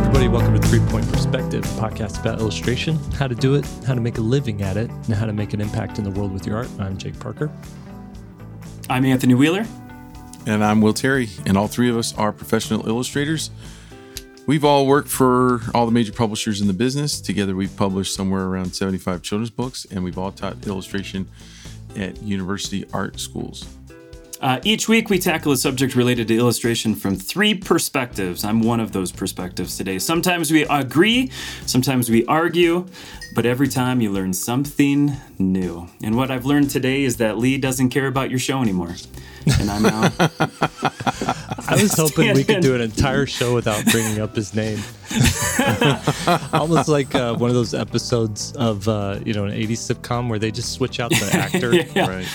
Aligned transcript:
everybody. 0.00 0.28
Welcome 0.28 0.58
to 0.58 0.66
Three 0.66 0.80
Point 0.88 1.06
Perspective, 1.12 1.62
a 1.62 1.80
podcast 1.80 2.20
about 2.20 2.40
illustration, 2.40 2.98
how 3.18 3.28
to 3.28 3.34
do 3.34 3.54
it, 3.54 3.66
how 3.86 3.94
to 3.94 4.00
make 4.00 4.16
a 4.16 4.22
living 4.22 4.62
at 4.62 4.78
it, 4.78 4.90
and 4.90 5.14
how 5.14 5.26
to 5.26 5.32
make 5.32 5.52
an 5.52 5.60
impact 5.60 5.98
in 5.98 6.04
the 6.04 6.10
world 6.10 6.32
with 6.32 6.46
your 6.46 6.56
art. 6.56 6.68
I'm 6.78 6.96
Jake 6.96 7.20
Parker. 7.20 7.52
I'm 8.88 9.04
Anthony 9.04 9.34
Wheeler. 9.34 9.66
And 10.46 10.64
I'm 10.64 10.80
Will 10.80 10.94
Terry, 10.94 11.28
and 11.44 11.58
all 11.58 11.68
three 11.68 11.90
of 11.90 11.98
us 11.98 12.16
are 12.16 12.32
professional 12.32 12.88
illustrators. 12.88 13.50
We've 14.46 14.64
all 14.64 14.86
worked 14.86 15.08
for 15.08 15.60
all 15.74 15.84
the 15.84 15.92
major 15.92 16.12
publishers 16.12 16.62
in 16.62 16.66
the 16.66 16.72
business. 16.72 17.20
Together, 17.20 17.54
we've 17.54 17.76
published 17.76 18.14
somewhere 18.14 18.46
around 18.46 18.74
75 18.74 19.20
children's 19.20 19.50
books, 19.50 19.86
and 19.90 20.02
we've 20.02 20.16
all 20.16 20.32
taught 20.32 20.66
illustration 20.66 21.28
at 21.94 22.22
university 22.22 22.86
art 22.94 23.20
schools. 23.20 23.66
Uh, 24.40 24.58
each 24.64 24.88
week, 24.88 25.10
we 25.10 25.18
tackle 25.18 25.52
a 25.52 25.56
subject 25.56 25.94
related 25.94 26.26
to 26.28 26.36
illustration 26.36 26.94
from 26.94 27.14
three 27.14 27.54
perspectives. 27.54 28.42
I'm 28.42 28.62
one 28.62 28.80
of 28.80 28.92
those 28.92 29.12
perspectives 29.12 29.76
today. 29.76 29.98
Sometimes 29.98 30.50
we 30.50 30.64
agree, 30.64 31.30
sometimes 31.66 32.08
we 32.08 32.24
argue, 32.24 32.86
but 33.34 33.44
every 33.44 33.68
time 33.68 34.00
you 34.00 34.10
learn 34.10 34.32
something 34.32 35.12
new. 35.38 35.88
And 36.02 36.16
what 36.16 36.30
I've 36.30 36.46
learned 36.46 36.70
today 36.70 37.04
is 37.04 37.18
that 37.18 37.36
Lee 37.36 37.58
doesn't 37.58 37.90
care 37.90 38.06
about 38.06 38.30
your 38.30 38.38
show 38.38 38.62
anymore. 38.62 38.96
And 39.60 39.70
I'm 39.70 39.82
now. 39.82 40.12
I 41.68 41.78
was 41.80 41.92
hoping 41.94 42.34
we 42.34 42.44
could 42.44 42.62
do 42.62 42.74
an 42.74 42.80
entire 42.80 43.26
show 43.26 43.54
without 43.54 43.84
bringing 43.86 44.20
up 44.20 44.34
his 44.34 44.54
name. 44.54 44.80
Almost 46.52 46.88
like 46.88 47.14
uh, 47.14 47.36
one 47.36 47.50
of 47.50 47.54
those 47.54 47.74
episodes 47.74 48.52
of 48.52 48.88
uh, 48.88 49.20
you 49.24 49.32
know 49.32 49.44
an 49.44 49.52
'80s 49.52 49.94
sitcom 49.94 50.28
where 50.28 50.38
they 50.38 50.50
just 50.50 50.72
switch 50.72 51.00
out 51.00 51.10
the 51.10 51.30
actor, 51.32 51.74
yeah. 51.74 52.06
Right. 52.06 52.28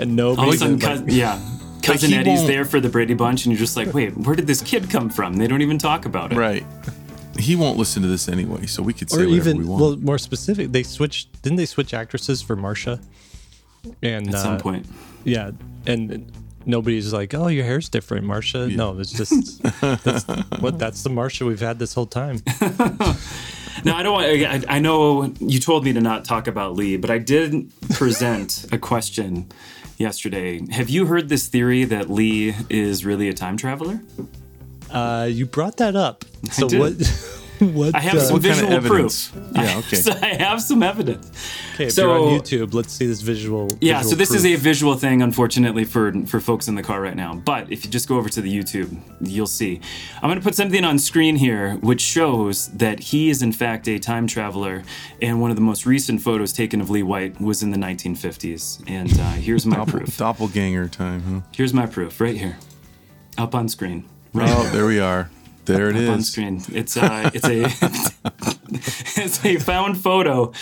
And 0.00 0.16
nobody. 0.16 0.42
All 0.42 0.48
of 0.48 0.54
a 0.54 0.58
sudden, 0.58 0.78
like- 1.06 1.14
yeah. 1.14 1.38
Cousin 1.82 2.10
he 2.10 2.16
Eddie's 2.16 2.38
won't- 2.40 2.48
there 2.48 2.64
for 2.64 2.78
the 2.80 2.88
Brady 2.88 3.14
Bunch, 3.14 3.44
and 3.46 3.52
you're 3.52 3.58
just 3.58 3.76
like, 3.76 3.92
wait, 3.94 4.16
where 4.16 4.36
did 4.36 4.46
this 4.46 4.60
kid 4.62 4.90
come 4.90 5.08
from? 5.08 5.34
They 5.36 5.46
don't 5.46 5.62
even 5.62 5.78
talk 5.78 6.04
about 6.04 6.32
it. 6.32 6.36
Right. 6.36 6.64
He 7.38 7.56
won't 7.56 7.78
listen 7.78 8.02
to 8.02 8.08
this 8.08 8.28
anyway, 8.28 8.66
so 8.66 8.82
we 8.82 8.92
could 8.92 9.08
say 9.10 9.16
or 9.22 9.28
whatever 9.28 9.36
even 9.36 9.58
we 9.58 9.64
want. 9.64 9.80
well, 9.82 9.96
more 9.96 10.18
specific, 10.18 10.72
they 10.72 10.82
switched. 10.82 11.40
Didn't 11.42 11.56
they 11.56 11.64
switch 11.64 11.94
actresses 11.94 12.42
for 12.42 12.54
Marcia? 12.54 13.00
And 14.02 14.28
At 14.28 14.34
uh, 14.34 14.42
some 14.42 14.58
point. 14.58 14.84
yeah, 15.24 15.52
and 15.86 16.30
nobody's 16.66 17.14
like, 17.14 17.32
"Oh, 17.32 17.46
your 17.46 17.64
hair's 17.64 17.88
different, 17.88 18.26
Marcia." 18.26 18.68
No, 18.68 18.98
it's 18.98 19.12
just 19.12 19.62
that's 19.80 20.24
what 20.60 20.78
that's 20.78 21.02
the 21.02 21.08
Marcia 21.08 21.46
we've 21.46 21.60
had 21.60 21.78
this 21.78 21.94
whole 21.94 22.06
time. 22.06 22.42
No, 23.84 23.94
I 23.94 24.02
don't 24.02 24.12
want. 24.12 24.26
I, 24.26 24.76
I 24.76 24.78
know 24.78 25.32
you 25.40 25.58
told 25.58 25.84
me 25.84 25.92
to 25.94 26.00
not 26.02 26.24
talk 26.26 26.46
about 26.48 26.74
Lee, 26.74 26.98
but 26.98 27.08
I 27.10 27.16
did 27.16 27.72
present 27.90 28.66
a 28.72 28.78
question 28.78 29.48
yesterday. 30.00 30.60
Have 30.72 30.88
you 30.88 31.06
heard 31.06 31.28
this 31.28 31.46
theory 31.46 31.84
that 31.84 32.10
Lee 32.10 32.54
is 32.68 33.04
really 33.04 33.28
a 33.28 33.34
time 33.34 33.56
traveler? 33.56 34.00
Uh, 34.90 35.28
you 35.30 35.46
brought 35.46 35.76
that 35.76 35.94
up. 35.94 36.24
So 36.50 36.68
did. 36.68 36.80
what? 36.80 36.94
What? 37.74 37.94
I 37.94 38.00
have 38.00 38.14
uh, 38.14 38.20
some 38.20 38.32
what 38.34 38.42
kind 38.42 38.72
of 38.74 38.82
visual 38.82 38.96
proof. 39.00 39.32
Yeah, 39.54 39.78
okay. 39.78 39.96
So 39.96 40.12
I 40.22 40.34
have 40.34 40.62
some 40.62 40.82
evidence. 40.82 41.30
okay, 41.74 41.86
if 41.86 41.92
so- 41.92 42.02
you're 42.02 42.18
on 42.34 42.40
YouTube, 42.40 42.72
let's 42.74 42.92
see 42.92 43.06
this 43.06 43.20
visual. 43.20 43.68
Yeah, 43.80 43.98
visual 43.98 44.10
so 44.10 44.16
this 44.16 44.30
is 44.32 44.44
a 44.46 44.54
visual 44.56 44.94
thing, 44.96 45.20
unfortunately, 45.22 45.84
for 45.84 46.12
for 46.26 46.40
folks 46.40 46.68
in 46.68 46.74
the 46.74 46.82
car 46.82 47.00
right 47.00 47.16
now. 47.16 47.34
But 47.34 47.70
if 47.70 47.84
you 47.84 47.90
just 47.90 48.08
go 48.08 48.16
over 48.16 48.28
to 48.30 48.40
the 48.40 48.50
YouTube, 48.58 48.98
you'll 49.20 49.46
see. 49.46 49.80
I'm 50.22 50.28
going 50.30 50.38
to 50.38 50.44
put 50.44 50.54
something 50.54 50.84
on 50.84 50.98
screen 50.98 51.36
here, 51.36 51.74
which 51.76 52.00
shows 52.00 52.68
that 52.68 53.00
he 53.00 53.28
is 53.30 53.42
in 53.42 53.52
fact 53.52 53.88
a 53.88 53.98
time 53.98 54.26
traveler, 54.26 54.82
and 55.20 55.40
one 55.40 55.50
of 55.50 55.56
the 55.56 55.62
most 55.62 55.84
recent 55.86 56.22
photos 56.22 56.52
taken 56.52 56.80
of 56.80 56.88
Lee 56.90 57.02
White 57.02 57.40
was 57.40 57.62
in 57.62 57.70
the 57.72 57.78
1950s. 57.78 58.82
And 58.88 59.12
uh, 59.20 59.32
here's 59.32 59.66
my 59.66 59.76
Doppel- 59.84 59.88
proof. 59.90 60.16
doppelganger 60.16 60.88
time, 60.88 61.20
huh? 61.22 61.40
Here's 61.54 61.74
my 61.74 61.86
proof 61.86 62.20
right 62.20 62.36
here, 62.36 62.56
up 63.36 63.54
on 63.54 63.68
screen. 63.68 64.04
Right 64.32 64.48
Oh, 64.50 64.62
there 64.72 64.86
we 64.86 65.00
are. 65.00 65.28
There 65.76 65.90
it 65.90 65.96
up 65.96 66.12
on 66.14 66.22
screen. 66.22 66.62
It's 66.72 66.96
uh, 66.96 67.30
it's 67.32 67.46
a 67.48 68.59
it's 69.16 69.44
a 69.44 69.56
found 69.58 69.98
photo 69.98 70.52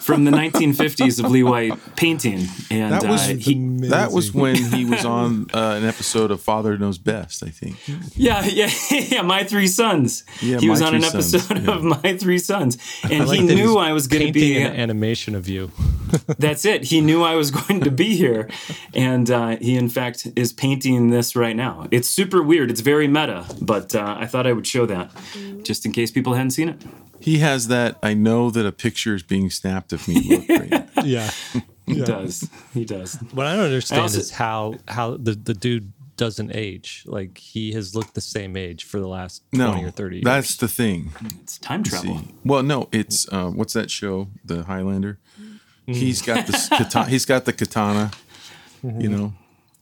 from 0.00 0.24
the 0.24 0.30
1950s 0.30 1.22
of 1.22 1.30
Lee 1.30 1.42
White 1.42 1.72
painting, 1.96 2.46
and 2.70 2.92
That 2.92 3.04
was 3.04 3.28
uh, 3.28 3.34
he 3.34 3.54
that 3.88 4.12
was 4.12 4.32
when 4.32 4.56
he 4.56 4.84
was 4.84 5.04
on 5.04 5.46
uh, 5.52 5.74
an 5.76 5.84
episode 5.84 6.30
of 6.30 6.40
Father 6.40 6.78
Knows 6.78 6.98
Best, 6.98 7.42
I 7.42 7.50
think. 7.50 7.76
Yeah, 8.16 8.44
yeah, 8.46 8.70
yeah. 8.90 9.22
My 9.22 9.44
three 9.44 9.66
sons. 9.66 10.24
Yeah, 10.40 10.58
he 10.58 10.70
was 10.70 10.80
on 10.80 10.94
an 10.94 11.02
Three 11.02 11.22
Sons, 11.22 11.34
episode 11.34 11.62
yeah. 11.64 11.74
of 11.74 11.84
My 11.84 12.16
Three 12.16 12.38
Sons, 12.38 12.78
and 13.04 13.28
like 13.28 13.40
he 13.40 13.46
knew 13.46 13.76
I 13.76 13.92
was 13.92 14.06
going 14.06 14.26
to 14.26 14.32
painting 14.32 14.54
be. 14.54 14.62
an 14.62 14.74
animation 14.74 15.34
of 15.34 15.48
you. 15.48 15.70
That's 16.38 16.64
it. 16.64 16.84
He 16.84 17.00
knew 17.00 17.22
I 17.22 17.34
was 17.34 17.50
going 17.50 17.82
to 17.82 17.90
be 17.90 18.16
here, 18.16 18.48
and 18.94 19.30
uh, 19.30 19.56
he 19.56 19.76
in 19.76 19.88
fact 19.88 20.26
is 20.36 20.52
painting 20.52 21.10
this 21.10 21.36
right 21.36 21.56
now. 21.56 21.86
It's 21.90 22.08
super 22.08 22.42
weird. 22.42 22.70
It's 22.70 22.80
very 22.80 23.08
meta, 23.08 23.44
but 23.60 23.94
uh, 23.94 24.16
I 24.18 24.26
thought 24.26 24.46
I 24.46 24.52
would 24.52 24.66
show 24.66 24.86
that 24.86 25.10
just 25.62 25.84
in 25.84 25.92
case 25.92 26.10
people 26.10 26.34
hadn't 26.34 26.52
seen 26.52 26.68
it. 26.68 26.82
He 27.20 27.38
has 27.38 27.68
that. 27.68 27.98
I 28.02 28.14
know 28.14 28.50
that 28.50 28.64
a 28.66 28.72
picture 28.72 29.14
is 29.14 29.22
being 29.22 29.50
snapped 29.50 29.92
of 29.92 30.06
me. 30.08 30.20
Look 30.22 30.48
right. 30.72 30.88
Yeah. 31.04 31.30
He 31.86 32.02
does. 32.02 32.48
He 32.74 32.84
does. 32.84 33.14
What 33.32 33.46
I 33.46 33.56
don't 33.56 33.64
understand 33.66 34.00
I 34.00 34.02
also- 34.02 34.18
is 34.20 34.30
how 34.30 34.74
how 34.88 35.16
the, 35.16 35.32
the 35.32 35.54
dude 35.54 35.92
doesn't 36.16 36.54
age. 36.54 37.04
Like 37.06 37.38
he 37.38 37.72
has 37.72 37.94
looked 37.94 38.14
the 38.14 38.20
same 38.20 38.56
age 38.56 38.84
for 38.84 39.00
the 39.00 39.06
last 39.08 39.42
twenty 39.54 39.82
No, 39.82 39.88
or 39.88 39.90
thirty. 39.90 40.16
Years. 40.16 40.24
that's 40.24 40.56
the 40.56 40.68
thing. 40.68 41.12
It's 41.42 41.58
time 41.58 41.82
travel. 41.82 42.18
See. 42.18 42.34
Well, 42.44 42.62
no, 42.62 42.88
it's 42.92 43.26
uh, 43.32 43.48
what's 43.50 43.72
that 43.72 43.90
show? 43.90 44.28
The 44.44 44.64
Highlander. 44.64 45.18
Hmm. 45.86 45.92
He's 45.94 46.20
got 46.20 46.46
this. 46.46 46.68
Katana, 46.68 47.08
he's 47.08 47.24
got 47.24 47.44
the 47.46 47.52
katana. 47.52 48.10
Mm-hmm. 48.84 49.00
You 49.00 49.08
know. 49.08 49.32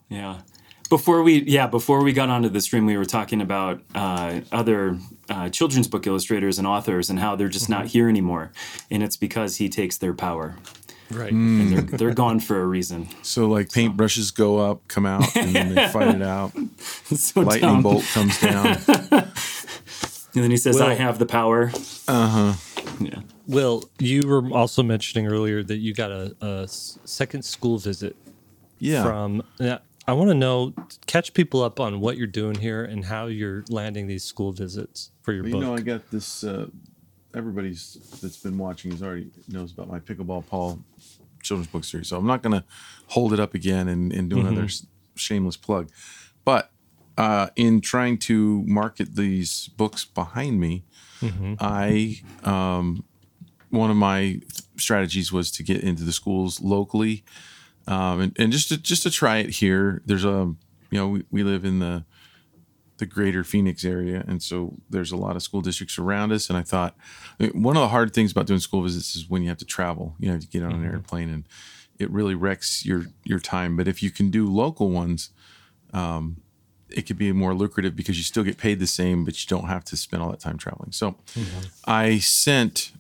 Yeah. 0.09 0.41
Before 0.89 1.23
we, 1.23 1.43
yeah, 1.43 1.67
before 1.67 2.05
we 2.05 2.13
got 2.13 2.29
onto 2.29 2.49
the 2.49 2.61
stream, 2.61 2.87
we 2.87 2.97
were 2.97 3.05
talking 3.05 3.41
about 3.41 3.81
uh, 3.95 4.41
other 4.53 4.99
uh, 5.29 5.49
children's 5.49 5.89
book 5.89 6.07
illustrators 6.07 6.59
and 6.59 6.67
authors 6.67 7.11
and 7.11 7.19
how 7.19 7.35
they're 7.35 7.49
just 7.49 7.69
not 7.69 7.87
here 7.87 8.09
anymore, 8.09 8.53
and 8.91 9.03
it's 9.03 9.17
because 9.17 9.57
he 9.57 9.69
takes 9.69 9.99
their 9.99 10.15
power, 10.15 10.57
right. 11.11 11.33
and 11.33 11.73
they're 11.73 11.83
they're 11.99 12.15
gone 12.15 12.39
for 12.39 12.61
a 12.63 12.67
reason. 12.67 13.09
So 13.23 13.49
like 13.49 13.69
paintbrushes 13.71 14.33
go 14.33 14.59
up, 14.59 14.87
come 14.87 15.07
out, 15.07 15.35
and 15.37 15.55
then 15.57 15.75
they 15.75 15.89
fight 15.89 16.15
it 16.15 16.23
out. 16.23 16.53
so 17.17 17.41
Lightning 17.41 17.63
dumb. 17.63 17.83
bolt 17.83 18.05
comes 18.15 18.41
down. 18.41 18.67
and 18.87 19.25
then 20.45 20.51
he 20.53 20.57
says, 20.57 20.77
Well- 20.79 20.89
"I 20.89 20.95
have 20.95 21.19
the 21.19 21.27
power." 21.27 21.73
Uh 22.07 22.29
huh. 22.29 22.53
Yeah. 23.01 23.21
Will, 23.49 23.85
you 23.99 24.27
were 24.29 24.49
also 24.53 24.83
mentioning 24.85 25.27
earlier 25.27 25.63
that 25.65 25.77
you 25.79 25.95
got 25.95 26.11
a 26.13 26.67
second 26.69 27.45
school 27.45 27.79
visit 27.79 28.15
Yeah. 28.79 29.03
from. 29.03 29.43
Yeah, 29.59 29.79
I 30.09 30.13
want 30.13 30.31
to 30.31 30.35
know, 30.35 30.73
catch 31.07 31.35
people 31.35 31.63
up 31.63 31.81
on 31.81 32.01
what 32.01 32.17
you're 32.17 32.27
doing 32.29 32.57
here 32.57 32.85
and 32.85 33.05
how 33.05 33.27
you're 33.27 33.65
landing 33.69 34.07
these 34.07 34.23
school 34.25 34.53
visits 34.53 35.11
for 35.23 35.33
your 35.33 35.43
Well, 35.43 35.53
book. 35.53 35.61
you 35.61 35.67
know, 35.67 35.75
I 35.75 35.81
got 35.81 36.11
this. 36.11 36.45
Uh, 36.45 36.69
everybody's 37.35 37.95
that's 38.23 38.37
been 38.39 38.57
watching 38.57 38.93
is 38.93 39.03
already 39.03 39.31
knows 39.49 39.73
about 39.73 39.89
my 39.89 39.99
pickleball 39.99 40.47
Paul 40.47 40.79
children's 41.43 41.69
book 41.69 41.85
series, 41.85 42.09
so 42.09 42.17
I'm 42.17 42.27
not 42.27 42.43
going 42.43 42.53
to 42.59 42.65
hold 43.09 43.33
it 43.33 43.41
up 43.41 43.55
again 43.55 43.89
and, 43.89 44.13
and 44.13 44.31
do 44.31 44.39
another 44.41 44.69
shameless 45.17 45.57
plug. 45.57 45.91
But 46.45 46.71
uh, 47.19 47.49
in 47.57 47.81
trying 47.81 48.19
to 48.19 48.63
market 48.67 49.17
these 49.17 49.69
books 49.77 50.05
behind 50.05 50.61
me, 50.61 50.85
I 51.61 52.21
um, 52.45 53.05
one 53.71 53.91
of 53.91 53.97
my 53.97 54.41
strategies 54.77 55.33
was 55.33 55.51
to 55.53 55.63
get 55.63 55.83
into 55.83 56.05
the 56.05 56.13
schools 56.13 56.61
locally, 56.61 57.25
um, 57.87 58.21
and, 58.21 58.37
and 58.39 58.53
just 58.53 58.69
to 58.69 58.77
just 58.77 59.03
to 59.05 59.11
try 59.11 59.39
it 59.39 59.51
here. 59.51 60.03
There's 60.07 60.25
a 60.25 60.55
you 60.91 60.99
know 60.99 61.09
we, 61.09 61.25
we 61.31 61.43
live 61.43 61.65
in 61.65 61.79
the 61.79 62.05
the 62.99 63.07
greater 63.07 63.45
Phoenix 63.45 63.85
area. 63.85 64.25
And 64.27 64.43
so 64.43 64.75
there's 64.89 65.13
a 65.13 65.17
lot 65.17 65.37
of 65.37 65.43
school 65.43 65.61
districts 65.61 65.99
around 65.99 66.33
us. 66.33 66.49
And 66.49 66.57
I 66.57 66.63
thought 66.63 66.97
one 67.53 67.77
of 67.77 67.83
the 67.83 67.89
hard 67.89 68.15
things 68.15 68.33
about 68.33 68.47
doing 68.47 68.61
school 68.61 68.83
visits 68.83 69.15
is 69.17 69.29
when 69.29 69.43
you 69.43 69.49
have 69.49 69.59
to 69.59 69.65
travel, 69.65 70.15
you 70.19 70.31
have 70.31 70.41
to 70.41 70.47
get 70.47 70.63
on 70.63 70.73
an 70.73 70.85
airplane 70.85 71.29
and 71.29 71.45
it 71.99 72.11
really 72.11 72.35
wrecks 72.35 72.85
your, 72.85 73.07
your 73.25 73.39
time. 73.39 73.77
But 73.77 73.89
if 73.89 74.03
you 74.03 74.11
can 74.11 74.31
do 74.31 74.47
local 74.47 74.91
ones, 74.91 75.31
um, 75.93 76.39
it 76.89 77.03
could 77.03 77.19
be 77.19 77.33
more 77.33 77.55
lucrative 77.55 77.97
because 77.97 78.17
you 78.17 78.23
still 78.23 78.45
get 78.45 78.59
paid 78.59 78.79
the 78.79 78.87
same, 78.87 79.25
but 79.25 79.43
you 79.43 79.49
don't 79.49 79.67
have 79.69 79.85
to 79.85 79.97
spend 79.97 80.23
all 80.23 80.31
that 80.31 80.41
time 80.41 80.57
traveling. 80.57 80.93
So 80.93 81.17
I 81.85 82.19
sent 82.19 82.93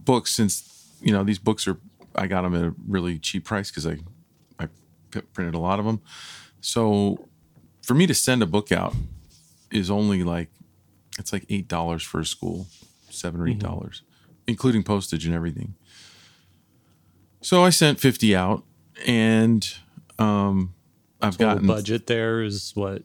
books 0.00 0.34
since, 0.34 0.90
you 1.00 1.12
know, 1.12 1.22
these 1.22 1.38
books 1.38 1.68
are, 1.68 1.78
I 2.14 2.26
got 2.26 2.42
them 2.42 2.54
at 2.54 2.62
a 2.62 2.74
really 2.88 3.18
cheap 3.18 3.44
price 3.44 3.70
because 3.70 3.86
I 3.86 3.98
p- 5.10 5.20
printed 5.32 5.54
a 5.54 5.58
lot 5.58 5.78
of 5.78 5.84
them. 5.84 6.00
So 6.60 7.28
for 7.82 7.94
me 7.94 8.06
to 8.06 8.14
send 8.14 8.42
a 8.42 8.46
book 8.46 8.72
out 8.72 8.94
is 9.70 9.90
only 9.90 10.22
like 10.22 10.48
it's 11.18 11.32
like 11.32 11.44
eight 11.48 11.68
dollars 11.68 12.02
for 12.02 12.20
a 12.20 12.26
school, 12.26 12.66
seven 13.10 13.40
or 13.40 13.48
eight 13.48 13.58
dollars, 13.58 14.02
including 14.46 14.82
postage 14.82 15.26
and 15.26 15.34
everything. 15.34 15.74
So 17.40 17.64
I 17.64 17.70
sent 17.70 18.00
fifty 18.00 18.34
out, 18.36 18.64
and 19.06 19.66
um, 20.18 20.74
I've 21.20 21.36
Total 21.36 21.54
gotten 21.54 21.66
budget 21.66 22.06
there 22.06 22.42
is 22.42 22.72
what? 22.74 23.02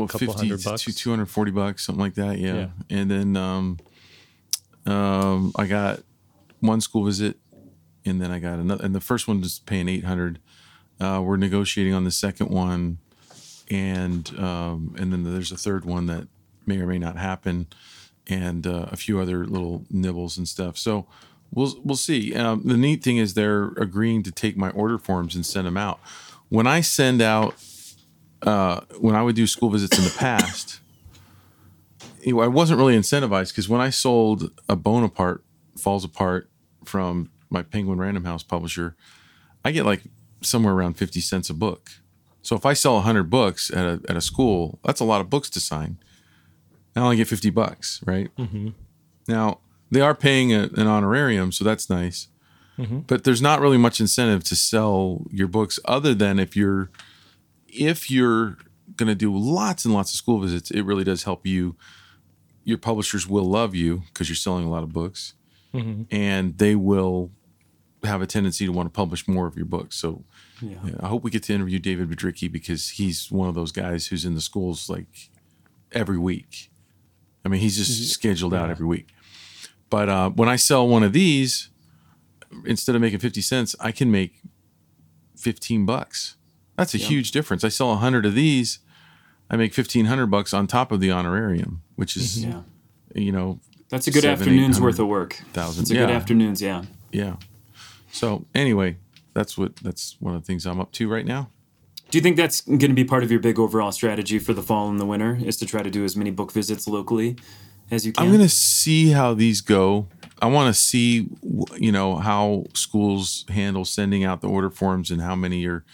well, 0.00 0.08
couple 0.08 0.28
50 0.28 0.38
hundred 0.48 0.64
bucks? 0.64 0.84
to 0.84 0.92
240 0.94 1.50
bucks, 1.50 1.86
something 1.86 2.00
like 2.00 2.14
that. 2.14 2.38
Yeah. 2.38 2.54
Yeah. 2.54 2.68
And 2.88 3.10
then 3.10 3.36
um, 3.36 3.78
um, 4.86 5.52
I 5.56 5.66
got 5.66 6.00
one 6.60 6.80
school 6.80 7.04
visit, 7.04 7.36
and 8.04 8.20
then 8.20 8.30
I 8.30 8.38
got 8.38 8.58
another. 8.58 8.84
And 8.84 8.94
the 8.94 9.00
first 9.00 9.28
one 9.28 9.40
was 9.40 9.60
paying 9.60 9.88
800. 9.88 10.40
Uh, 11.00 11.20
we're 11.24 11.36
negotiating 11.36 11.94
on 11.94 12.04
the 12.04 12.10
second 12.10 12.50
one, 12.50 12.98
and 13.70 14.30
um, 14.38 14.94
and 14.98 15.12
then 15.12 15.24
there's 15.24 15.52
a 15.52 15.56
third 15.56 15.84
one 15.84 16.06
that 16.06 16.28
may 16.66 16.78
or 16.78 16.86
may 16.86 16.98
not 16.98 17.16
happen. 17.16 17.66
and 18.28 18.66
uh, 18.66 18.86
a 18.92 18.96
few 18.96 19.18
other 19.20 19.44
little 19.44 19.84
nibbles 19.90 20.38
and 20.38 20.46
stuff. 20.46 20.78
So 20.78 21.06
we'll 21.52 21.74
we'll 21.82 21.96
see. 21.96 22.34
Um, 22.34 22.62
the 22.64 22.76
neat 22.76 23.02
thing 23.02 23.16
is 23.16 23.34
they're 23.34 23.68
agreeing 23.76 24.22
to 24.24 24.30
take 24.32 24.56
my 24.56 24.70
order 24.70 24.98
forms 24.98 25.34
and 25.34 25.44
send 25.44 25.66
them 25.66 25.76
out. 25.76 25.98
When 26.48 26.66
I 26.66 26.80
send 26.80 27.20
out, 27.22 27.54
uh, 28.42 28.80
when 28.98 29.14
I 29.16 29.22
would 29.22 29.36
do 29.36 29.46
school 29.46 29.70
visits 29.70 29.98
in 29.98 30.04
the 30.04 30.14
past, 30.16 30.80
I 32.26 32.46
wasn't 32.46 32.78
really 32.78 32.96
incentivized 32.96 33.48
because 33.52 33.68
when 33.68 33.80
I 33.80 33.90
sold 33.90 34.50
a 34.68 34.76
Bonaparte 34.76 35.44
falls 35.76 36.04
apart 36.04 36.48
from 36.84 37.30
my 37.48 37.62
Penguin 37.62 37.98
Random 37.98 38.24
House 38.24 38.42
publisher, 38.42 38.94
I 39.64 39.72
get 39.72 39.84
like 39.86 40.02
somewhere 40.42 40.74
around 40.74 40.94
fifty 40.94 41.20
cents 41.20 41.50
a 41.50 41.54
book. 41.54 41.90
So 42.42 42.56
if 42.56 42.64
I 42.64 42.72
sell 42.72 43.00
hundred 43.00 43.30
books 43.30 43.70
at 43.70 43.84
a 43.84 44.00
at 44.08 44.16
a 44.16 44.20
school, 44.20 44.78
that's 44.84 45.00
a 45.00 45.04
lot 45.04 45.20
of 45.20 45.28
books 45.30 45.50
to 45.50 45.60
sign. 45.60 45.98
I 46.96 47.00
only 47.00 47.16
get 47.16 47.28
fifty 47.28 47.50
bucks, 47.50 48.00
right? 48.06 48.34
Mm-hmm. 48.36 48.68
Now 49.28 49.60
they 49.90 50.00
are 50.00 50.14
paying 50.14 50.52
a, 50.52 50.70
an 50.76 50.86
honorarium, 50.86 51.52
so 51.52 51.64
that's 51.64 51.90
nice. 51.90 52.28
But 53.06 53.24
there's 53.24 53.42
not 53.42 53.60
really 53.60 53.76
much 53.76 54.00
incentive 54.00 54.42
to 54.44 54.56
sell 54.56 55.26
your 55.30 55.48
books, 55.48 55.78
other 55.84 56.14
than 56.14 56.38
if 56.38 56.56
you're 56.56 56.90
if 57.66 58.10
you're 58.10 58.56
going 58.96 59.08
to 59.08 59.14
do 59.14 59.36
lots 59.36 59.84
and 59.84 59.92
lots 59.92 60.12
of 60.12 60.16
school 60.16 60.40
visits. 60.40 60.70
It 60.70 60.82
really 60.82 61.04
does 61.04 61.24
help 61.24 61.46
you. 61.46 61.76
Your 62.64 62.78
publishers 62.78 63.26
will 63.26 63.44
love 63.44 63.74
you 63.74 64.04
because 64.08 64.30
you're 64.30 64.36
selling 64.36 64.64
a 64.64 64.70
lot 64.70 64.82
of 64.82 64.94
books, 64.94 65.34
and 66.10 66.56
they 66.56 66.74
will 66.74 67.30
have 68.04 68.22
a 68.22 68.26
tendency 68.26 68.64
to 68.66 68.72
want 68.72 68.86
to 68.86 68.90
publish 68.90 69.28
more 69.28 69.46
of 69.46 69.56
your 69.56 69.66
books. 69.66 69.96
So 69.96 70.24
Yeah. 70.62 70.76
yeah, 70.84 70.94
I 71.00 71.08
hope 71.08 71.22
we 71.22 71.30
get 71.30 71.42
to 71.44 71.54
interview 71.54 71.78
David 71.78 72.08
Biedrzycki 72.08 72.50
because 72.50 72.90
he's 72.90 73.30
one 73.30 73.48
of 73.48 73.54
those 73.54 73.72
guys 73.72 74.06
who's 74.08 74.24
in 74.24 74.34
the 74.34 74.40
schools 74.40 74.88
like 74.88 75.30
every 75.92 76.18
week. 76.18 76.70
I 77.44 77.48
mean, 77.48 77.60
he's 77.60 77.76
just 77.76 78.10
scheduled 78.12 78.54
out 78.54 78.70
every 78.70 78.86
week. 78.86 79.08
But 79.90 80.08
uh, 80.08 80.30
when 80.30 80.48
I 80.48 80.56
sell 80.56 80.86
one 80.86 81.02
of 81.02 81.12
these, 81.12 81.70
instead 82.64 82.94
of 82.94 83.00
making 83.00 83.18
50 83.18 83.40
cents, 83.40 83.74
I 83.80 83.92
can 83.92 84.10
make 84.10 84.40
15 85.36 85.84
bucks. 85.86 86.36
That's 86.76 86.94
a 86.94 86.98
huge 86.98 87.32
difference. 87.32 87.64
I 87.64 87.68
sell 87.68 87.88
100 87.88 88.24
of 88.24 88.34
these, 88.34 88.78
I 89.50 89.56
make 89.56 89.76
1500 89.76 90.26
bucks 90.28 90.54
on 90.54 90.66
top 90.66 90.92
of 90.92 91.00
the 91.00 91.10
honorarium, 91.10 91.82
which 91.96 92.16
is, 92.16 92.42
Yeah. 92.44 92.62
you 93.14 93.32
know, 93.32 93.60
That's 93.90 94.06
a 94.06 94.10
good 94.12 94.22
Seven, 94.22 94.38
afternoon's 94.40 94.80
worth 94.80 94.98
of 95.00 95.08
work. 95.08 95.42
thousand. 95.52 95.82
It's 95.82 95.90
a 95.90 95.94
good 95.94 96.10
afternoon's, 96.10 96.62
yeah. 96.62 96.84
yeah. 97.10 97.36
So 98.12 98.46
anyway, 98.54 98.96
that's 99.34 99.56
what 99.56 99.76
that's 99.76 100.16
one 100.20 100.34
of 100.34 100.42
the 100.42 100.46
things 100.46 100.66
I'm 100.66 100.80
up 100.80 100.92
to 100.92 101.08
right 101.08 101.26
now. 101.26 101.50
Do 102.10 102.18
you 102.18 102.22
think 102.22 102.36
that's 102.36 102.62
going 102.62 102.80
to 102.80 102.92
be 102.92 103.04
part 103.04 103.22
of 103.22 103.30
your 103.30 103.38
big 103.38 103.58
overall 103.58 103.92
strategy 103.92 104.40
for 104.40 104.52
the 104.52 104.62
fall 104.62 104.88
and 104.88 104.98
the 104.98 105.06
winter? 105.06 105.38
Is 105.42 105.56
to 105.58 105.66
try 105.66 105.82
to 105.82 105.90
do 105.90 106.04
as 106.04 106.16
many 106.16 106.32
book 106.32 106.50
visits 106.50 106.88
locally 106.88 107.36
as 107.90 108.04
you 108.04 108.12
can? 108.12 108.24
I'm 108.24 108.30
going 108.30 108.42
to 108.42 108.48
see 108.48 109.10
how 109.10 109.34
these 109.34 109.60
go. 109.60 110.08
I 110.42 110.46
want 110.46 110.74
to 110.74 110.80
see, 110.80 111.28
you 111.76 111.92
know, 111.92 112.16
how 112.16 112.64
schools 112.74 113.44
handle 113.48 113.84
sending 113.84 114.24
out 114.24 114.40
the 114.40 114.48
order 114.48 114.70
forms 114.70 115.10
and 115.10 115.20
how 115.20 115.36
many 115.36 115.66
are 115.66 115.84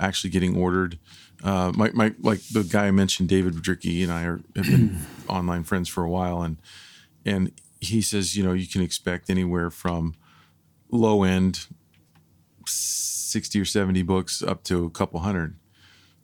actually 0.00 0.30
getting 0.30 0.56
ordered. 0.56 0.98
Uh, 1.44 1.72
my, 1.74 1.90
my, 1.92 2.14
like 2.20 2.40
the 2.52 2.62
guy 2.62 2.86
I 2.86 2.90
mentioned, 2.90 3.28
David 3.28 3.54
Biedrzycki 3.54 4.02
and 4.02 4.12
I 4.12 4.22
are 4.24 4.40
have 4.56 4.66
been 4.66 4.98
online 5.28 5.64
friends 5.64 5.88
for 5.88 6.02
a 6.02 6.08
while, 6.08 6.42
and 6.42 6.56
and 7.24 7.52
he 7.80 8.00
says, 8.00 8.36
you 8.36 8.42
know, 8.42 8.52
you 8.52 8.66
can 8.66 8.82
expect 8.82 9.28
anywhere 9.28 9.70
from 9.70 10.14
low 10.90 11.22
end 11.22 11.66
sixty 12.66 13.60
or 13.60 13.64
seventy 13.64 14.02
books 14.02 14.42
up 14.42 14.62
to 14.64 14.84
a 14.84 14.90
couple 14.90 15.20
hundred. 15.20 15.56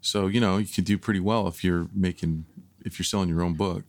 So 0.01 0.27
you 0.27 0.41
know, 0.41 0.59
you 0.59 0.67
can 0.67 0.85
do 0.85 0.99
pretty 0.99 1.21
well 1.21 1.49
if 1.49 1.65
you're 1.65 1.89
making 1.95 2.47
if 2.85 2.99
you're 2.99 3.05
selling 3.05 3.29
your 3.29 3.43
own 3.43 3.55
book 3.55 3.85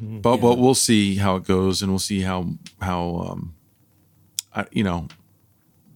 but 0.00 0.38
but 0.38 0.58
we'll 0.58 0.74
see 0.74 1.16
how 1.16 1.36
it 1.36 1.44
goes, 1.44 1.82
and 1.82 1.90
we'll 1.90 1.98
see 1.98 2.20
how 2.20 2.48
how 2.80 3.26
um, 3.28 3.54
I, 4.54 4.66
you 4.70 4.84
know. 4.84 5.08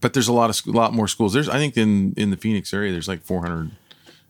But 0.00 0.12
there's 0.12 0.28
a 0.28 0.32
lot 0.32 0.50
of 0.50 0.66
lot 0.66 0.92
more 0.92 1.08
schools. 1.08 1.32
There's 1.32 1.48
I 1.48 1.58
think 1.58 1.76
in 1.76 2.14
in 2.16 2.30
the 2.30 2.36
Phoenix 2.36 2.72
area 2.72 2.92
there's 2.92 3.08
like 3.08 3.22
400 3.22 3.70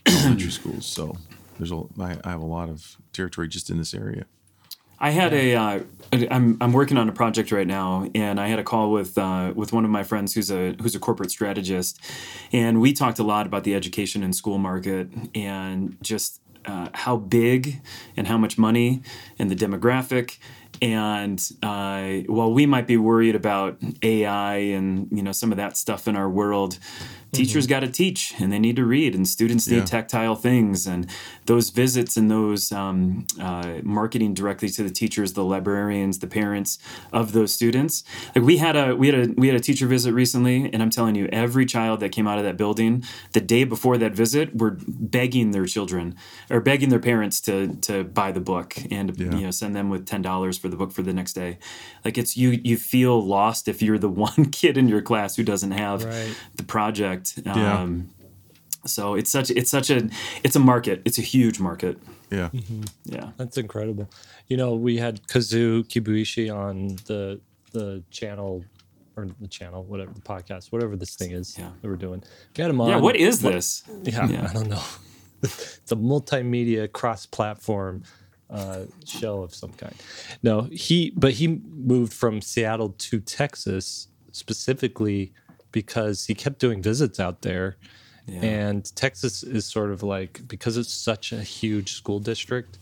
elementary 0.06 0.50
schools. 0.50 0.86
So 0.86 1.16
there's 1.58 1.72
a 1.72 1.82
I, 2.00 2.18
I 2.24 2.30
have 2.30 2.40
a 2.40 2.46
lot 2.46 2.68
of 2.68 2.96
territory 3.12 3.48
just 3.48 3.68
in 3.68 3.78
this 3.78 3.94
area. 3.94 4.26
I 5.00 5.10
had 5.10 5.32
a, 5.32 5.54
uh, 5.54 5.80
I'm 6.12 6.56
I'm 6.60 6.72
working 6.72 6.96
on 6.96 7.08
a 7.08 7.12
project 7.12 7.52
right 7.52 7.66
now, 7.66 8.08
and 8.14 8.40
I 8.40 8.48
had 8.48 8.58
a 8.58 8.64
call 8.64 8.90
with 8.90 9.16
uh, 9.16 9.52
with 9.54 9.72
one 9.72 9.84
of 9.84 9.90
my 9.90 10.02
friends 10.02 10.34
who's 10.34 10.50
a 10.50 10.74
who's 10.80 10.94
a 10.94 10.98
corporate 10.98 11.30
strategist, 11.30 12.00
and 12.52 12.80
we 12.80 12.92
talked 12.92 13.18
a 13.18 13.22
lot 13.22 13.46
about 13.46 13.64
the 13.64 13.74
education 13.74 14.22
and 14.22 14.34
school 14.34 14.58
market 14.58 15.08
and 15.34 15.96
just 16.02 16.40
uh, 16.64 16.88
how 16.94 17.16
big 17.16 17.80
and 18.16 18.26
how 18.26 18.38
much 18.38 18.58
money 18.58 19.02
and 19.38 19.50
the 19.50 19.56
demographic. 19.56 20.38
And 20.80 21.40
uh, 21.62 22.24
while 22.26 22.52
we 22.52 22.64
might 22.64 22.86
be 22.86 22.96
worried 22.96 23.34
about 23.34 23.78
AI 24.02 24.56
and 24.56 25.08
you 25.10 25.22
know 25.22 25.32
some 25.32 25.52
of 25.52 25.58
that 25.58 25.76
stuff 25.76 26.08
in 26.08 26.16
our 26.16 26.28
world, 26.28 26.78
teachers 27.32 27.66
got 27.66 27.80
to 27.80 27.88
teach 27.88 28.34
and 28.40 28.50
they 28.52 28.58
need 28.58 28.76
to 28.76 28.84
read, 28.84 29.14
and 29.14 29.26
students 29.28 29.69
need 29.69 29.76
Yeah. 29.78 29.84
tactile 29.84 30.34
things, 30.34 30.86
and 30.86 31.06
those 31.46 31.70
visits 31.70 32.16
and 32.16 32.30
those 32.30 32.72
um, 32.72 33.26
uh, 33.40 33.78
marketing 33.82 34.34
directly 34.34 34.69
to 34.70 34.82
the 34.82 34.90
teachers, 34.90 35.32
the 35.34 35.44
librarians, 35.44 36.19
the 36.20 36.26
parents 36.26 36.78
of 37.12 37.32
those 37.32 37.52
students. 37.52 38.04
Like 38.34 38.44
we 38.44 38.56
had 38.58 38.76
a 38.76 38.94
we 38.96 39.08
had 39.08 39.14
a 39.28 39.32
we 39.36 39.48
had 39.48 39.56
a 39.56 39.60
teacher 39.60 39.86
visit 39.86 40.12
recently, 40.14 40.70
and 40.72 40.82
I'm 40.82 40.90
telling 40.90 41.14
you, 41.14 41.28
every 41.32 41.66
child 41.66 42.00
that 42.00 42.10
came 42.12 42.26
out 42.26 42.38
of 42.38 42.44
that 42.44 42.56
building 42.56 43.04
the 43.32 43.40
day 43.40 43.64
before 43.64 43.98
that 43.98 44.12
visit 44.14 44.56
were 44.56 44.78
begging 44.86 45.50
their 45.50 45.66
children 45.66 46.14
or 46.50 46.60
begging 46.60 46.88
their 46.88 46.98
parents 47.00 47.40
to 47.42 47.76
to 47.82 48.04
buy 48.04 48.32
the 48.32 48.40
book 48.40 48.75
and 48.90 49.14
Yeah. 49.19 49.34
you 49.36 49.44
know 49.44 49.50
send 49.50 49.75
them 49.76 49.90
with 49.90 50.06
ten 50.06 50.22
dollars 50.22 50.56
for 50.58 50.69
the 50.69 50.76
book 50.76 50.92
for 50.92 51.02
the 51.02 51.12
next 51.12 51.32
day. 51.34 51.58
Like 52.04 52.16
it's 52.16 52.36
you 52.36 52.58
you 52.64 52.76
feel 52.76 53.25
lost 53.25 53.69
if 53.69 53.82
you're 53.82 53.98
the 53.98 54.08
one 54.28 54.46
kid 54.50 54.76
in 54.78 54.88
your 54.88 55.02
class 55.02 55.36
who 55.36 55.42
doesn't 55.42 55.72
have 55.72 56.04
Right. 56.04 56.34
the 56.56 56.62
project. 56.62 57.17
Yeah. 57.44 57.80
Um, 57.80 58.10
so 58.86 59.14
it's 59.14 59.30
such 59.30 59.50
it's 59.50 59.70
such 59.70 59.90
a 59.90 60.08
it's 60.44 60.56
a 60.56 60.60
market. 60.60 61.02
It's 61.04 61.18
a 61.18 61.22
huge 61.22 61.58
market. 61.60 61.98
Yeah, 62.30 62.50
Yeah. 63.04 63.30
That's 63.38 63.56
incredible. 63.56 64.08
You 64.48 64.56
know, 64.58 64.74
we 64.74 64.98
had 64.98 65.26
Kazu 65.28 65.82
Kibuishi 65.84 66.54
on 66.54 66.96
the 67.06 67.40
the 67.72 68.02
channel 68.10 68.64
or 69.16 69.26
the 69.40 69.48
channel, 69.48 69.82
whatever 69.84 70.12
the 70.12 70.20
podcast, 70.20 70.70
whatever 70.70 70.94
this 70.96 71.16
thing 71.16 71.32
is 71.32 71.56
Yeah. 71.58 71.70
that 71.80 71.88
we're 71.88 71.96
doing. 71.96 72.22
We 72.56 72.62
had 72.62 72.70
him 72.70 72.80
on. 72.80 72.88
Yeah. 72.90 72.96
What 73.00 73.16
is 73.16 73.40
this? 73.40 73.82
Yeah, 74.04 74.28
Yeah. 74.28 74.46
I 74.48 74.52
don't 74.52 74.68
know. 74.68 74.82
it's 75.42 75.90
a 75.92 75.96
multimedia 75.96 76.90
cross-platform 76.92 78.02
uh, 78.50 78.80
show 79.04 79.42
of 79.42 79.54
some 79.54 79.72
kind. 79.72 79.94
No, 80.42 80.68
he 80.70 81.12
but 81.16 81.32
he 81.32 81.46
moved 81.48 82.12
from 82.12 82.40
Seattle 82.40 82.90
to 82.98 83.20
Texas 83.20 84.08
specifically 84.32 85.32
because 85.72 86.26
he 86.26 86.34
kept 86.34 86.58
doing 86.58 86.82
visits 86.82 87.20
out 87.20 87.42
there. 87.42 87.76
Yeah. 88.26 88.40
And 88.42 88.96
Texas 88.96 89.42
is 89.42 89.64
sort 89.64 89.90
of 89.90 90.02
like 90.02 90.46
because 90.46 90.76
it's 90.76 90.92
such 90.92 91.32
a 91.32 91.42
huge 91.42 91.94
school 91.94 92.20
district, 92.20 92.78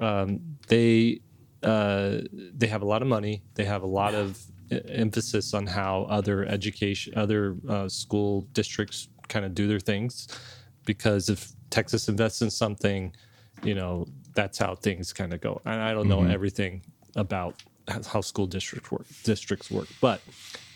um, 0.00 0.40
they 0.68 1.20
uh, 1.62 2.18
they 2.30 2.66
have 2.66 2.82
a 2.82 2.86
lot 2.86 3.02
of 3.02 3.08
money. 3.08 3.42
They 3.54 3.64
have 3.64 3.82
a 3.82 3.86
lot 3.86 4.14
of 4.14 4.42
emphasis 4.88 5.52
on 5.54 5.66
how 5.66 6.06
other 6.08 6.44
education, 6.46 7.12
other 7.16 7.56
uh, 7.68 7.88
school 7.88 8.42
districts 8.52 9.08
kind 9.28 9.44
of 9.44 9.54
do 9.54 9.68
their 9.68 9.80
things. 9.80 10.28
Because 10.84 11.28
if 11.28 11.52
Texas 11.70 12.08
invests 12.08 12.42
in 12.42 12.50
something, 12.50 13.14
you 13.62 13.74
know 13.74 14.06
that's 14.34 14.58
how 14.58 14.74
things 14.74 15.12
kind 15.12 15.32
of 15.32 15.40
go. 15.40 15.60
And 15.64 15.80
I 15.80 15.92
don't 15.92 16.08
know 16.08 16.24
everything 16.24 16.82
about 17.16 17.62
how 18.12 18.20
school 18.20 18.46
districts 18.46 18.90
work. 18.90 19.06
Districts 19.24 19.70
work, 19.70 19.88
but 20.00 20.20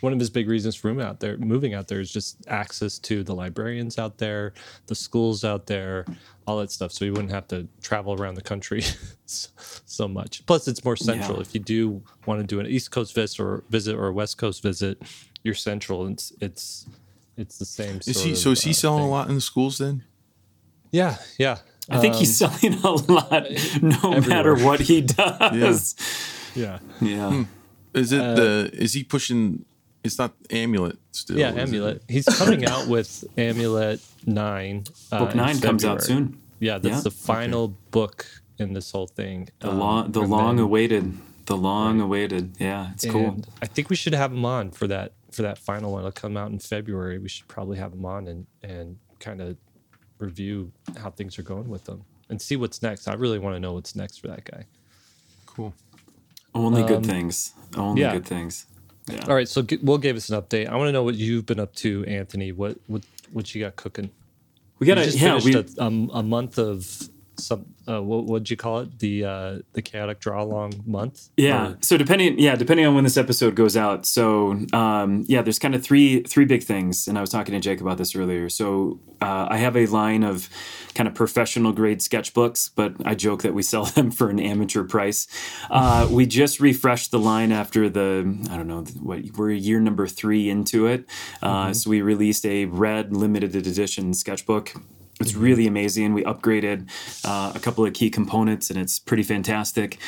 one 0.00 0.12
of 0.12 0.18
his 0.20 0.28
big 0.30 0.48
reasons 0.48 0.74
for 0.76 0.88
moving 0.88 1.04
out 1.04 1.20
there, 1.20 1.36
moving 1.38 1.72
out 1.74 1.88
there, 1.88 2.00
is 2.00 2.12
just 2.12 2.36
access 2.48 2.98
to 2.98 3.22
the 3.24 3.34
librarians 3.34 3.98
out 3.98 4.18
there, 4.18 4.52
the 4.86 4.94
schools 4.94 5.42
out 5.44 5.66
there, 5.66 6.04
all 6.46 6.58
that 6.58 6.70
stuff. 6.70 6.92
So 6.92 7.04
he 7.06 7.10
wouldn't 7.10 7.30
have 7.30 7.48
to 7.48 7.66
travel 7.82 8.12
around 8.14 8.34
the 8.34 8.42
country 8.42 8.82
so, 9.26 9.48
so 9.86 10.06
much. 10.08 10.44
Plus, 10.46 10.68
it's 10.68 10.84
more 10.84 10.96
central. 10.96 11.36
Yeah. 11.36 11.42
If 11.42 11.54
you 11.54 11.60
do 11.60 12.02
want 12.26 12.40
to 12.40 12.46
do 12.46 12.60
an 12.60 12.66
East 12.66 12.90
Coast 12.90 13.14
visit 13.14 13.40
or 13.40 13.64
visit 13.70 13.96
or 13.96 14.08
a 14.08 14.12
West 14.12 14.36
Coast 14.38 14.62
visit, 14.62 15.00
you're 15.42 15.54
central. 15.54 16.06
It's 16.08 16.32
it's 16.40 16.86
it's 17.36 17.58
the 17.58 17.64
same. 17.66 17.96
is 18.06 18.14
sort 18.16 18.26
he? 18.26 18.32
of, 18.32 18.38
So 18.38 18.50
is 18.52 18.62
he 18.62 18.70
uh, 18.70 18.74
selling 18.74 18.98
thing. 19.00 19.08
a 19.08 19.10
lot 19.10 19.28
in 19.28 19.34
the 19.36 19.40
schools 19.40 19.78
then? 19.78 20.04
Yeah, 20.90 21.16
yeah. 21.38 21.58
I 21.88 21.98
think 22.00 22.14
he's 22.16 22.40
Um, 22.42 22.50
selling 22.50 22.74
a 22.82 22.90
lot, 23.12 23.44
no 23.80 24.20
matter 24.22 24.56
what 24.56 24.80
he 24.80 25.00
does. 25.02 25.94
yeah. 25.98 26.04
Yeah. 26.56 26.78
Yeah. 27.00 27.44
Is 27.94 28.12
it 28.12 28.18
the? 28.36 28.70
Is 28.72 28.92
he 28.94 29.04
pushing? 29.04 29.64
It's 30.04 30.18
not 30.18 30.34
amulet 30.50 30.98
still. 31.12 31.36
Uh, 31.36 31.40
Yeah, 31.40 31.50
is 31.50 31.56
it? 31.56 31.62
Amulet. 31.62 32.02
He's 32.08 32.24
coming 32.26 32.64
out 32.64 32.86
with 32.88 33.24
Amulet 33.36 34.00
Nine. 34.24 34.84
uh, 35.12 35.18
Book 35.18 35.30
in 35.32 35.36
nine 35.38 35.58
comes 35.60 35.84
out 35.84 36.02
soon. 36.02 36.40
Yeah, 36.60 36.78
that's 36.78 36.96
Yeah. 36.96 37.00
the 37.02 37.10
final 37.10 37.68
book 37.90 38.24
in 38.58 38.72
this 38.72 38.90
whole 38.92 39.06
thing. 39.08 39.48
The 39.60 39.70
Um, 39.70 39.78
long, 39.78 40.12
the 40.12 40.20
and 40.22 40.30
long 40.30 40.56
then- 40.56 40.64
awaited, 40.64 41.14
the 41.46 41.56
long 41.56 42.00
awaited. 42.00 42.56
Yeah, 42.58 42.92
it's 42.92 43.04
cool. 43.04 43.42
I 43.60 43.66
think 43.66 43.90
we 43.90 43.96
should 43.96 44.14
have 44.14 44.32
him 44.32 44.44
on 44.44 44.70
for 44.70 44.86
that 44.86 45.12
for 45.32 45.42
that 45.42 45.58
final 45.58 45.92
one. 45.92 46.00
It'll 46.02 46.12
come 46.12 46.36
out 46.36 46.50
in 46.50 46.58
February. 46.60 47.18
We 47.18 47.28
should 47.28 47.48
probably 47.48 47.76
have 47.78 47.92
him 47.92 48.04
on 48.04 48.26
and 48.28 48.46
and 48.62 48.98
kind 49.20 49.40
of 49.40 49.56
review 50.18 50.72
how 50.98 51.10
things 51.10 51.38
are 51.38 51.42
going 51.42 51.68
with 51.68 51.84
them 51.84 52.04
and 52.30 52.40
see 52.40 52.56
what's 52.56 52.80
next. 52.82 53.06
I 53.08 53.14
really 53.14 53.38
want 53.38 53.54
to 53.56 53.60
know 53.60 53.72
what's 53.74 53.94
next 53.96 54.18
for 54.20 54.28
that 54.28 54.44
guy. 54.44 54.66
Cool. 55.46 55.74
Only 56.56 56.84
good 56.84 57.06
things. 57.06 57.54
Only 57.76 58.02
yeah. 58.02 58.12
good 58.12 58.26
things. 58.26 58.66
Yeah. 59.08 59.24
All 59.28 59.34
right, 59.36 59.48
so 59.48 59.62
g- 59.62 59.78
Will 59.82 59.98
gave 59.98 60.16
us 60.16 60.30
an 60.30 60.40
update. 60.40 60.68
I 60.68 60.76
want 60.76 60.88
to 60.88 60.92
know 60.92 61.04
what 61.04 61.16
you've 61.16 61.46
been 61.46 61.60
up 61.60 61.74
to, 61.76 62.04
Anthony. 62.06 62.52
What 62.52 62.78
what 62.88 63.04
what 63.32 63.54
you 63.54 63.62
got 63.62 63.76
cooking? 63.76 64.10
We 64.80 64.86
got 64.86 64.96
You 64.96 65.04
to 65.04 65.04
just 65.04 65.18
yeah. 65.18 65.38
finished 65.38 65.46
We, 65.46 65.54
a, 65.54 65.84
um, 65.84 66.10
a 66.14 66.22
month 66.22 66.58
of 66.58 67.08
some. 67.38 67.66
Uh, 67.88 68.02
what 68.02 68.24
what'd 68.24 68.50
you 68.50 68.56
call 68.56 68.80
it? 68.80 68.98
The 68.98 69.24
uh, 69.24 69.58
the 69.72 69.82
chaotic 69.82 70.18
draw 70.20 70.42
along 70.42 70.82
month. 70.86 71.28
Yeah. 71.36 71.70
Or- 71.70 71.78
So 71.80 71.96
depending, 71.96 72.38
yeah, 72.38 72.56
depending 72.56 72.84
on 72.86 72.94
when 72.94 73.04
this 73.04 73.16
episode 73.16 73.54
goes 73.54 73.76
out. 73.76 74.06
So 74.06 74.58
um, 74.72 75.24
yeah, 75.28 75.42
there's 75.42 75.58
kind 75.58 75.74
of 75.74 75.82
three 75.84 76.22
three 76.22 76.44
big 76.46 76.62
things, 76.64 77.06
and 77.08 77.16
I 77.16 77.20
was 77.20 77.30
talking 77.30 77.52
to 77.54 77.60
Jake 77.60 77.80
about 77.80 77.98
this 77.98 78.16
earlier. 78.16 78.48
So 78.48 79.00
uh, 79.22 79.46
I 79.50 79.58
have 79.58 79.76
a 79.76 79.86
line 79.86 80.24
of 80.24 80.48
kind 80.94 81.06
of 81.08 81.14
professional 81.14 81.72
grade 81.72 82.00
sketchbooks, 82.00 82.70
but 82.74 82.94
I 83.04 83.14
joke 83.14 83.42
that 83.42 83.54
we 83.54 83.62
sell 83.62 83.84
them 83.96 84.10
for 84.10 84.30
an 84.30 84.40
amateur 84.40 84.82
price. 84.84 85.26
Uh, 85.70 86.08
we 86.10 86.26
just 86.26 86.58
refreshed 86.60 87.10
the 87.12 87.18
line 87.18 87.52
after 87.52 87.88
the 87.88 88.36
I 88.50 88.56
don't 88.56 88.66
know 88.66 88.82
what 89.00 89.20
we're 89.36 89.50
year 89.52 89.78
number 89.80 90.06
three 90.08 90.48
into 90.50 90.86
it. 90.86 91.04
Uh, 91.42 91.72
So 91.72 91.90
we 91.90 92.00
released 92.02 92.44
a 92.46 92.64
red 92.64 93.14
limited 93.16 93.54
edition 93.54 94.12
sketchbook. 94.14 94.72
It's 95.18 95.34
really 95.34 95.66
amazing. 95.66 96.12
We 96.12 96.24
upgraded 96.24 96.90
uh, 97.24 97.52
a 97.54 97.58
couple 97.58 97.86
of 97.86 97.94
key 97.94 98.10
components, 98.10 98.68
and 98.68 98.78
it's 98.78 98.98
pretty 98.98 99.22
fantastic. 99.22 99.98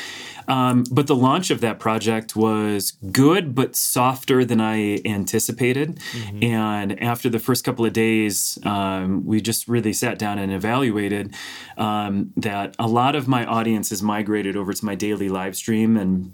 Um, 0.47 0.83
but 0.91 1.07
the 1.07 1.15
launch 1.15 1.49
of 1.49 1.61
that 1.61 1.79
project 1.79 2.35
was 2.35 2.91
good, 3.11 3.55
but 3.55 3.75
softer 3.75 4.45
than 4.45 4.61
I 4.61 4.99
anticipated. 5.05 5.99
And 6.43 7.01
after 7.01 7.27
the 7.29 7.39
first 7.39 7.63
couple 7.63 7.85
of 7.85 7.93
days, 7.93 8.59
um, 8.63 9.25
we 9.25 9.41
just 9.41 9.67
really 9.67 9.93
sat 9.93 10.19
down 10.19 10.37
and 10.37 10.51
evaluated 10.51 11.33
um, 11.77 12.31
that 12.37 12.75
a 12.77 12.87
lot 12.87 13.15
of 13.15 13.27
my 13.27 13.45
audience 13.45 13.89
has 13.89 14.03
migrated 14.03 14.55
over 14.55 14.73
to 14.73 14.85
my 14.85 14.95
daily 14.95 15.29
live 15.29 15.55
stream 15.55 15.97
and 15.97 16.33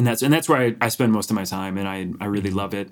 and 0.00 0.06
that's 0.06 0.22
and 0.22 0.32
that's 0.32 0.48
where 0.48 0.58
I, 0.58 0.76
I 0.80 0.88
spend 0.88 1.12
most 1.12 1.30
of 1.30 1.36
my 1.36 1.44
time, 1.44 1.76
and 1.76 1.86
I 1.86 2.10
I 2.20 2.26
really 2.26 2.50
love 2.50 2.72
it. 2.72 2.90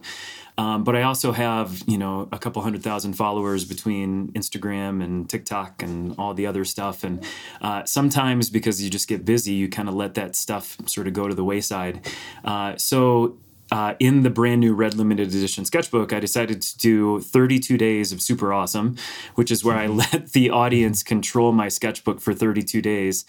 Um, 0.59 0.85
but 0.85 0.97
I 0.97 1.03
also 1.03 1.33
have 1.33 1.83
you 1.87 1.97
know 1.97 2.29
a 2.33 2.39
couple 2.39 2.61
hundred 2.61 2.83
thousand 2.83 3.15
followers 3.15 3.65
between 3.65 4.33
Instagram 4.33 5.03
and 5.03 5.31
TikTok 5.31 5.83
and 5.83 6.15
all 6.19 6.35
the 6.35 6.47
other 6.47 6.65
stuff, 6.65 7.05
and 7.05 7.25
uh, 7.63 7.85
sometimes 7.85 8.51
because 8.51 8.83
you 8.83 8.91
just 8.91 9.09
get 9.09 9.25
busy, 9.25 9.53
you 9.53 9.69
kind 9.69 9.89
of 9.89 9.95
let 9.95 10.15
that 10.15 10.37
stuff 10.37 10.77
sort 10.87 11.07
of 11.07 11.13
go 11.15 11.29
to 11.29 11.35
the 11.35 11.45
wayside. 11.45 12.07
Uh, 12.45 12.77
so 12.77 13.39
uh, 13.71 13.95
in 13.99 14.23
the 14.23 14.31
brand 14.31 14.61
new 14.61 14.75
red 14.75 14.95
limited 14.95 15.29
edition 15.29 15.65
sketchbook, 15.65 16.13
I 16.13 16.21
decided 16.21 16.63
to 16.63 16.79
do 16.79 17.21
32 17.21 17.77
days 17.77 18.13
of 18.13 18.23
super 18.23 18.53
awesome, 18.53 18.97
which 19.35 19.51
is 19.51 19.65
where 19.65 19.77
I 19.77 19.87
let 19.87 20.33
the 20.33 20.51
audience 20.51 21.03
control 21.03 21.53
my 21.53 21.69
sketchbook 21.69 22.21
for 22.21 22.35
32 22.35 22.81
days. 22.81 23.25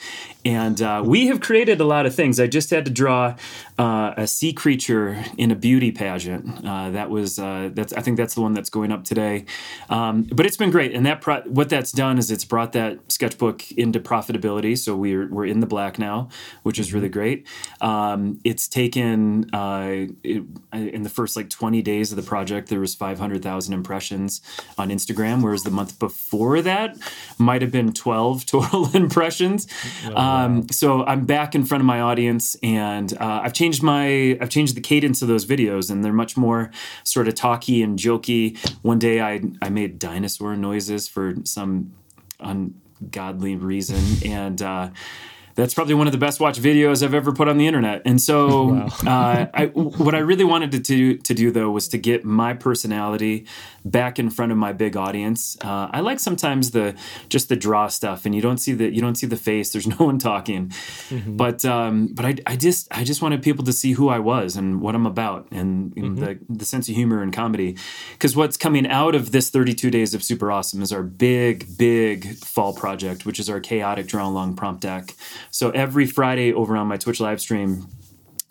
And 0.46 0.82
uh, 0.82 1.04
we 1.06 1.28
have 1.28 1.42
created 1.42 1.82
a 1.82 1.86
lot 1.86 2.06
of 2.06 2.16
things. 2.16 2.40
I 2.40 2.48
just 2.48 2.70
had 2.70 2.86
to 2.86 2.92
draw 2.92 3.36
uh, 3.78 4.14
a 4.18 4.28
sea 4.28 4.54
creature 4.54 5.24
in 5.38 5.52
a 5.52 5.56
beauty 5.56 5.92
pageant. 5.92 6.66
Uh, 6.66 6.90
that 6.92 7.10
was 7.10 7.40
uh, 7.40 7.70
that's 7.74 7.94
I 7.94 8.02
think 8.02 8.18
that's 8.18 8.36
the 8.36 8.42
one 8.42 8.54
that's 8.54 8.70
going 8.70 8.92
up 8.92 9.04
today. 9.04 9.46
Um, 9.90 10.24
but 10.24 10.46
it's 10.46 10.58
been 10.58 10.72
great, 10.72 10.94
and 10.94 11.06
that 11.06 11.22
pro- 11.22 11.42
what 11.42 11.70
that's 11.70 11.92
done 11.92 12.18
is 12.18 12.32
it's 12.32 12.46
brought 12.46 12.74
that 12.74 13.00
sketchbook 13.12 13.72
into 13.74 14.00
profitability. 14.00 14.78
So 14.78 14.96
we're 14.96 15.28
we're 15.28 15.46
in 15.46 15.60
the 15.60 15.68
black 15.68 16.00
now, 16.00 16.30
which 16.64 16.80
is 16.80 16.94
really 16.94 17.10
great. 17.10 17.48
Um, 17.82 18.40
it's 18.44 18.68
taken 18.68 19.50
uh, 19.54 20.08
it, 20.30 20.44
in 20.74 21.04
the 21.04 21.10
first 21.10 21.36
like 21.36 21.50
20 21.50 21.82
days 21.82 22.12
of 22.12 22.16
the 22.16 22.24
project, 22.24 22.70
there 22.70 22.80
was 22.80 22.96
500,000 22.96 23.74
impressions 23.74 24.42
on 24.78 24.90
Instagram, 24.90 25.42
whereas 25.42 25.64
the 25.64 25.72
month 25.72 26.00
before 26.00 26.62
that 26.62 26.98
might 27.38 27.62
have 27.62 27.72
been 27.72 27.94
12 27.94 28.46
total 28.46 28.90
impressions. 28.96 29.68
um, 30.16 30.68
so 30.70 31.06
I'm 31.06 31.26
back 31.26 31.56
in 31.56 31.66
front 31.66 31.82
of 31.82 31.86
my 31.86 32.02
audience, 32.02 32.56
and 32.62 33.12
uh, 33.14 33.42
I've 33.44 33.54
changed 33.54 33.84
my 33.84 34.38
I've 34.40 34.50
changed 34.50 34.76
the 34.76 34.82
cadence 34.82 35.22
of 35.22 35.28
those 35.28 35.46
videos, 35.46 35.90
and 35.90 36.04
they're 36.04 36.14
much 36.14 36.38
more 36.38 36.72
sort 37.04 37.28
of 37.28 37.36
talky 37.36 37.82
and 37.82 37.98
jokey. 37.98 38.58
One 38.84 39.00
day 39.00 39.22
I 39.22 39.42
I 39.62 39.70
made 39.70 40.00
dinosaur 40.00 40.56
noises 40.56 41.08
for 41.08 41.36
some 41.44 41.94
ungodly 42.40 43.56
reason, 43.56 44.04
and. 44.30 44.62
Uh, 44.62 44.90
that's 45.60 45.74
probably 45.74 45.94
one 45.94 46.08
of 46.08 46.14
the 46.14 46.20
best 46.20 46.40
watched 46.40 46.62
videos 46.62 47.04
I've 47.04 47.14
ever 47.14 47.34
put 47.34 47.50
on 47.50 47.58
the 47.58 47.68
internet. 47.68 48.02
And 48.06 48.22
so, 48.22 48.90
uh, 49.06 49.48
I, 49.54 49.66
what 49.74 50.16
I 50.16 50.20
really 50.20 50.46
wanted 50.46 50.72
to 50.72 50.80
do, 50.80 51.18
to 51.18 51.34
do 51.34 51.52
though 51.52 51.70
was 51.70 51.88
to 51.90 51.98
get 51.98 52.24
my 52.24 52.54
personality 52.54 53.46
back 53.86 54.20
in 54.20 54.30
front 54.30 54.52
of 54.52 54.58
my 54.58 54.72
big 54.74 54.96
audience. 54.96 55.58
Uh, 55.62 55.90
I 55.92 56.00
like 56.00 56.20
sometimes 56.20 56.72
the 56.72 56.96
just 57.28 57.50
the 57.50 57.56
draw 57.56 57.88
stuff, 57.88 58.26
and 58.26 58.34
you 58.34 58.42
don't 58.42 58.58
see 58.58 58.74
the 58.74 58.94
you 58.94 59.02
don't 59.02 59.16
see 59.16 59.28
the 59.28 59.38
face. 59.38 59.72
There's 59.72 59.88
no 60.00 60.06
one 60.06 60.18
talking, 60.18 60.72
but 61.28 61.66
um, 61.66 62.08
but 62.14 62.26
I, 62.26 62.36
I 62.46 62.56
just 62.56 62.88
I 62.92 63.04
just 63.04 63.22
wanted 63.22 63.42
people 63.42 63.66
to 63.66 63.74
see 63.74 63.94
who 63.94 64.10
I 64.10 64.20
was 64.20 64.56
and 64.56 64.82
what 64.82 64.96
I'm 64.96 65.06
about, 65.06 65.48
and 65.52 65.94
you 65.96 66.10
know, 66.10 66.16
the 66.16 66.40
the 66.50 66.66
sense 66.66 66.88
of 66.90 66.96
humor 66.96 67.22
and 67.22 67.34
comedy. 67.34 67.78
Because 68.14 68.36
what's 68.36 68.58
coming 68.58 68.88
out 68.88 69.16
of 69.16 69.32
this 69.32 69.50
32 69.50 69.92
days 69.92 70.14
of 70.14 70.24
super 70.24 70.52
awesome 70.52 70.82
is 70.82 70.92
our 70.94 71.04
big 71.04 71.78
big 71.78 72.36
fall 72.38 72.74
project, 72.74 73.26
which 73.26 73.40
is 73.40 73.50
our 73.50 73.60
chaotic 73.60 74.08
draw 74.08 74.28
along 74.28 74.56
prompt 74.56 74.82
deck. 74.82 75.16
So 75.52 75.72
every 75.72 76.06
Friday 76.06 76.54
over 76.54 76.76
on 76.78 76.88
my 76.88 76.98
Twitch 76.98 77.20
live 77.20 77.42
stream, 77.42 77.88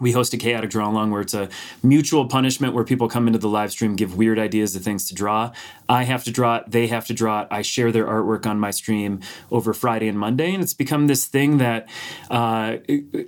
we 0.01 0.13
host 0.13 0.33
a 0.33 0.37
chaotic 0.37 0.71
draw 0.71 0.89
along 0.89 1.11
where 1.11 1.21
it's 1.21 1.35
a 1.35 1.49
mutual 1.83 2.27
punishment 2.27 2.73
where 2.73 2.85
people 2.85 3.09
come 3.09 3.27
into 3.27 3.39
the 3.39 3.49
live 3.49 3.73
stream, 3.73 3.97
give 3.97 4.17
weird 4.17 4.39
ideas 4.39 4.77
of 4.77 4.83
things 4.83 5.09
to 5.09 5.15
draw. 5.15 5.51
I 5.89 6.05
have 6.05 6.23
to 6.25 6.31
draw 6.31 6.57
it, 6.59 6.71
they 6.71 6.87
have 6.87 7.07
to 7.07 7.15
draw 7.15 7.43
it. 7.43 7.49
I 7.51 7.63
share 7.63 7.91
their 7.91 8.07
artwork 8.07 8.47
on 8.47 8.61
my 8.61 8.71
stream 8.71 9.21
over 9.51 9.73
Friday 9.73 10.07
and 10.07 10.17
Monday, 10.17 10.55
and 10.55 10.63
it's 10.63 10.75
become 10.75 11.09
this 11.09 11.27
thing 11.27 11.59
that, 11.59 11.89
uh, 12.31 12.77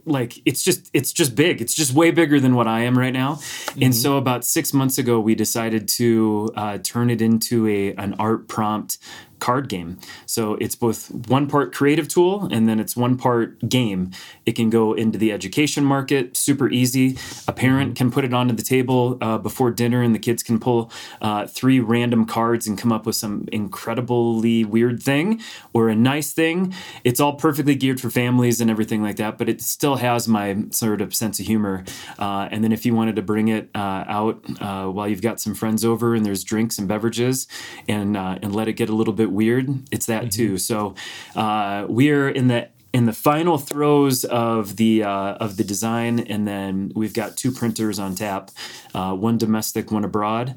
like, 0.05 0.41
it's 0.45 0.63
just 0.63 0.91
it's 0.93 1.13
just 1.13 1.35
big. 1.35 1.61
It's 1.61 1.75
just 1.75 1.93
way 1.93 2.13
bigger 2.13 2.39
than 2.39 2.55
what 2.55 2.69
I 2.69 2.83
am 2.83 2.97
right 2.97 3.13
now. 3.13 3.41
And 3.81 3.95
so 3.95 4.17
about 4.17 4.45
six 4.45 4.73
months 4.73 4.99
ago, 4.99 5.19
we 5.19 5.35
decided 5.35 5.89
to 5.89 6.53
uh, 6.55 6.79
turn 6.79 7.11
it 7.11 7.21
into 7.21 7.67
a 7.67 7.95
an 7.95 8.15
art 8.19 8.47
prompt 8.47 8.99
card 9.41 9.69
game. 9.69 9.99
So 10.27 10.55
it's 10.55 10.75
both 10.75 11.11
one 11.11 11.47
part 11.49 11.75
creative 11.75 12.09
tool 12.09 12.49
and 12.53 12.69
then 12.69 12.79
it's 12.79 12.97
one 12.97 13.17
part 13.17 13.69
game. 13.69 14.11
It 14.47 14.53
can 14.53 14.71
go 14.71 14.93
into 14.93 15.19
the 15.19 15.33
education 15.33 15.85
market, 15.85 16.37
super 16.37 16.69
easy. 16.69 17.19
A 17.49 17.53
parent 17.53 17.97
can 17.97 18.11
put 18.11 18.25
it 18.25 18.33
onto 18.33 18.55
the 18.55 18.63
table 18.63 19.19
uh, 19.21 19.39
before 19.39 19.71
dinner, 19.71 20.03
and 20.03 20.15
the 20.15 20.19
kids 20.19 20.43
can 20.43 20.61
pull 20.61 20.91
uh, 21.21 21.47
three 21.47 21.81
random 21.81 22.27
cards 22.27 22.67
and 22.67 22.79
come 22.79 22.93
up 22.93 23.07
with 23.07 23.17
some 23.17 23.47
incredibly 23.53 24.65
weird 24.65 25.03
thing 25.03 25.41
or 25.73 25.89
a 25.89 25.97
nice 25.97 26.33
thing. 26.33 26.75
It's 27.05 27.21
all 27.21 27.35
perfectly 27.35 27.75
geared 27.75 28.01
for 28.01 28.11
families 28.11 28.61
and 28.61 28.71
everything 28.71 29.03
like 29.03 29.17
that, 29.17 29.39
but 29.39 29.49
it 29.49 29.61
still 29.61 29.97
has 29.97 30.29
my 30.29 30.65
sort 30.71 31.01
of 31.01 31.15
sense 31.15 31.41
of 31.41 31.47
humor. 31.47 31.85
Uh, 32.19 32.49
and 32.51 32.63
then 32.63 32.73
if 32.73 32.85
you 32.85 32.95
wanted 32.95 33.17
to 33.17 33.23
bring 33.23 33.49
it 33.49 33.71
uh, 33.75 34.05
out 34.07 34.45
uh, 34.61 34.87
while 34.87 35.09
you've 35.09 35.23
got 35.23 35.41
some 35.41 35.55
friends 35.55 35.85
over 35.85 36.15
and 36.15 36.25
there's 36.27 36.45
drinks 36.45 36.79
and 36.79 36.89
beverages 36.89 37.47
and 37.89 38.17
uh, 38.17 38.39
and 38.43 38.55
let 38.55 38.69
it 38.69 38.75
get 38.75 38.89
a 38.89 38.95
little 38.95 39.15
bit 39.15 39.30
weird, 39.31 39.69
it's 39.91 40.07
that 40.07 40.31
too. 40.31 40.59
So 40.59 40.95
uh, 41.35 41.87
we're 41.89 42.29
in 42.29 42.49
the 42.49 42.69
in 42.93 43.07
the 43.07 43.13
final 43.13 43.57
throes 43.57 44.25
of 44.25 44.77
the 44.77 45.05
uh, 45.05 45.35
of 45.35 45.57
the 45.57 45.65
design, 45.65 46.19
and 46.21 46.47
then 46.47 46.91
we've 46.97 47.15
got 47.15 47.37
two 47.37 47.53
printers 47.53 47.99
on 47.99 48.15
tap, 48.17 48.51
uh, 48.95 49.15
one 49.15 49.39
domestic, 49.39 49.91
one 49.93 50.05
abroad. 50.05 50.57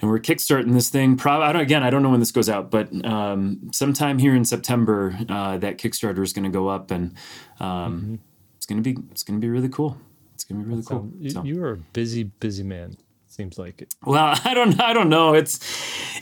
And 0.00 0.08
we're 0.08 0.20
kickstarting 0.20 0.74
this 0.74 0.90
thing. 0.90 1.16
Probably, 1.16 1.46
I. 1.58 1.60
Again, 1.60 1.82
I 1.82 1.90
don't 1.90 2.04
know 2.04 2.10
when 2.10 2.20
this 2.20 2.30
goes 2.30 2.48
out, 2.48 2.70
but 2.70 2.88
um, 3.04 3.68
sometime 3.72 4.20
here 4.20 4.32
in 4.36 4.44
September, 4.44 5.18
uh, 5.28 5.58
that 5.58 5.78
Kickstarter 5.78 6.22
is 6.22 6.32
going 6.32 6.44
to 6.44 6.50
go 6.50 6.68
up, 6.68 6.92
and 6.92 7.16
um, 7.58 8.20
it's 8.56 8.64
going 8.66 8.80
to 8.80 8.94
be 8.94 9.00
it's 9.10 9.24
going 9.24 9.40
to 9.40 9.44
be 9.44 9.50
really 9.50 9.68
cool. 9.68 9.96
It's 10.34 10.44
going 10.44 10.60
to 10.60 10.64
be 10.64 10.70
really 10.70 10.84
cool. 10.84 11.10
You, 11.18 11.30
So- 11.30 11.42
you 11.42 11.64
are 11.64 11.72
a 11.72 11.76
busy, 11.76 12.22
busy 12.22 12.62
man. 12.62 12.96
Seems 13.38 13.56
like 13.56 13.80
it. 13.80 13.94
well, 14.04 14.36
I 14.44 14.52
don't, 14.52 14.80
I 14.80 14.92
don't 14.92 15.08
know. 15.08 15.34
It's, 15.34 15.60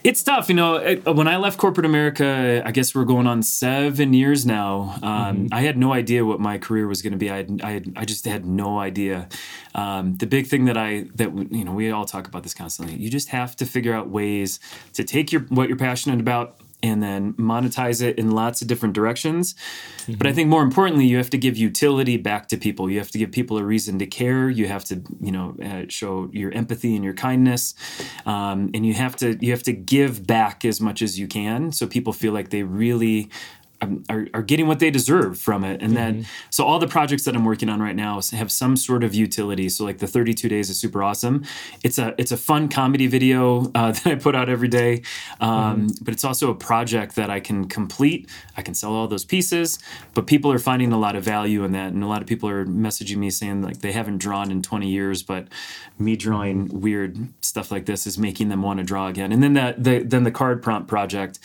it's 0.04 0.22
tough. 0.22 0.50
You 0.50 0.54
know, 0.54 0.74
It- 0.76 1.02
when 1.06 1.26
I 1.26 1.38
left 1.38 1.56
corporate 1.56 1.86
America, 1.86 2.62
I 2.62 2.70
guess 2.72 2.94
we're 2.94 3.06
going 3.06 3.26
on 3.26 3.42
seven 3.42 4.12
years 4.12 4.44
now. 4.44 4.98
Um, 5.02 5.48
I 5.50 5.62
had 5.62 5.78
no 5.78 5.94
idea 5.94 6.26
what 6.26 6.40
my 6.40 6.58
career 6.58 6.86
was 6.86 7.00
going 7.00 7.14
to 7.14 7.18
be. 7.18 7.30
I, 7.30 7.36
had, 7.38 7.60
I, 7.64 7.70
had, 7.70 7.92
I 7.96 8.04
just 8.04 8.26
had 8.26 8.44
no 8.44 8.78
idea. 8.78 9.30
Um, 9.74 10.18
the 10.18 10.26
big 10.26 10.46
thing 10.46 10.66
that 10.66 10.76
I, 10.76 11.06
that 11.14 11.32
you 11.50 11.64
know, 11.64 11.72
we 11.72 11.90
all 11.90 12.04
talk 12.04 12.28
about 12.28 12.42
this 12.42 12.52
constantly. 12.52 12.96
You 12.96 13.08
just 13.08 13.30
have 13.30 13.56
to 13.56 13.64
figure 13.64 13.94
out 13.94 14.10
ways 14.10 14.60
to 14.92 15.02
take 15.02 15.32
your 15.32 15.40
what 15.48 15.68
you're 15.68 15.78
passionate 15.78 16.20
about 16.20 16.60
and 16.86 17.02
then 17.02 17.34
monetize 17.34 18.00
it 18.02 18.18
in 18.18 18.30
lots 18.30 18.62
of 18.62 18.68
different 18.68 18.94
directions. 18.94 19.54
But 20.18 20.26
I 20.26 20.32
think 20.32 20.48
more 20.48 20.62
importantly, 20.62 21.06
you 21.06 21.16
have 21.16 21.30
to 21.30 21.38
give 21.38 21.56
utility 21.56 22.16
back 22.16 22.48
to 22.48 22.56
people. 22.56 22.88
You 22.88 22.98
have 22.98 23.10
to 23.10 23.18
give 23.18 23.32
people 23.32 23.58
a 23.58 23.64
reason 23.64 23.98
to 23.98 24.06
care. 24.06 24.48
You 24.48 24.68
have 24.68 24.84
to, 24.84 25.02
you 25.20 25.32
know, 25.32 25.56
uh, 25.62 25.86
show 25.88 26.30
your 26.32 26.52
empathy 26.52 26.94
and 26.94 27.04
your 27.04 27.14
kindness, 27.14 27.74
um, 28.24 28.70
and 28.72 28.86
you 28.86 28.94
have 28.94 29.16
to 29.16 29.36
you 29.40 29.50
have 29.50 29.64
to 29.64 29.72
give 29.72 30.26
back 30.26 30.64
as 30.64 30.80
much 30.80 31.02
as 31.02 31.18
you 31.18 31.26
can, 31.26 31.72
so 31.72 31.86
people 31.86 32.12
feel 32.12 32.32
like 32.32 32.50
they 32.50 32.62
really 32.62 33.30
are, 34.08 34.26
are 34.34 34.42
getting 34.42 34.66
what 34.66 34.78
they 34.78 34.90
deserve 34.90 35.38
from 35.38 35.64
it. 35.64 35.82
And 35.82 35.96
then, 35.96 36.26
so 36.50 36.64
all 36.64 36.78
the 36.78 36.88
projects 36.88 37.24
that 37.24 37.34
I'm 37.34 37.44
working 37.44 37.68
on 37.68 37.80
right 37.80 37.96
now 37.96 38.20
have 38.32 38.50
some 38.52 38.76
sort 38.76 39.04
of 39.04 39.14
utility. 39.14 39.68
So 39.68 39.84
like 39.84 39.98
the 39.98 40.06
32 40.06 40.48
days 40.48 40.70
is 40.70 40.78
super 40.78 41.02
awesome. 41.02 41.44
It's 41.82 41.98
a 41.98 42.14
it's 42.18 42.32
a 42.32 42.36
fun 42.36 42.68
comedy 42.68 43.06
video 43.06 43.70
uh, 43.74 43.92
that 43.92 44.06
I 44.06 44.14
put 44.14 44.34
out 44.34 44.48
every 44.48 44.68
day, 44.68 45.02
um, 45.40 45.88
but 46.02 46.12
it's 46.14 46.24
also 46.24 46.50
a 46.50 46.54
project 46.54 47.16
that 47.16 47.30
I 47.30 47.40
can 47.40 47.68
complete. 47.68 48.28
I 48.56 48.62
can 48.62 48.74
sell 48.74 48.92
all 48.92 49.08
those 49.08 49.24
pieces, 49.24 49.78
but 50.14 50.26
people 50.26 50.52
are 50.52 50.58
finding 50.58 50.92
a 50.92 50.98
lot 50.98 51.16
of 51.16 51.24
value 51.24 51.64
in 51.64 51.72
that, 51.72 51.92
and 51.92 52.02
a 52.02 52.06
lot 52.06 52.22
of 52.22 52.28
people 52.28 52.48
are 52.48 52.64
messaging 52.66 53.16
me 53.16 53.30
saying 53.30 53.62
like 53.62 53.80
they 53.80 53.92
haven't 53.92 54.18
drawn 54.18 54.50
in 54.50 54.62
20 54.62 54.88
years, 54.88 55.22
but 55.22 55.48
me 55.98 56.16
drawing 56.16 56.68
weird 56.80 57.16
stuff 57.40 57.70
like 57.70 57.86
this 57.86 58.06
is 58.06 58.18
making 58.18 58.48
them 58.48 58.62
want 58.62 58.78
to 58.78 58.84
draw 58.84 59.08
again. 59.08 59.32
And 59.32 59.42
then 59.42 59.54
that 59.54 59.82
the 59.82 60.02
then 60.02 60.24
the 60.24 60.30
card 60.30 60.62
prompt 60.62 60.88
project, 60.88 61.38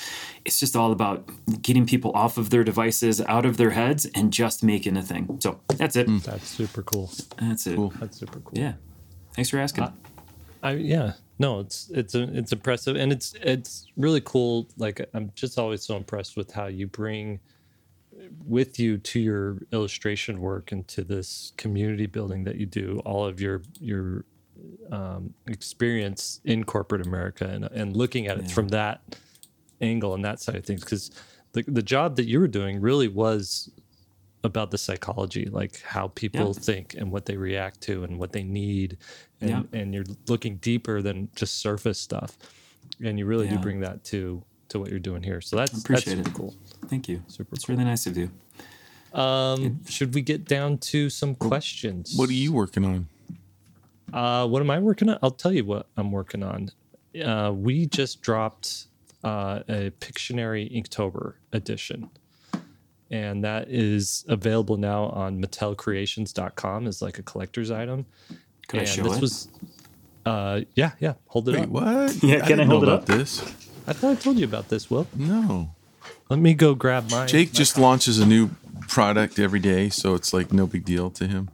it's 0.46 0.60
just 0.60 0.76
all 0.76 0.92
about 0.92 1.30
getting 1.62 1.86
people 1.86 2.12
off 2.14 2.38
of 2.38 2.50
their 2.50 2.64
devices, 2.64 3.22
out 3.22 3.46
of 3.46 3.58
their 3.58 3.72
heads, 3.72 4.06
and 4.16 4.32
just 4.32 4.64
making 4.64 4.98
a 4.98 5.02
thing. 5.02 5.38
So 5.40 5.60
that's 5.68 5.96
it. 5.96 6.08
That's 6.24 6.48
super 6.48 6.82
cool. 6.82 7.12
That's 7.40 7.68
it. 7.68 7.80
That's 8.00 8.18
super 8.18 8.40
cool. 8.40 8.54
Yeah. 8.54 8.74
Thanks 9.34 9.50
for 9.50 9.60
asking. 9.60 9.92
I 10.64 10.74
yeah. 10.74 11.14
No, 11.40 11.60
it's 11.60 11.90
it's 11.90 12.14
it's 12.14 12.52
impressive 12.52 12.96
and 12.96 13.12
it's 13.12 13.34
it's 13.42 13.88
really 13.98 14.22
cool. 14.22 14.68
Like 14.78 15.08
I'm 15.14 15.32
just 15.36 15.58
always 15.58 15.82
so 15.82 15.98
impressed 15.98 16.38
with 16.38 16.52
how 16.52 16.68
you 16.68 16.88
bring 16.88 17.40
with 18.46 18.80
you 18.80 18.98
to 18.98 19.20
your 19.20 19.58
illustration 19.72 20.40
work 20.40 20.72
and 20.72 20.88
to 20.90 21.04
this 21.04 21.54
community 21.58 22.06
building 22.06 22.44
that 22.44 22.58
you 22.58 22.66
do 22.66 23.02
all 23.06 23.26
of 23.26 23.42
your 23.42 23.64
your 23.80 24.26
um, 24.92 25.34
experience 25.48 26.42
in 26.46 26.64
corporate 26.64 27.06
America 27.06 27.46
and 27.46 27.66
and 27.66 27.96
looking 27.96 28.28
at 28.28 28.38
it 28.38 28.52
from 28.52 28.68
that 28.68 29.02
angle 29.82 30.14
and 30.14 30.24
that 30.26 30.40
side 30.40 30.56
of 30.56 30.66
things 30.66 30.82
because 30.84 31.12
the 31.54 31.64
the 31.68 31.82
job 31.82 32.16
that 32.18 32.26
you 32.28 32.40
were 32.40 32.48
doing 32.48 32.80
really 32.82 33.08
was 33.08 33.70
about 34.44 34.72
the 34.72 34.78
psychology, 34.78 35.46
like 35.52 35.82
how 35.82 36.08
people 36.10 36.48
Yeah. 36.56 36.62
think 36.64 36.96
and 36.96 37.12
what 37.12 37.26
they 37.28 37.38
react 37.38 37.80
to 37.82 38.04
and 38.04 38.18
what 38.18 38.32
they 38.32 38.42
need. 38.44 38.98
And, 39.40 39.68
and 39.72 39.94
you're 39.94 40.06
looking 40.28 40.58
deeper 40.58 41.02
than 41.04 41.30
just 41.36 41.58
surface 41.62 42.00
stuff. 42.00 42.38
And 43.04 43.20
you 43.20 43.26
really 43.28 43.46
Yeah. 43.46 43.58
do 43.58 43.60
bring 43.60 43.82
that 43.82 44.04
to 44.06 44.44
to 44.70 44.80
what 44.80 44.90
you're 44.90 45.00
doing 45.00 45.22
here. 45.22 45.42
So 45.42 45.58
that's 45.58 45.78
appreciate 45.78 46.16
that's 46.16 46.30
it. 46.30 46.34
cool. 46.34 46.56
Thank 46.88 47.08
you. 47.10 47.22
Super 47.28 47.54
It's 47.56 47.68
really 47.70 47.84
nice 47.84 48.08
of 48.08 48.16
you. 48.18 48.32
Um, 49.14 49.84
should 49.86 50.14
we 50.16 50.22
get 50.22 50.46
down 50.46 50.78
to 50.78 51.10
some 51.10 51.36
questions? 51.36 52.14
What 52.16 52.30
are 52.30 52.34
you 52.34 52.54
working 52.54 52.86
on? 52.86 53.08
Uh, 54.14 54.48
what 54.48 54.62
am 54.62 54.70
I 54.70 54.80
working 54.80 55.10
on? 55.10 55.20
I'll 55.22 55.32
tell 55.32 55.52
you 55.54 55.66
what 55.66 55.88
I'm 55.98 56.12
working 56.12 56.42
on. 56.44 56.70
Uh, 57.22 57.52
we 57.54 57.86
just 57.86 58.22
dropped 58.22 58.88
uh, 59.24 59.60
a 59.70 59.92
Pictionary 60.00 60.72
Inktober 60.72 61.34
edition, 61.54 62.10
and 63.10 63.44
that 63.44 63.70
is 63.70 64.26
available 64.28 64.78
now 64.78 65.06
on 65.06 65.42
MattelCreations.com 65.42 66.88
as 66.88 67.02
like 67.02 67.20
a 67.20 67.24
collector's 67.24 67.72
item. 67.72 68.06
Could 68.68 68.82
I 68.82 68.86
show 68.86 69.04
this 69.04 69.18
it? 69.18 69.22
was, 69.22 69.48
uh, 70.26 70.62
yeah, 70.76 70.92
yeah. 71.00 71.14
Hold 71.28 71.50
it 71.50 71.54
Wait, 71.56 71.64
up. 71.64 71.70
what? 71.70 72.16
Yeah, 72.24 72.36
can 72.36 72.44
I 72.44 72.48
didn't 72.48 72.68
hold 72.68 72.84
know 72.84 72.90
it 72.90 72.94
about 72.94 73.10
up? 73.10 73.18
this. 73.18 73.42
I 73.88 73.94
thought 73.94 74.12
I 74.12 74.16
told 74.16 74.38
you 74.38 74.46
about 74.46 74.70
this. 74.70 74.90
Will 74.90 75.08
No. 75.16 75.72
let 76.30 76.40
me 76.40 76.54
go 76.54 76.74
grab 76.76 77.10
mine. 77.12 77.28
Jake 77.28 77.52
just 77.52 77.78
launches 77.78 78.20
a 78.20 78.26
new 78.26 78.52
product 78.88 79.40
every 79.40 79.60
day, 79.60 79.90
so 79.90 80.14
it's 80.16 80.34
like 80.34 80.54
no 80.54 80.66
big 80.68 80.86
deal 80.86 81.10
to 81.12 81.28
him. 81.28 81.50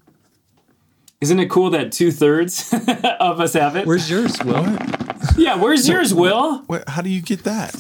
Isn't 1.21 1.39
it 1.39 1.49
cool 1.49 1.71
that 1.71 1.91
two 1.91 2.11
thirds 2.11 2.71
of 3.19 3.39
us 3.39 3.53
have 3.53 3.75
it? 3.75 3.87
Where's 3.87 4.07
yours, 4.09 4.37
Will? 4.43 4.77
yeah, 5.37 5.55
where's 5.55 5.87
yours, 5.87 6.13
Will? 6.13 6.59
What? 6.67 6.87
How 6.89 7.01
do 7.01 7.09
you 7.09 7.21
get 7.21 7.43
that? 7.43 7.75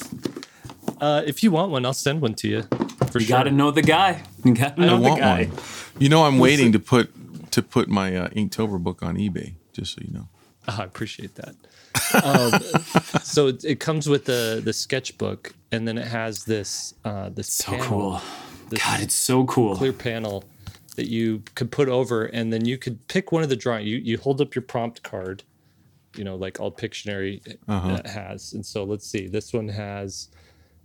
Uh, 0.99 1.21
if 1.25 1.43
you 1.43 1.51
want 1.51 1.71
one, 1.71 1.85
I'll 1.85 1.93
send 1.93 2.21
one 2.21 2.33
to 2.35 2.47
you. 2.47 2.63
For 3.11 3.19
You 3.19 3.25
sure. 3.27 3.37
gotta 3.37 3.51
know 3.51 3.71
the 3.71 3.81
guy. 3.81 4.23
You 4.43 4.53
gotta 4.55 4.81
know 4.81 4.95
I 4.95 4.99
the 4.99 5.09
want 5.09 5.19
guy. 5.21 5.43
one. 5.45 5.57
You 5.99 6.09
know, 6.09 6.23
I'm 6.25 6.39
waiting 6.39 6.71
to 6.73 6.79
put 6.79 7.51
to 7.51 7.61
put 7.61 7.87
my 7.87 8.15
uh, 8.15 8.27
Inktober 8.29 8.79
book 8.81 9.01
on 9.03 9.15
eBay, 9.17 9.53
just 9.73 9.93
so 9.95 10.01
you 10.05 10.13
know. 10.13 10.27
Oh, 10.67 10.77
I 10.79 10.83
appreciate 10.83 11.35
that. 11.35 11.55
um, 12.23 13.21
so 13.23 13.47
it, 13.47 13.63
it 13.63 13.79
comes 13.79 14.07
with 14.09 14.25
the 14.25 14.61
the 14.63 14.73
sketchbook, 14.73 15.53
and 15.71 15.87
then 15.87 15.97
it 15.97 16.07
has 16.07 16.45
this 16.45 16.93
uh, 17.05 17.29
this 17.29 17.47
So 17.53 17.71
panel, 17.71 17.85
cool. 17.87 18.21
this 18.69 18.83
God, 18.83 19.01
it's 19.01 19.15
so 19.15 19.45
cool. 19.45 19.75
clear 19.75 19.93
panel 19.93 20.43
that 20.95 21.07
you 21.09 21.43
could 21.55 21.71
put 21.71 21.89
over, 21.89 22.25
and 22.25 22.51
then 22.51 22.65
you 22.65 22.77
could 22.77 23.07
pick 23.07 23.31
one 23.31 23.43
of 23.43 23.49
the 23.49 23.55
drawing. 23.55 23.85
You 23.87 23.97
you 23.97 24.17
hold 24.17 24.41
up 24.41 24.55
your 24.55 24.63
prompt 24.63 25.03
card, 25.03 25.43
you 26.17 26.23
know, 26.23 26.35
like 26.35 26.59
all 26.59 26.71
Pictionary 26.71 27.57
uh 27.67 28.01
has. 28.05 28.53
And 28.53 28.65
so 28.65 28.83
let's 28.83 29.07
see, 29.07 29.27
this 29.27 29.53
one 29.53 29.67
has 29.69 30.29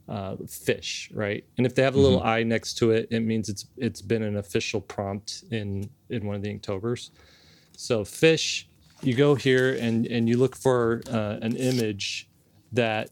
uh, 0.08 0.36
fish, 0.48 1.10
right? 1.14 1.44
And 1.56 1.66
if 1.66 1.74
they 1.74 1.82
have 1.82 1.94
a 1.94 1.98
little 1.98 2.22
eye 2.22 2.42
next 2.42 2.74
to 2.74 2.90
it, 2.90 3.08
it 3.10 3.20
means 3.20 3.48
it's 3.48 3.66
it's 3.76 4.02
been 4.02 4.22
an 4.22 4.36
official 4.36 4.80
prompt 4.80 5.44
in 5.50 5.88
in 6.10 6.26
one 6.26 6.36
of 6.36 6.42
the 6.42 6.52
Inktobers. 6.52 7.10
So 7.76 8.04
fish, 8.04 8.68
you 9.02 9.14
go 9.14 9.34
here 9.34 9.74
and 9.80 10.06
and 10.06 10.28
you 10.28 10.36
look 10.36 10.56
for 10.56 11.02
uh, 11.10 11.38
an 11.40 11.56
image 11.56 12.28
that 12.72 13.10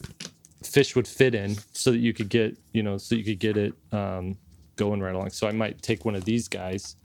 fish 0.62 0.94
would 0.96 1.08
fit 1.08 1.34
in, 1.34 1.56
so 1.72 1.92
that 1.92 1.98
you 1.98 2.12
could 2.12 2.28
get 2.28 2.56
you 2.72 2.82
know 2.82 2.98
so 2.98 3.14
you 3.14 3.24
could 3.24 3.38
get 3.38 3.56
it 3.56 3.74
um, 3.92 4.36
going 4.76 5.00
right 5.00 5.14
along. 5.14 5.30
So 5.30 5.46
I 5.46 5.52
might 5.52 5.80
take 5.82 6.04
one 6.04 6.14
of 6.14 6.24
these 6.24 6.48
guys, 6.48 6.96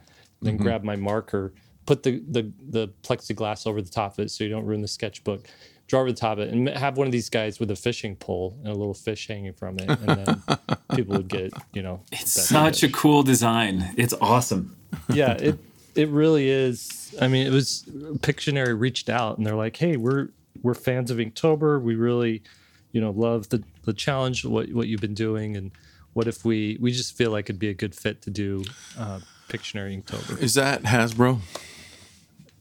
then 0.42 0.58
grab 0.58 0.84
my 0.84 0.96
marker, 0.96 1.54
put 1.86 2.04
the, 2.04 2.22
the 2.28 2.52
the 2.70 2.88
plexiglass 3.04 3.68
over 3.68 3.82
the 3.82 3.90
top 3.90 4.14
of 4.14 4.26
it 4.26 4.32
so 4.32 4.44
you 4.44 4.50
don't 4.50 4.66
ruin 4.66 4.82
the 4.82 4.88
sketchbook. 4.88 5.48
Draw 5.88 6.02
over 6.02 6.12
the 6.12 6.18
top 6.18 6.40
of 6.40 6.48
it 6.48 6.54
and 6.54 6.68
have 6.70 6.98
one 6.98 7.06
of 7.06 7.12
these 7.12 7.30
guys 7.30 7.60
with 7.60 7.70
a 7.70 7.76
fishing 7.76 8.16
pole 8.16 8.58
and 8.64 8.70
a 8.70 8.76
little 8.76 8.96
fish 8.96 9.28
hanging 9.28 9.54
from 9.54 9.78
it, 9.78 9.88
and 9.88 10.00
then 10.00 10.44
people 10.96 11.18
would 11.18 11.28
get 11.28 11.54
you 11.74 11.84
know. 11.84 12.02
It's 12.12 12.32
such 12.32 12.82
a 12.84 12.90
cool 12.90 13.24
design. 13.24 13.94
It's 13.96 14.14
awesome. 14.20 14.76
yeah, 15.10 15.34
it 15.34 15.60
it 15.94 16.10
really 16.10 16.50
is. 16.50 17.16
I 17.22 17.28
mean, 17.28 17.46
it 17.46 17.52
was 17.52 17.84
Pictionary 18.20 18.80
reached 18.80 19.10
out 19.10 19.38
and 19.38 19.46
they're 19.46 19.56
like, 19.56 19.78
"Hey, 19.78 19.96
we're 19.96 20.30
we're 20.62 20.74
fans 20.74 21.12
of 21.12 21.18
Inktober. 21.18 21.82
We 21.82 21.96
really, 21.96 22.42
you 22.92 23.00
know, 23.00 23.12
love 23.12 23.50
the 23.50 23.64
the 23.84 23.94
challenge 23.94 24.44
what 24.44 24.72
what 24.72 24.88
you've 24.88 25.02
been 25.02 25.14
doing, 25.14 25.56
and 25.56 25.72
what 26.14 26.28
if 26.28 26.44
we 26.44 26.78
we 26.82 26.92
just 26.92 27.16
feel 27.16 27.30
like 27.30 27.46
it'd 27.46 27.60
be 27.60 27.70
a 27.70 27.74
good 27.76 27.94
fit 27.94 28.24
to 28.24 28.32
do 28.32 28.64
uh, 28.98 29.20
Pictionary 29.50 30.02
Inktober. 30.02 30.42
Is 30.42 30.56
that 30.56 30.84
Hasbro? 30.84 31.42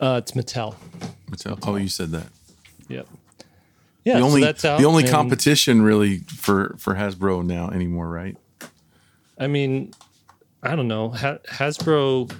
Uh, 0.05 0.19
it's 0.19 0.33
Mattel. 0.33 0.75
That? 1.31 1.61
Oh, 1.67 1.77
you 1.77 1.89
said 1.89 2.11
that. 2.11 2.27
Yep. 2.89 3.09
Yeah, 4.05 4.19
The 4.19 4.21
only 4.21 4.43
so 4.43 4.47
that's 4.47 4.65
out. 4.67 4.79
the 4.79 4.85
only 4.85 5.05
competition 5.05 5.81
really 5.81 6.19
for 6.19 6.77
for 6.79 6.95
Hasbro 6.95 7.43
now 7.43 7.71
anymore, 7.71 8.11
right? 8.11 8.37
I 9.39 9.47
mean, 9.47 9.95
I 10.63 10.77
don't 10.77 10.89
know. 10.89 11.09
Hasbro 11.09 12.31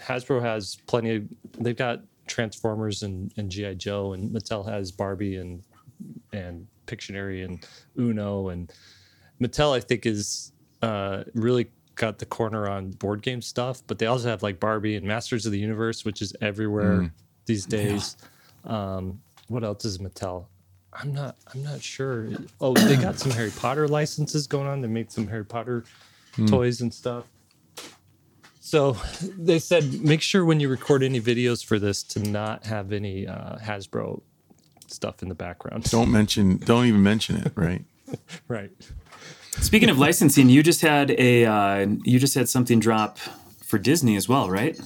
Hasbro 0.00 0.40
has 0.40 0.78
plenty 0.86 1.16
of. 1.16 1.24
They've 1.58 1.76
got 1.76 2.00
Transformers 2.26 3.02
and, 3.02 3.30
and 3.36 3.50
GI 3.50 3.74
Joe, 3.74 4.14
and 4.14 4.30
Mattel 4.30 4.66
has 4.66 4.90
Barbie 4.90 5.36
and 5.36 5.62
and 6.32 6.66
Pictionary 6.86 7.44
and 7.44 7.62
Uno, 7.98 8.48
and 8.48 8.72
Mattel 9.38 9.76
I 9.76 9.80
think 9.80 10.06
is 10.06 10.52
uh, 10.80 11.24
really 11.34 11.70
got 11.94 12.18
the 12.18 12.26
corner 12.26 12.68
on 12.68 12.90
board 12.90 13.22
game 13.22 13.42
stuff. 13.42 13.82
But 13.86 13.98
they 13.98 14.06
also 14.06 14.28
have 14.28 14.42
like 14.42 14.60
Barbie 14.60 14.96
and 14.96 15.06
Masters 15.06 15.46
of 15.46 15.52
the 15.52 15.58
Universe, 15.58 16.04
which 16.04 16.22
is 16.22 16.34
everywhere 16.40 17.10
these 17.46 17.66
days. 17.66 18.16
Um, 18.64 19.20
what 19.48 19.64
else 19.64 19.84
is 19.84 19.98
Mattel? 19.98 20.46
I'm 20.92 21.12
not. 21.12 21.36
I'm 21.52 21.62
not 21.62 21.82
sure. 21.82 22.28
Oh, 22.60 22.72
they 22.74 22.96
got 22.96 23.18
some 23.18 23.32
Harry 23.32 23.50
Potter 23.50 23.88
licenses 23.88 24.46
going 24.46 24.68
on. 24.68 24.80
They 24.80 24.88
made 24.88 25.10
some 25.10 25.26
Harry 25.26 25.44
Potter 25.44 25.84
toys 26.46 26.80
and 26.80 26.92
stuff. 26.92 27.24
So 28.60 28.92
they 29.38 29.58
said 29.58 30.02
make 30.02 30.22
sure 30.22 30.44
when 30.44 30.60
you 30.60 30.68
record 30.68 31.02
any 31.02 31.20
videos 31.20 31.64
for 31.64 31.78
this 31.78 32.02
to 32.04 32.20
not 32.20 32.64
have 32.66 32.92
any 32.92 33.26
uh, 33.26 33.56
Hasbro 33.58 34.22
stuff 34.86 35.22
in 35.22 35.28
the 35.28 35.34
background. 35.34 35.84
Don't 35.90 36.10
mention. 36.10 36.58
Don't 36.58 36.86
even 36.86 37.02
mention 37.02 37.36
it, 37.36 37.52
right? 37.54 37.84
right. 38.48 38.70
Speaking 39.60 39.88
of 39.88 39.98
licensing, 39.98 40.48
you 40.48 40.62
just 40.62 40.80
had 40.80 41.10
a 41.12 41.44
uh, 41.44 41.86
you 42.04 42.18
just 42.18 42.34
had 42.34 42.48
something 42.48 42.80
drop 42.80 43.18
for 43.64 43.78
Disney 43.78 44.16
as 44.16 44.28
well, 44.28 44.50
right? 44.50 44.78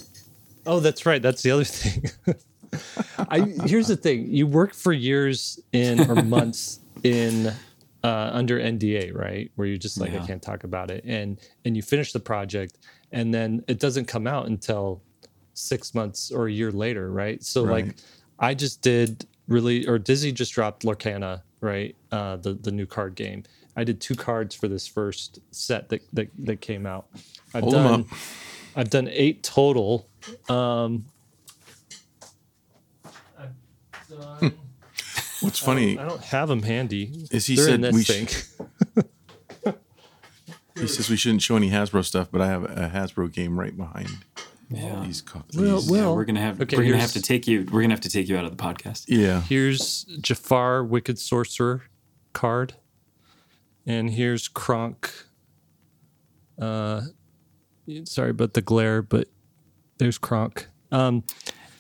Oh, 0.66 0.81
that's 0.81 1.07
right. 1.07 1.20
That's 1.22 1.42
the 1.42 1.50
other 1.50 1.64
thing. 1.64 2.11
I 3.18 3.40
here's 3.66 3.88
the 3.88 3.96
thing. 3.96 4.28
You 4.28 4.46
work 4.46 4.74
for 4.74 4.92
years 4.92 5.59
in 5.72 6.11
or 6.11 6.22
months 6.22 6.81
in 7.02 7.48
uh, 8.04 8.31
under 8.33 8.61
NDA, 8.61 9.14
right? 9.14 9.50
Where 9.57 9.66
you're 9.66 9.78
just 9.78 9.98
like, 9.98 10.12
Yeah. 10.12 10.22
I 10.22 10.26
can't 10.26 10.42
talk 10.42 10.64
about 10.64 10.90
it, 10.90 11.04
and 11.04 11.38
and 11.64 11.76
you 11.76 11.83
finish 11.83 12.12
the 12.12 12.20
project, 12.20 12.78
and 13.12 13.33
then 13.33 13.64
it 13.68 13.81
doesn't 13.81 14.04
come 14.07 14.26
out 14.26 14.46
until 14.46 15.02
six 15.54 15.94
months 15.94 16.31
or 16.31 16.46
a 16.46 16.52
year 16.52 16.70
later, 16.70 17.11
right? 17.11 17.42
So 17.42 17.62
like, 17.64 17.96
I 18.38 18.54
just 18.54 18.81
did 18.83 19.26
really, 19.48 19.87
or 19.88 19.98
Disney 19.98 20.31
just 20.31 20.52
dropped 20.52 20.85
Lorcana, 20.85 21.42
right? 21.61 21.96
Uh, 22.12 22.37
the 22.37 22.52
the 22.52 22.70
new 22.70 22.87
card 22.87 23.14
game. 23.14 23.44
I 23.78 23.84
did 23.84 24.00
two 24.00 24.14
cards 24.16 24.54
for 24.54 24.66
this 24.68 24.86
first 24.86 25.38
set 25.50 25.88
that 25.90 26.02
that, 26.12 26.28
that 26.40 26.60
came 26.60 26.84
out. 26.86 27.06
I've 27.54 27.62
Hold 27.62 27.74
'em 27.76 27.82
done. 27.84 28.00
up. 28.00 28.06
I've 28.76 28.90
done 28.90 29.08
eight 29.10 29.42
total. 29.42 30.08
Um, 30.48 31.06
done, 34.08 34.52
What's 35.40 35.58
funny 35.60 35.98
I 35.98 36.08
don't 36.08 36.22
have 36.24 36.48
them 36.48 36.62
handy. 36.62 37.12
is 37.30 37.46
he 37.46 37.54
They're 37.56 37.66
said 37.66 37.74
in 37.74 37.80
this 37.82 37.94
we 37.94 38.02
thing. 38.02 38.26
sh- 38.26 38.44
He 40.74 40.86
says 40.86 41.10
we 41.10 41.16
shouldn't 41.16 41.42
show 41.42 41.56
any 41.56 41.70
Hasbro 41.70 42.04
stuff, 42.04 42.28
but 42.30 42.40
I 42.40 42.46
have 42.46 42.62
a 42.62 42.88
Hasbro 42.94 43.32
game 43.32 43.58
right 43.58 43.76
behind 43.76 44.10
Yeah. 44.70 45.02
these 45.04 45.20
cookies. 45.22 45.58
Well, 45.60 45.82
Yeah, 45.82 45.90
well, 45.90 46.14
we're 46.14 46.24
gonna 46.24 46.40
have 46.40 46.60
okay, 46.60 46.76
we're 46.76 46.84
gonna 46.84 46.98
have 47.00 47.12
to 47.12 47.22
take 47.22 47.48
you 47.48 47.66
we're 47.72 47.82
gonna 47.82 47.94
have 47.94 48.00
to 48.02 48.08
take 48.08 48.28
you 48.28 48.36
out 48.36 48.44
of 48.44 48.56
the 48.56 48.62
podcast. 48.62 49.04
yeah. 49.08 49.40
Here's 49.42 50.04
Jafar, 50.20 50.84
Wicked 50.84 51.18
Sorcerer 51.18 51.82
card. 52.32 52.74
And 53.88 54.11
here's 54.11 54.48
Kronk. 54.48 55.11
Uh, 56.61 57.01
sorry 58.05 58.31
about 58.31 58.53
the 58.53 58.61
glare, 58.61 59.01
but 59.01 59.29
there's 59.96 60.18
Kronk. 60.18 60.68
Um, 60.92 61.24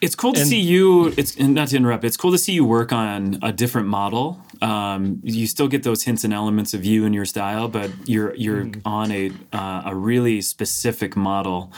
It's 0.00 0.14
cool 0.14 0.32
to 0.32 0.40
And- 0.40 0.48
see 0.48 0.60
you. 0.60 1.08
It's 1.16 1.36
not 1.40 1.68
to 1.68 1.76
interrupt. 1.76 2.04
It's 2.04 2.16
cool 2.16 2.30
to 2.30 2.38
see 2.38 2.52
you 2.52 2.64
work 2.64 2.92
on 2.92 3.36
a 3.42 3.52
different 3.52 3.88
model. 3.88 4.40
Um, 4.62 5.18
you 5.24 5.46
still 5.48 5.66
get 5.66 5.82
those 5.82 6.04
hints 6.04 6.22
and 6.22 6.32
elements 6.32 6.72
of 6.72 6.84
you 6.84 7.04
and 7.04 7.12
your 7.12 7.24
style, 7.24 7.66
but 7.68 7.90
you're 8.06 8.32
you're 8.36 8.64
Mm. 8.64 8.80
on 8.84 9.10
a 9.10 9.32
uh, 9.52 9.82
a 9.86 9.94
really 9.96 10.40
specific 10.40 11.16
model, 11.16 11.72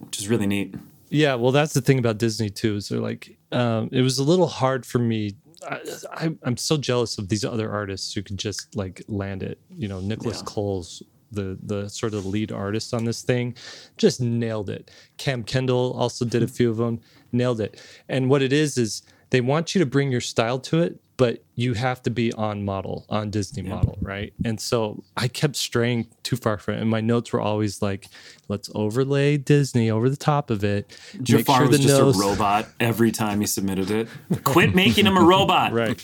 which 0.00 0.18
is 0.18 0.28
really 0.28 0.46
neat. 0.46 0.74
yeah, 1.10 1.34
well, 1.34 1.52
that's 1.52 1.72
the 1.74 1.80
thing 1.82 1.98
about 2.00 2.16
Disney 2.18 2.48
too. 2.50 2.76
Is 2.76 2.88
they're 2.88 3.00
like, 3.00 3.36
um, 3.52 3.90
it 3.92 4.00
was 4.02 4.18
a 4.18 4.24
little 4.24 4.48
hard 4.48 4.84
for 4.86 4.98
me. 4.98 5.34
I, 5.68 5.80
I, 6.12 6.26
uh, 6.26 6.30
I'm 6.42 6.56
so 6.56 6.76
jealous 6.76 7.18
of 7.18 7.28
these 7.28 7.44
other 7.44 7.70
artists 7.72 8.12
who 8.12 8.22
could 8.22 8.38
just 8.38 8.74
like 8.76 9.02
land 9.08 9.42
it. 9.42 9.58
You 9.76 9.88
know, 9.88 10.00
Nicholas 10.00 10.38
Yeah. 10.38 10.44
Kole's 10.52 11.02
the 11.32 11.58
the 11.62 11.88
sort 11.88 12.14
of 12.14 12.24
lead 12.26 12.52
artist 12.52 12.94
on 12.94 13.04
this 13.04 13.22
thing, 13.22 13.54
just 13.96 14.20
nailed 14.20 14.70
it. 14.70 14.90
Cam 15.18 15.42
Kendall 15.42 15.94
also 15.98 16.24
did 16.24 16.42
a 16.42 16.48
few 16.58 16.70
of 16.70 16.76
them, 16.76 17.00
nailed 17.32 17.60
it. 17.60 17.80
And 18.08 18.30
what 18.30 18.42
it 18.42 18.52
is 18.52 18.78
is 18.78 19.02
they 19.30 19.40
want 19.40 19.74
you 19.74 19.78
to 19.80 19.86
bring 19.86 20.12
your 20.12 20.20
style 20.20 20.58
to 20.60 20.82
it, 20.82 21.00
but 21.16 21.42
you 21.54 21.72
have 21.74 22.02
to 22.02 22.10
be 22.10 22.32
on 22.34 22.64
model, 22.64 23.06
on 23.08 23.30
Disney 23.30 23.62
model, 23.62 23.96
right? 24.02 24.34
And 24.44 24.60
so 24.60 25.02
I 25.16 25.28
kept 25.28 25.56
straying 25.56 26.08
too 26.22 26.36
far 26.36 26.58
from 26.58 26.74
it, 26.74 26.80
and 26.80 26.90
my 26.90 27.00
notes 27.00 27.32
were 27.32 27.40
always 27.40 27.80
like, 27.80 28.08
"Let's 28.48 28.70
overlay 28.74 29.38
Disney 29.38 29.90
over 29.90 30.10
the 30.10 30.16
top 30.16 30.50
of 30.50 30.62
it." 30.62 30.98
Jafar 31.22 31.60
sure 31.60 31.68
was 31.68 31.78
the 31.78 31.84
just 31.84 31.98
nose- 31.98 32.20
a 32.20 32.20
robot 32.20 32.68
every 32.80 33.12
time 33.12 33.40
he 33.40 33.46
submitted 33.46 33.90
it. 33.90 34.08
Quit 34.44 34.74
making 34.74 35.06
him 35.06 35.16
a 35.16 35.22
robot. 35.22 35.72
right? 35.74 36.02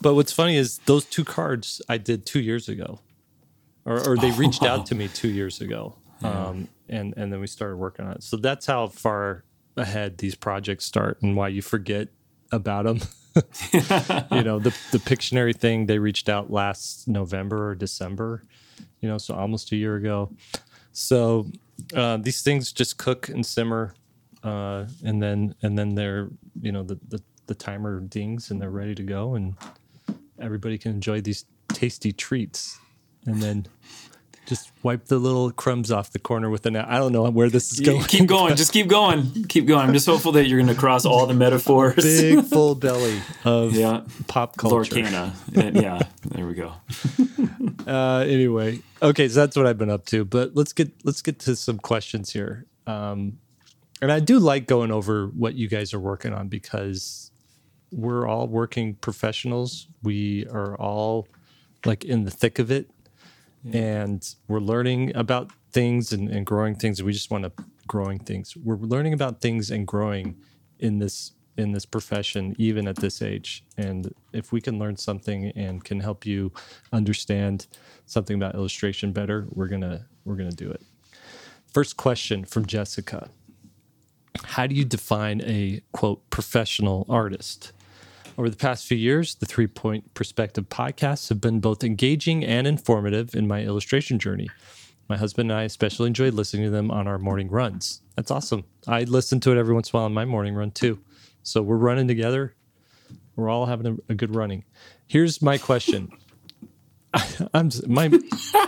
but 0.00 0.14
what's 0.14 0.32
funny 0.32 0.56
is 0.56 0.78
those 0.86 1.04
two 1.04 1.24
cards 1.24 1.82
I 1.88 1.98
did 1.98 2.26
two 2.26 2.40
years 2.40 2.68
ago, 2.68 3.00
or, 3.84 4.10
or 4.10 4.16
they 4.16 4.30
reached 4.32 4.62
out 4.62 4.86
to 4.86 4.94
me 4.94 5.08
two 5.08 5.28
years 5.28 5.60
ago, 5.60 5.96
um, 6.22 6.68
and 6.88 7.12
and 7.16 7.32
then 7.32 7.40
we 7.40 7.48
started 7.48 7.76
working 7.76 8.04
on 8.04 8.12
it. 8.12 8.22
So 8.22 8.36
that's 8.36 8.66
how 8.66 8.86
far 8.86 9.42
ahead 9.76 10.18
these 10.18 10.36
projects 10.36 10.84
start, 10.84 11.20
and 11.22 11.36
why 11.36 11.48
you 11.48 11.60
forget 11.60 12.08
about 12.52 12.84
them. 12.84 13.00
you 13.72 14.42
know, 14.42 14.58
the 14.58 14.74
the 14.92 14.98
Pictionary 14.98 15.54
thing 15.54 15.86
they 15.86 15.98
reached 15.98 16.28
out 16.28 16.50
last 16.50 17.08
November 17.08 17.70
or 17.70 17.74
December, 17.74 18.44
you 19.00 19.08
know, 19.08 19.18
so 19.18 19.34
almost 19.34 19.72
a 19.72 19.76
year 19.76 19.96
ago. 19.96 20.30
So 20.92 21.46
uh, 21.94 22.18
these 22.18 22.42
things 22.42 22.72
just 22.72 22.98
cook 22.98 23.28
and 23.28 23.44
simmer, 23.44 23.94
uh, 24.44 24.86
and 25.04 25.20
then 25.22 25.54
and 25.62 25.76
then 25.76 25.94
they're 25.94 26.28
you 26.60 26.70
know 26.70 26.84
the, 26.84 26.98
the 27.08 27.20
the 27.46 27.54
timer 27.54 28.00
dings 28.00 28.50
and 28.50 28.60
they're 28.60 28.70
ready 28.70 28.94
to 28.94 29.02
go, 29.02 29.34
and 29.34 29.56
everybody 30.38 30.78
can 30.78 30.92
enjoy 30.92 31.20
these 31.20 31.44
tasty 31.68 32.12
treats, 32.12 32.78
and 33.26 33.42
then 33.42 33.66
just 34.46 34.70
wipe 34.82 35.06
the 35.06 35.18
little 35.18 35.50
crumbs 35.50 35.90
off 35.90 36.12
the 36.12 36.18
corner 36.18 36.50
with 36.50 36.66
an. 36.66 36.76
I 36.76 36.98
don't 36.98 37.12
know 37.12 37.22
where 37.30 37.48
this 37.48 37.72
is 37.72 37.80
going. 37.80 38.04
keep 38.04 38.26
going. 38.26 38.56
Just 38.64 38.72
keep 38.72 38.88
going. 38.88 39.44
Keep 39.44 39.66
going. 39.66 39.88
I'm 39.88 39.94
just 39.94 40.06
hopeful 40.06 40.32
that 40.32 40.46
you're 40.46 40.58
going 40.58 40.72
to 40.72 40.78
cross 40.78 41.04
all 41.04 41.26
the 41.26 41.34
metaphors. 41.34 41.96
Big 41.96 42.44
full 42.44 42.74
belly 42.74 43.20
of 43.44 43.72
yeah. 43.72 44.02
pop 44.26 44.56
culture. 44.56 44.94
Lorcana. 44.94 45.32
And 45.56 45.76
yeah. 45.76 46.02
There 46.26 46.46
we 46.46 46.54
go. 46.54 46.72
uh, 47.86 48.18
anyway, 48.26 48.80
okay, 49.02 49.28
so 49.28 49.40
that's 49.40 49.56
what 49.56 49.66
I've 49.66 49.78
been 49.78 49.90
up 49.90 50.06
to. 50.06 50.24
But 50.24 50.54
let's 50.54 50.72
get 50.72 50.92
let's 51.04 51.22
get 51.22 51.38
to 51.40 51.56
some 51.56 51.78
questions 51.78 52.32
here. 52.32 52.66
Um, 52.86 53.38
and 54.02 54.12
I 54.12 54.20
do 54.20 54.38
like 54.38 54.66
going 54.66 54.90
over 54.90 55.28
what 55.28 55.54
you 55.54 55.68
guys 55.68 55.94
are 55.94 56.00
working 56.00 56.32
on 56.32 56.48
because 56.48 57.30
we're 57.90 58.26
all 58.26 58.46
working 58.46 58.94
professionals. 58.96 59.86
We 60.02 60.46
are 60.46 60.76
all 60.76 61.28
like 61.86 62.04
in 62.04 62.24
the 62.24 62.30
thick 62.30 62.58
of 62.58 62.70
it, 62.70 62.90
and 63.72 64.34
we're 64.48 64.60
learning 64.60 65.14
about 65.16 65.52
things 65.72 66.12
and, 66.12 66.28
and 66.28 66.46
growing 66.46 66.74
things. 66.76 67.02
We 67.02 67.12
just 67.12 67.30
want 67.30 67.44
to 67.44 67.52
growing 67.86 68.18
things. 68.18 68.56
We're 68.56 68.76
learning 68.76 69.12
about 69.12 69.40
things 69.40 69.70
and 69.70 69.86
growing 69.86 70.36
in 70.78 70.98
this 70.98 71.32
in 71.56 71.72
this 71.72 71.86
profession 71.86 72.54
even 72.58 72.88
at 72.88 72.96
this 72.96 73.22
age 73.22 73.64
and 73.76 74.12
if 74.32 74.52
we 74.52 74.60
can 74.60 74.78
learn 74.78 74.96
something 74.96 75.52
and 75.54 75.84
can 75.84 76.00
help 76.00 76.26
you 76.26 76.52
understand 76.92 77.66
something 78.06 78.36
about 78.36 78.54
illustration 78.54 79.12
better 79.12 79.46
we're 79.50 79.68
gonna 79.68 80.06
we're 80.24 80.34
gonna 80.34 80.50
do 80.50 80.70
it 80.70 80.82
first 81.72 81.96
question 81.96 82.44
from 82.44 82.66
jessica 82.66 83.30
how 84.44 84.66
do 84.66 84.74
you 84.74 84.84
define 84.84 85.40
a 85.42 85.80
quote 85.92 86.28
professional 86.30 87.06
artist 87.08 87.72
over 88.36 88.50
the 88.50 88.56
past 88.56 88.86
few 88.86 88.96
years, 88.96 89.36
the 89.36 89.46
Three 89.46 89.66
Point 89.66 90.14
Perspective 90.14 90.68
podcasts 90.68 91.28
have 91.28 91.40
been 91.40 91.60
both 91.60 91.84
engaging 91.84 92.44
and 92.44 92.66
informative 92.66 93.34
in 93.34 93.46
my 93.46 93.62
illustration 93.62 94.18
journey. 94.18 94.48
My 95.08 95.16
husband 95.16 95.50
and 95.50 95.58
I 95.58 95.64
especially 95.64 96.06
enjoyed 96.06 96.34
listening 96.34 96.64
to 96.64 96.70
them 96.70 96.90
on 96.90 97.06
our 97.06 97.18
morning 97.18 97.48
runs. 97.48 98.00
That's 98.16 98.30
awesome. 98.30 98.64
I 98.86 99.04
listen 99.04 99.38
to 99.40 99.52
it 99.52 99.58
every 99.58 99.74
once 99.74 99.90
in 99.90 99.96
a 99.96 99.98
while 99.98 100.06
on 100.06 100.14
my 100.14 100.24
morning 100.24 100.54
run 100.54 100.70
too. 100.70 100.98
So 101.42 101.62
we're 101.62 101.76
running 101.76 102.08
together. 102.08 102.54
We're 103.36 103.50
all 103.50 103.66
having 103.66 103.86
a, 103.86 104.12
a 104.12 104.14
good 104.14 104.34
running. 104.34 104.64
Here's 105.06 105.42
my 105.42 105.58
question. 105.58 106.10
I'm 107.54 107.70
my 107.86 108.08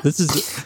this 0.03 0.21
is 0.21 0.65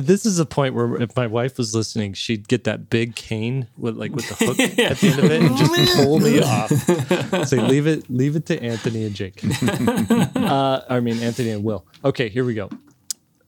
this 0.00 0.26
is 0.26 0.38
a 0.38 0.46
point 0.46 0.74
where 0.74 1.00
if 1.00 1.14
my 1.16 1.26
wife 1.26 1.56
was 1.56 1.74
listening, 1.74 2.14
she'd 2.14 2.48
get 2.48 2.64
that 2.64 2.90
big 2.90 3.14
cane 3.14 3.68
with 3.76 3.96
like 3.96 4.12
with 4.12 4.28
the 4.28 4.44
hook 4.44 4.58
at 4.78 4.98
the 4.98 5.06
end 5.08 5.18
of 5.18 5.30
it 5.30 5.42
and 5.42 5.56
just 5.56 5.96
pull 5.96 6.18
me 6.18 6.40
off. 6.42 7.46
Say 7.48 7.60
leave 7.60 7.86
it 7.86 8.10
leave 8.10 8.36
it 8.36 8.46
to 8.46 8.60
Anthony 8.60 9.04
and 9.04 9.14
Jake. 9.14 9.40
uh, 10.36 10.82
I 10.88 11.00
mean 11.00 11.22
Anthony 11.22 11.50
and 11.50 11.62
Will. 11.62 11.86
Okay, 12.04 12.28
here 12.28 12.44
we 12.44 12.54
go. 12.54 12.70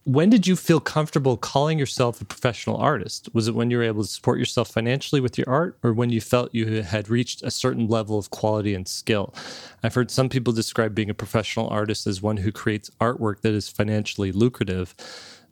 When 0.05 0.31
did 0.31 0.47
you 0.47 0.55
feel 0.55 0.79
comfortable 0.79 1.37
calling 1.37 1.81
yourself 1.81 2.21
a 2.21 2.25
professional 2.25 2.77
artist? 2.77 3.29
Was 3.33 3.49
it 3.49 3.57
when 3.57 3.73
you 3.73 3.79
were 3.79 3.83
able 3.83 4.05
to 4.05 4.09
support 4.09 4.39
yourself 4.39 4.69
financially 4.71 5.21
with 5.21 5.37
your 5.37 5.51
art, 5.51 5.77
or 5.83 5.93
when 5.93 6.11
you 6.11 6.21
felt 6.21 6.55
you 6.55 6.83
had 6.83 7.09
reached 7.09 7.43
a 7.43 7.51
certain 7.51 7.89
level 7.89 8.17
of 8.17 8.31
quality 8.31 8.73
and 8.73 8.87
skill? 8.87 9.35
I've 9.83 9.95
heard 9.95 10.13
some 10.13 10.29
people 10.29 10.53
describe 10.53 10.95
being 10.95 11.11
a 11.11 11.15
professional 11.15 11.69
artist 11.71 12.07
as 12.07 12.23
one 12.23 12.37
who 12.37 12.53
creates 12.53 12.89
artwork 13.01 13.41
that 13.41 13.53
is 13.53 13.69
financially 13.69 14.31
lucrative, 14.31 14.95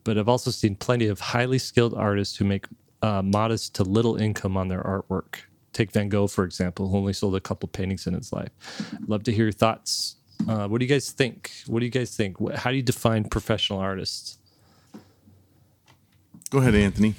but 0.04 0.18
I've 0.18 0.28
also 0.28 0.50
seen 0.50 0.76
plenty 0.76 1.06
of 1.06 1.18
highly 1.18 1.58
skilled 1.58 1.94
artists 1.94 2.36
who 2.36 2.44
make 2.44 2.66
uh, 3.02 3.22
modest 3.22 3.74
to 3.76 3.82
little 3.82 4.16
income 4.16 4.56
on 4.56 4.68
their 4.68 4.82
artwork. 4.82 5.40
Take 5.72 5.90
Van 5.90 6.08
Gogh, 6.08 6.28
for 6.28 6.44
example, 6.44 6.88
who 6.88 6.96
only 6.96 7.12
sold 7.12 7.34
a 7.34 7.40
couple 7.40 7.68
paintings 7.68 8.06
in 8.06 8.14
his 8.14 8.32
life. 8.32 8.50
Love 9.08 9.24
to 9.24 9.32
hear 9.32 9.46
your 9.46 9.52
thoughts. 9.52 10.16
Uh, 10.48 10.68
what 10.68 10.78
do 10.78 10.84
you 10.84 10.88
guys 10.88 11.10
think? 11.10 11.50
What 11.66 11.80
do 11.80 11.86
you 11.86 11.90
guys 11.90 12.14
think? 12.16 12.36
How 12.54 12.70
do 12.70 12.76
you 12.76 12.82
define 12.82 13.24
professional 13.24 13.80
artists? 13.80 14.38
Go 16.50 16.58
ahead, 16.58 16.74
Anthony. 16.74 17.14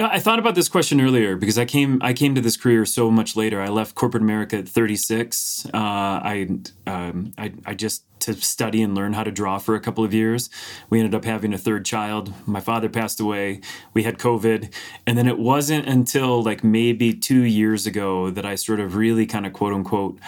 I 0.00 0.18
thought 0.18 0.38
about 0.38 0.54
this 0.54 0.68
question 0.68 1.00
earlier 1.00 1.36
because 1.36 1.58
I 1.58 1.64
came 1.64 2.00
I 2.02 2.12
came 2.12 2.34
to 2.34 2.40
this 2.40 2.56
career 2.56 2.86
so 2.86 3.10
much 3.10 3.36
later. 3.36 3.60
I 3.60 3.68
left 3.68 3.94
corporate 3.94 4.22
America 4.22 4.56
at 4.56 4.68
36. 4.68 5.66
Uh, 5.66 5.68
I, 5.74 6.48
um, 6.86 7.32
I 7.36 7.52
I 7.66 7.74
just 7.74 8.04
to 8.20 8.34
study 8.34 8.82
and 8.82 8.94
learn 8.94 9.14
how 9.14 9.24
to 9.24 9.30
draw 9.30 9.58
for 9.58 9.74
a 9.74 9.80
couple 9.80 10.04
of 10.04 10.14
years. 10.14 10.50
We 10.88 11.00
ended 11.00 11.14
up 11.14 11.24
having 11.24 11.52
a 11.52 11.58
third 11.58 11.84
child. 11.84 12.32
My 12.46 12.60
father 12.60 12.88
passed 12.88 13.20
away. 13.20 13.60
We 13.94 14.02
had 14.02 14.18
COVID, 14.18 14.72
and 15.06 15.18
then 15.18 15.26
it 15.26 15.38
wasn't 15.38 15.86
until 15.86 16.42
like 16.42 16.62
maybe 16.62 17.12
two 17.12 17.42
years 17.42 17.86
ago 17.86 18.30
that 18.30 18.46
I 18.46 18.54
sort 18.54 18.80
of 18.80 18.96
really 18.96 19.26
kind 19.26 19.46
of 19.46 19.52
quote 19.52 19.72
unquote 19.72 20.18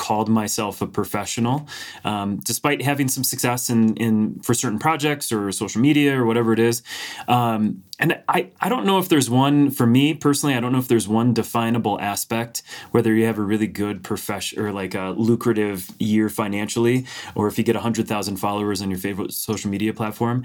called 0.00 0.30
myself 0.30 0.80
a 0.80 0.86
professional, 0.86 1.68
um, 2.04 2.38
despite 2.38 2.80
having 2.80 3.06
some 3.06 3.22
success 3.22 3.68
in, 3.68 3.94
in 3.96 4.40
for 4.40 4.54
certain 4.54 4.78
projects 4.78 5.30
or 5.30 5.52
social 5.52 5.78
media 5.78 6.18
or 6.18 6.24
whatever 6.24 6.54
it 6.54 6.58
is. 6.58 6.82
Um, 7.28 7.84
and 7.98 8.18
I, 8.26 8.48
I 8.62 8.70
don't 8.70 8.86
know 8.86 8.98
if 8.98 9.10
there's 9.10 9.28
one 9.28 9.70
for 9.70 9.86
me 9.86 10.14
personally. 10.14 10.54
I 10.54 10.60
don't 10.60 10.72
know 10.72 10.78
if 10.78 10.88
there's 10.88 11.06
one 11.06 11.34
definable 11.34 12.00
aspect 12.00 12.62
whether 12.92 13.14
you 13.14 13.26
have 13.26 13.36
a 13.36 13.42
really 13.42 13.66
good 13.66 14.02
profession 14.02 14.58
or 14.58 14.72
like 14.72 14.94
a 14.94 15.10
lucrative 15.18 15.90
year 15.98 16.30
financially, 16.30 17.04
or 17.34 17.46
if 17.46 17.58
you 17.58 17.64
get 17.64 17.76
hundred 17.76 18.08
thousand 18.08 18.36
followers 18.36 18.80
on 18.80 18.88
your 18.90 18.98
favorite 18.98 19.34
social 19.34 19.70
media 19.70 19.92
platform 19.92 20.44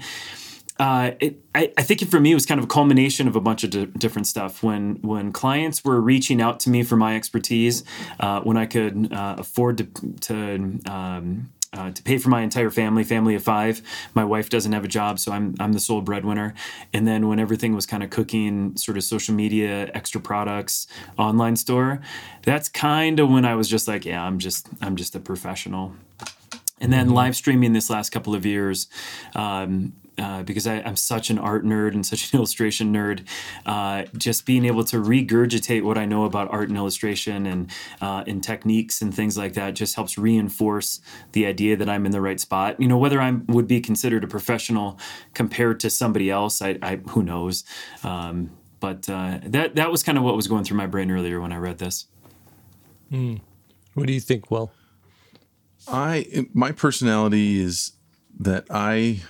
uh, 0.78 1.12
it, 1.20 1.42
I, 1.54 1.72
I 1.76 1.82
think 1.82 2.06
for 2.08 2.20
me 2.20 2.32
it 2.32 2.34
was 2.34 2.46
kind 2.46 2.58
of 2.58 2.64
a 2.64 2.68
culmination 2.68 3.28
of 3.28 3.36
a 3.36 3.40
bunch 3.40 3.64
of 3.64 3.70
di- 3.70 3.86
different 3.86 4.26
stuff. 4.26 4.62
When 4.62 4.96
when 5.02 5.32
clients 5.32 5.84
were 5.84 6.00
reaching 6.00 6.40
out 6.40 6.60
to 6.60 6.70
me 6.70 6.82
for 6.82 6.96
my 6.96 7.16
expertise, 7.16 7.84
uh, 8.20 8.40
when 8.40 8.56
I 8.56 8.66
could 8.66 9.12
uh, 9.12 9.36
afford 9.38 9.78
to 9.78 9.84
to 10.22 10.80
um, 10.90 11.50
uh, 11.72 11.90
to 11.90 12.02
pay 12.02 12.18
for 12.18 12.28
my 12.28 12.42
entire 12.42 12.70
family, 12.70 13.04
family 13.04 13.34
of 13.34 13.42
five. 13.42 13.82
My 14.14 14.24
wife 14.24 14.48
doesn't 14.48 14.72
have 14.72 14.84
a 14.84 14.88
job, 14.88 15.18
so 15.18 15.32
I'm 15.32 15.54
I'm 15.60 15.72
the 15.72 15.80
sole 15.80 16.00
breadwinner. 16.00 16.54
And 16.92 17.06
then 17.06 17.28
when 17.28 17.38
everything 17.38 17.74
was 17.74 17.86
kind 17.86 18.02
of 18.02 18.10
cooking, 18.10 18.76
sort 18.76 18.96
of 18.96 19.04
social 19.04 19.34
media, 19.34 19.90
extra 19.94 20.20
products, 20.20 20.86
online 21.18 21.56
store, 21.56 22.00
that's 22.42 22.68
kind 22.68 23.20
of 23.20 23.30
when 23.30 23.44
I 23.44 23.54
was 23.54 23.68
just 23.68 23.88
like, 23.88 24.04
yeah, 24.04 24.22
I'm 24.22 24.38
just 24.38 24.68
I'm 24.80 24.96
just 24.96 25.14
a 25.14 25.20
professional. 25.20 25.94
And 26.80 26.92
then 26.92 27.10
live 27.10 27.34
streaming 27.34 27.72
this 27.72 27.88
last 27.88 28.10
couple 28.10 28.34
of 28.34 28.44
years, 28.44 28.88
um, 29.34 29.94
uh, 30.18 30.42
because 30.42 30.66
I, 30.66 30.76
am 30.76 30.96
such 30.96 31.30
an 31.30 31.38
art 31.38 31.64
nerd 31.64 31.94
and 31.94 32.04
such 32.04 32.32
an 32.32 32.38
illustration 32.38 32.92
nerd. 32.92 33.26
Uh, 33.64 34.04
just 34.16 34.46
being 34.46 34.64
able 34.64 34.84
to 34.84 34.96
regurgitate 34.96 35.82
what 35.82 35.98
I 35.98 36.04
know 36.04 36.24
about 36.24 36.50
art 36.50 36.68
and 36.68 36.76
illustration 36.76 37.46
and 37.46 37.70
uh, 38.00 38.24
and 38.26 38.42
techniques 38.42 39.02
and 39.02 39.14
things 39.14 39.36
like 39.36 39.54
that 39.54 39.74
just 39.74 39.94
helps 39.94 40.16
reinforce 40.16 41.00
the 41.32 41.46
idea 41.46 41.76
that 41.76 41.88
I'm 41.88 42.06
in 42.06 42.12
the 42.12 42.20
right 42.20 42.40
spot. 42.40 42.80
You 42.80 42.88
know, 42.88 42.98
whether 42.98 43.20
I 43.20 43.30
would 43.48 43.66
be 43.66 43.80
considered 43.80 44.24
a 44.24 44.28
professional 44.28 44.98
compared 45.34 45.80
to 45.80 45.90
somebody 45.90 46.30
else, 46.30 46.62
I, 46.62 46.78
I 46.82 46.96
who 46.96 47.22
knows. 47.22 47.64
Um, 48.02 48.50
but 48.80 49.08
uh, 49.08 49.40
that 49.42 49.74
that 49.74 49.90
was 49.90 50.02
kind 50.02 50.18
of 50.18 50.24
what 50.24 50.36
was 50.36 50.48
going 50.48 50.64
through 50.64 50.76
my 50.76 50.86
brain 50.86 51.10
earlier 51.10 51.40
when 51.40 51.52
I 51.52 51.56
read 51.56 51.78
this. 51.78 52.06
Mm. 53.10 53.40
What 53.94 54.06
do 54.06 54.12
you 54.12 54.20
think, 54.20 54.50
Well? 54.50 54.72
I 55.88 56.46
my 56.52 56.72
personality 56.72 57.60
is 57.60 57.92
that 58.38 58.66
I 58.70 59.22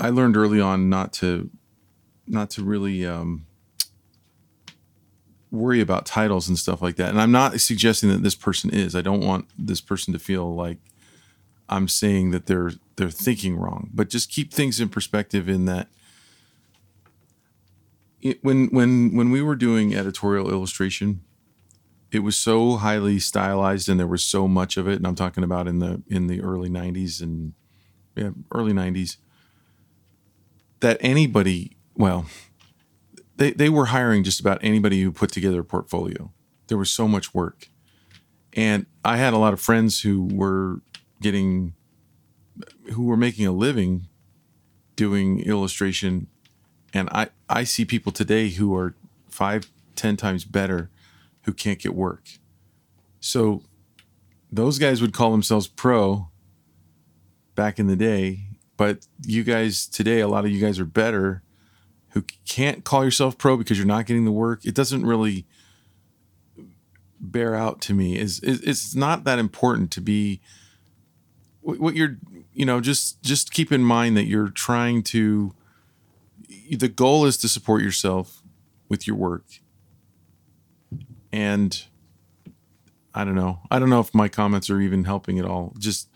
I 0.00 0.08
learned 0.08 0.36
early 0.36 0.60
on 0.60 0.88
not 0.88 1.12
to 1.14 1.50
not 2.26 2.50
to 2.50 2.64
really 2.64 3.06
um, 3.06 3.46
worry 5.50 5.80
about 5.80 6.06
titles 6.06 6.48
and 6.48 6.58
stuff 6.58 6.80
like 6.80 6.96
that. 6.96 7.10
And 7.10 7.20
I'm 7.20 7.32
not 7.32 7.60
suggesting 7.60 8.08
that 8.10 8.22
this 8.22 8.34
person 8.34 8.70
is. 8.70 8.94
I 8.96 9.02
don't 9.02 9.24
want 9.24 9.46
this 9.58 9.80
person 9.80 10.12
to 10.12 10.18
feel 10.18 10.54
like 10.54 10.78
I'm 11.68 11.86
saying 11.86 12.30
that 12.30 12.46
they're 12.46 12.72
they're 12.96 13.10
thinking 13.10 13.56
wrong. 13.56 13.90
But 13.92 14.08
just 14.08 14.30
keep 14.30 14.52
things 14.52 14.80
in 14.80 14.88
perspective 14.88 15.48
in 15.48 15.66
that 15.66 15.88
it, 18.20 18.42
when 18.42 18.68
when 18.68 19.14
when 19.14 19.30
we 19.30 19.42
were 19.42 19.56
doing 19.56 19.94
editorial 19.94 20.50
illustration, 20.50 21.22
it 22.10 22.20
was 22.20 22.36
so 22.36 22.76
highly 22.76 23.18
stylized 23.18 23.88
and 23.88 24.00
there 24.00 24.06
was 24.06 24.24
so 24.24 24.48
much 24.48 24.76
of 24.76 24.88
it 24.88 24.96
and 24.96 25.06
i'm 25.06 25.14
talking 25.14 25.44
about 25.44 25.68
in 25.68 25.78
the 25.78 26.02
in 26.08 26.26
the 26.26 26.40
early 26.40 26.68
90s 26.68 27.22
and 27.22 27.52
yeah, 28.16 28.30
early 28.52 28.72
90s 28.72 29.16
that 30.80 30.96
anybody 31.00 31.76
well 31.94 32.26
they, 33.40 33.52
they 33.52 33.70
were 33.70 33.86
hiring 33.86 34.22
just 34.22 34.38
about 34.38 34.58
anybody 34.60 35.00
who 35.00 35.10
put 35.10 35.32
together 35.32 35.60
a 35.60 35.64
portfolio. 35.64 36.30
There 36.66 36.76
was 36.76 36.90
so 36.90 37.08
much 37.08 37.32
work. 37.32 37.68
And 38.52 38.86
i 39.04 39.16
had 39.16 39.32
a 39.32 39.38
lot 39.38 39.54
of 39.54 39.60
friends 39.60 40.00
who 40.00 40.28
were 40.30 40.82
getting 41.22 41.72
who 42.92 43.04
were 43.04 43.16
making 43.16 43.46
a 43.46 43.52
living 43.52 44.08
doing 44.96 45.40
illustration. 45.40 46.26
And 46.92 47.08
i 47.10 47.28
i 47.48 47.64
see 47.64 47.84
people 47.84 48.12
today 48.12 48.50
who 48.50 48.74
are 48.74 48.94
five 49.28 49.70
ten 49.96 50.16
times 50.16 50.44
better 50.44 50.90
who 51.42 51.52
can't 51.54 51.78
get 51.78 51.94
work. 51.94 52.24
So 53.20 53.62
those 54.52 54.78
guys 54.78 55.00
would 55.00 55.14
call 55.14 55.30
themselves 55.30 55.66
pro 55.66 56.28
back 57.54 57.78
in 57.78 57.86
the 57.86 57.96
day, 57.96 58.49
but 58.80 59.06
you 59.26 59.44
guys 59.44 59.86
today, 59.86 60.20
a 60.20 60.26
lot 60.26 60.46
of 60.46 60.50
you 60.50 60.58
guys 60.58 60.80
are 60.80 60.86
better 60.86 61.42
who 62.12 62.24
can't 62.48 62.82
call 62.82 63.04
yourself 63.04 63.36
pro 63.36 63.58
because 63.58 63.76
you're 63.76 63.86
not 63.86 64.06
getting 64.06 64.24
the 64.24 64.32
work. 64.32 64.64
It 64.64 64.74
doesn't 64.74 65.04
really 65.04 65.44
bear 67.20 67.54
out 67.54 67.82
to 67.82 67.92
me. 67.92 68.16
Is 68.16 68.40
it's 68.42 68.94
not 68.94 69.24
that 69.24 69.38
important 69.38 69.90
to 69.90 70.00
be 70.00 70.40
what 71.60 71.94
you're 71.94 72.16
you 72.54 72.64
know 72.64 72.80
just 72.80 73.22
just 73.22 73.52
keep 73.52 73.70
in 73.70 73.82
mind 73.82 74.16
that 74.16 74.24
you're 74.24 74.48
trying 74.48 75.02
to 75.02 75.52
the 76.70 76.88
goal 76.88 77.26
is 77.26 77.36
to 77.36 77.48
support 77.48 77.82
yourself 77.82 78.42
with 78.88 79.06
your 79.06 79.16
work 79.16 79.44
and 81.30 81.84
I 83.14 83.24
don't 83.24 83.34
know. 83.34 83.60
I 83.70 83.78
don't 83.78 83.90
know 83.90 84.00
if 84.00 84.14
my 84.14 84.30
comments 84.30 84.70
are 84.70 84.80
even 84.80 85.04
helping 85.04 85.38
at 85.38 85.44
all. 85.44 85.74
Just 85.78 86.08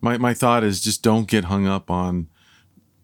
my 0.00 0.18
my 0.18 0.34
thought 0.34 0.64
is 0.64 0.80
just 0.80 1.02
don't 1.02 1.28
get 1.28 1.44
hung 1.44 1.66
up 1.66 1.90
on 1.90 2.28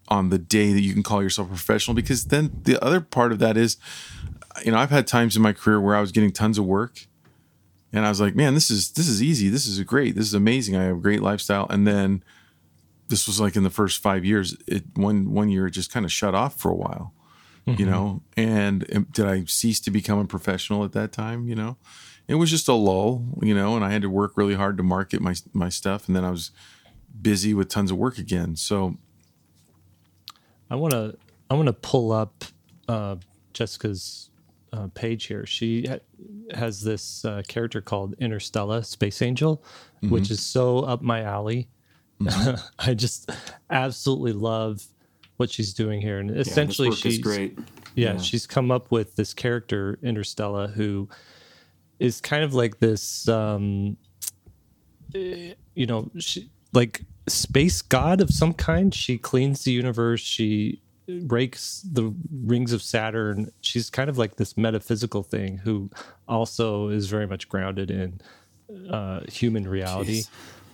on 0.07 0.29
the 0.29 0.37
day 0.37 0.71
that 0.71 0.81
you 0.81 0.93
can 0.93 1.03
call 1.03 1.23
yourself 1.23 1.47
a 1.47 1.49
professional 1.49 1.95
because 1.95 2.25
then 2.25 2.51
the 2.63 2.81
other 2.83 3.01
part 3.01 3.31
of 3.31 3.39
that 3.39 3.57
is 3.57 3.77
you 4.63 4.71
know, 4.71 4.77
I've 4.77 4.89
had 4.89 5.05
times 5.05 5.35
in 5.35 5.41
my 5.41 5.51
career 5.51 5.81
where 5.81 5.95
I 5.95 6.01
was 6.01 6.13
getting 6.13 6.31
tons 6.31 6.57
of 6.57 6.65
work 6.65 7.07
and 7.91 8.05
I 8.05 8.09
was 8.09 8.21
like, 8.21 8.35
man, 8.35 8.53
this 8.53 8.71
is 8.71 8.91
this 8.91 9.07
is 9.07 9.21
easy. 9.21 9.49
This 9.49 9.67
is 9.67 9.79
great. 9.81 10.15
This 10.15 10.27
is 10.27 10.33
amazing. 10.33 10.75
I 10.75 10.83
have 10.83 10.97
a 10.97 11.01
great 11.01 11.21
lifestyle. 11.21 11.67
And 11.69 11.85
then 11.85 12.23
this 13.09 13.27
was 13.27 13.39
like 13.39 13.55
in 13.55 13.63
the 13.63 13.69
first 13.69 14.01
5 14.01 14.23
years, 14.23 14.55
it 14.67 14.83
one 14.95 15.33
one 15.33 15.49
year 15.49 15.67
it 15.67 15.71
just 15.71 15.91
kind 15.91 16.05
of 16.05 16.11
shut 16.11 16.33
off 16.33 16.57
for 16.57 16.71
a 16.71 16.75
while 16.75 17.13
mm-hmm. 17.67 17.79
you 17.79 17.85
know 17.85 18.21
and 18.37 18.85
um, 18.95 19.07
did 19.11 19.25
i 19.25 19.43
cease 19.45 19.79
to 19.79 19.91
become 19.91 20.19
a 20.19 20.25
professional 20.25 20.83
at 20.83 20.91
that 20.93 21.11
time 21.11 21.47
you 21.47 21.55
know 21.55 21.77
it 22.27 22.35
was 22.35 22.49
just 22.49 22.67
a 22.67 22.73
lull 22.73 23.25
you 23.41 23.53
know 23.53 23.75
and 23.75 23.83
i 23.83 23.91
had 23.91 24.01
to 24.01 24.09
work 24.09 24.33
really 24.35 24.55
hard 24.55 24.77
to 24.77 24.83
market 24.83 25.21
my 25.21 25.35
my 25.53 25.69
stuff 25.69 26.07
and 26.07 26.15
then 26.15 26.23
i 26.23 26.29
was 26.29 26.51
busy 27.21 27.53
with 27.53 27.69
tons 27.69 27.91
of 27.91 27.97
work 27.97 28.17
again 28.17 28.55
so 28.55 28.95
i 30.69 30.75
want 30.75 30.91
to 30.91 31.15
i 31.49 31.53
want 31.53 31.67
to 31.67 31.73
pull 31.73 32.11
up 32.11 32.43
uh, 32.87 33.15
jessica's 33.53 34.29
uh, 34.73 34.87
page 34.93 35.25
here 35.25 35.45
she 35.45 35.85
ha- 35.87 35.99
has 36.53 36.81
this 36.81 37.23
uh, 37.25 37.41
character 37.47 37.81
called 37.81 38.17
interstella 38.19 38.83
space 38.85 39.21
angel 39.21 39.63
mm-hmm. 39.97 40.09
which 40.09 40.29
is 40.29 40.41
so 40.41 40.79
up 40.79 41.01
my 41.01 41.21
alley 41.21 41.69
mm-hmm. 42.19 42.55
i 42.79 42.93
just 42.93 43.31
absolutely 43.69 44.33
love 44.33 44.85
what 45.37 45.51
she's 45.51 45.73
doing 45.73 46.01
here, 46.01 46.19
and 46.19 46.31
essentially 46.31 46.89
yeah, 46.89 46.95
she's 46.95 47.17
great. 47.19 47.57
Yeah, 47.95 48.13
yeah, 48.13 48.17
she's 48.17 48.47
come 48.47 48.71
up 48.71 48.91
with 48.91 49.15
this 49.15 49.33
character 49.33 49.97
Interstella 50.03 50.71
who 50.71 51.09
is 51.99 52.21
kind 52.21 52.43
of 52.43 52.53
like 52.53 52.79
this, 52.79 53.27
um, 53.27 53.97
eh, 55.13 55.53
you 55.75 55.85
know, 55.85 56.09
she, 56.17 56.49
like 56.75 57.01
space 57.27 57.81
god 57.81 58.21
of 58.21 58.29
some 58.29 58.53
kind. 58.53 58.93
She 58.93 59.17
cleans 59.17 59.63
the 59.63 59.71
universe. 59.71 60.21
She 60.21 60.81
rakes 61.07 61.85
the 61.91 62.13
rings 62.43 62.73
of 62.73 62.81
Saturn. 62.81 63.51
She's 63.61 63.89
kind 63.89 64.09
of 64.09 64.17
like 64.17 64.35
this 64.35 64.57
metaphysical 64.57 65.23
thing 65.23 65.57
who 65.57 65.89
also 66.27 66.89
is 66.89 67.07
very 67.07 67.27
much 67.27 67.47
grounded 67.49 67.91
in 67.91 68.21
uh, 68.89 69.21
human 69.29 69.67
reality. 69.67 70.21
Jeez. 70.21 70.29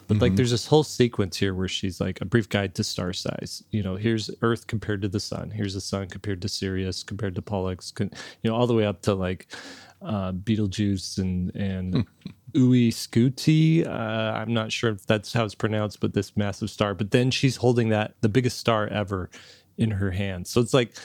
But 0.07 0.15
mm-hmm. 0.15 0.23
like 0.23 0.35
there's 0.35 0.51
this 0.51 0.67
whole 0.67 0.83
sequence 0.83 1.37
here 1.37 1.53
where 1.53 1.67
she's 1.69 2.01
like 2.01 2.19
a 2.19 2.25
brief 2.25 2.49
guide 2.49 2.75
to 2.75 2.83
star 2.83 3.13
size. 3.13 3.63
You 3.71 3.81
know, 3.81 3.95
here's 3.95 4.29
Earth 4.41 4.67
compared 4.67 5.01
to 5.03 5.07
the 5.07 5.19
sun. 5.19 5.51
Here's 5.51 5.73
the 5.73 5.81
sun 5.81 6.07
compared 6.07 6.41
to 6.41 6.49
Sirius 6.49 7.03
compared 7.03 7.35
to 7.35 7.41
Pollux. 7.41 7.93
You 7.97 8.09
know, 8.43 8.55
all 8.55 8.67
the 8.67 8.73
way 8.73 8.85
up 8.85 9.01
to 9.03 9.13
like 9.13 9.47
uh, 10.01 10.33
Betelgeuse 10.33 11.17
and 11.17 11.55
and 11.55 12.05
Uy 12.53 12.89
Scuti. 12.89 13.85
Uh, 13.85 13.89
I'm 13.89 14.53
not 14.53 14.71
sure 14.71 14.91
if 14.91 15.05
that's 15.05 15.33
how 15.33 15.45
it's 15.45 15.55
pronounced, 15.55 15.99
but 15.99 16.13
this 16.13 16.35
massive 16.35 16.69
star. 16.69 16.93
But 16.93 17.11
then 17.11 17.31
she's 17.31 17.57
holding 17.57 17.89
that 17.89 18.15
the 18.21 18.29
biggest 18.29 18.57
star 18.57 18.87
ever 18.87 19.29
in 19.77 19.91
her 19.91 20.11
hand. 20.11 20.47
So 20.47 20.61
it's 20.61 20.73
like 20.73 20.95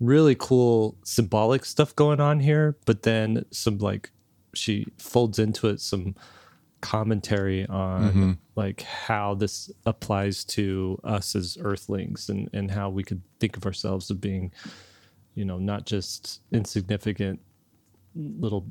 really 0.00 0.34
cool 0.34 0.96
symbolic 1.04 1.64
stuff 1.64 1.94
going 1.94 2.20
on 2.20 2.40
here. 2.40 2.76
But 2.84 3.02
then 3.02 3.44
some 3.50 3.78
like 3.78 4.10
she 4.54 4.86
folds 4.98 5.38
into 5.38 5.68
it 5.68 5.80
some 5.80 6.14
commentary 6.82 7.64
on 7.68 8.02
mm-hmm. 8.02 8.32
like 8.56 8.82
how 8.82 9.34
this 9.34 9.70
applies 9.86 10.44
to 10.44 11.00
us 11.04 11.36
as 11.36 11.56
earthlings 11.60 12.28
and 12.28 12.50
and 12.52 12.72
how 12.72 12.90
we 12.90 13.04
could 13.04 13.22
think 13.38 13.56
of 13.56 13.64
ourselves 13.64 14.10
as 14.10 14.16
being 14.16 14.52
you 15.34 15.44
know 15.44 15.58
not 15.58 15.86
just 15.86 16.40
insignificant 16.50 17.40
little 18.16 18.66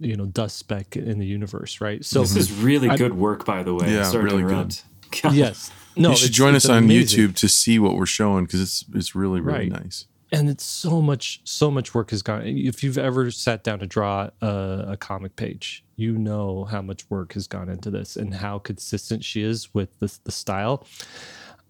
you 0.00 0.16
know 0.16 0.26
dust 0.26 0.56
speck 0.56 0.96
in 0.96 1.18
the 1.18 1.26
universe 1.26 1.80
right? 1.80 2.04
So 2.04 2.20
this 2.20 2.36
is 2.36 2.52
really 2.52 2.88
I, 2.88 2.96
good 2.96 3.14
work 3.14 3.44
by 3.44 3.62
the 3.62 3.74
way. 3.74 3.92
Yeah 3.92 4.04
Sorry 4.04 4.24
really 4.24 4.42
good. 4.42 4.78
yes. 5.32 5.70
No 5.96 6.10
you 6.10 6.16
should 6.16 6.32
join 6.32 6.54
us 6.54 6.68
on 6.68 6.78
amazing. 6.84 7.28
youtube 7.28 7.36
to 7.36 7.48
see 7.48 7.78
what 7.78 7.94
we're 7.94 8.06
showing 8.06 8.44
because 8.44 8.60
it's 8.60 8.84
it's 8.94 9.14
really 9.14 9.40
really 9.40 9.70
right. 9.70 9.82
nice. 9.84 10.06
And 10.32 10.48
it's 10.48 10.64
so 10.64 11.02
much 11.02 11.40
so 11.44 11.70
much 11.70 11.94
work 11.94 12.10
has 12.10 12.22
gone 12.22 12.46
if 12.46 12.82
you've 12.82 12.98
ever 12.98 13.30
sat 13.30 13.64
down 13.64 13.80
to 13.80 13.86
draw 13.86 14.30
a, 14.40 14.84
a, 14.90 14.96
comic 14.96 15.34
page 15.34 15.84
you 15.96 16.16
know 16.16 16.64
how 16.64 16.80
much 16.80 17.08
work 17.10 17.32
has 17.32 17.48
gone 17.48 17.68
into 17.68 17.90
this 17.90 18.16
and 18.16 18.32
how 18.32 18.60
consistent 18.60 19.24
she 19.24 19.42
is 19.42 19.74
with 19.74 19.98
the, 19.98 20.18
the 20.22 20.30
style 20.30 20.86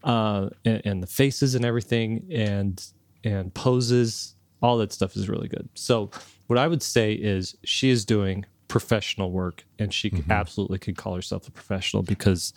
uh, 0.04 0.50
and, 0.64 0.82
and, 0.84 1.02
the 1.02 1.06
faces 1.06 1.54
and 1.54 1.64
everything 1.64 2.26
and 2.30 2.84
and 3.24 3.52
poses 3.54 4.34
all 4.62 4.78
that 4.78 4.92
stuff 4.92 5.16
is 5.16 5.28
really 5.28 5.48
good 5.48 5.68
so 5.74 6.10
what 6.46 6.58
i 6.58 6.66
would 6.66 6.82
say 6.82 7.12
is 7.12 7.56
she 7.64 7.90
is 7.90 8.04
doing 8.04 8.44
professional 8.68 9.32
work 9.32 9.64
and 9.78 9.92
she 9.92 10.10
mm-hmm. 10.10 10.30
absolutely 10.30 10.78
could 10.78 10.96
call 10.96 11.14
herself 11.14 11.48
a 11.48 11.50
professional 11.50 12.02
because 12.02 12.52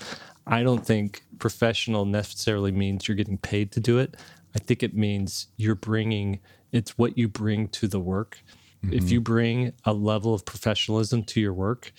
i 0.46 0.62
don't 0.62 0.86
think 0.86 1.24
professional 1.40 2.06
necessarily 2.06 2.72
means 2.72 3.08
you're 3.08 3.18
getting 3.18 3.38
paid 3.38 3.72
to 3.72 3.80
do 3.80 3.98
it 3.98 4.16
I 4.56 4.60
think 4.60 4.84
it 4.84 4.96
means 4.96 5.48
you're 5.58 5.76
bringing 5.76 6.40
it's 6.72 6.98
what 6.98 7.18
you 7.18 7.28
bring 7.28 7.68
to 7.70 7.88
the 7.88 8.00
work. 8.00 8.44
Mm-hmm. 8.84 8.94
If 8.94 9.12
you 9.12 9.22
bring 9.22 9.74
a 9.86 9.94
level 9.94 10.34
of 10.34 10.44
professionalism 10.44 11.24
to 11.26 11.40
your 11.40 11.54
work, 11.54 11.94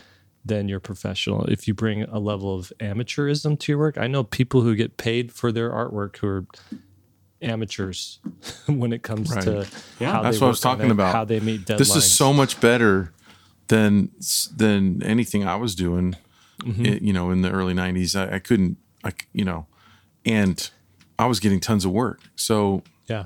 then 0.45 0.69
you're 0.69 0.81
professional. 0.81 1.45
If 1.45 1.69
you 1.69 1.75
bring 1.75 2.03
a 2.03 2.19
level 2.19 2.55
of 2.55 2.73
amateurism 2.81 3.59
to 3.61 3.73
your 3.73 3.79
work, 3.79 3.97
I 3.97 4.09
know 4.09 4.25
people 4.25 4.63
who 4.63 4.75
get 4.75 4.97
paid 4.97 5.33
for 5.33 5.53
their 5.53 5.71
artwork 5.71 6.17
who 6.17 6.27
are 6.27 6.47
amateurs 7.45 8.21
when 8.67 8.93
it 8.93 9.03
comes 9.03 9.31
right. 9.35 9.45
to 9.45 9.67
yeah. 9.99 10.13
how 10.13 10.23
that's 10.23 10.41
what 10.41 10.47
I 10.47 10.51
was 10.51 10.61
talking 10.61 10.91
about. 10.91 11.15
How 11.15 11.25
they 11.25 11.41
meet 11.41 11.63
deadlines. 11.63 11.79
This 11.79 11.97
is 11.97 12.13
so 12.13 12.33
much 12.33 12.61
better 12.61 13.13
than 13.69 14.11
than 14.57 15.03
anything 15.03 15.47
I 15.47 15.57
was 15.57 15.75
doing. 15.75 16.17
Mm-hmm. 16.63 16.87
It, 16.87 17.03
you 17.03 17.13
know, 17.13 17.31
in 17.31 17.43
the 17.43 17.51
early 17.51 17.75
'90s, 17.75 18.17
I, 18.17 18.37
I 18.37 18.39
couldn't, 18.39 18.79
I 19.03 19.13
you 19.33 19.45
know, 19.45 19.67
and 20.25 20.71
I 21.19 21.27
was 21.27 21.41
getting 21.41 21.61
tons 21.61 21.85
of 21.85 21.93
work. 21.93 22.21
So 22.37 22.83
Yeah. 23.07 23.25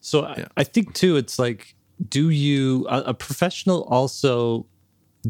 So 0.00 0.22
Yeah. 0.22 0.46
I, 0.56 0.60
I 0.60 0.64
think 0.64 0.94
too, 0.94 1.16
it's 1.16 1.38
like, 1.38 1.74
do 2.08 2.30
you, 2.30 2.86
a, 2.88 3.02
a 3.06 3.14
professional 3.14 3.82
also 3.84 4.66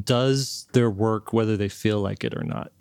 does 0.04 0.66
their 0.72 0.90
work 0.90 1.32
whether 1.32 1.56
they 1.56 1.68
feel 1.68 2.00
like 2.00 2.24
it 2.24 2.35
or 2.35 2.44
not. 2.44 2.72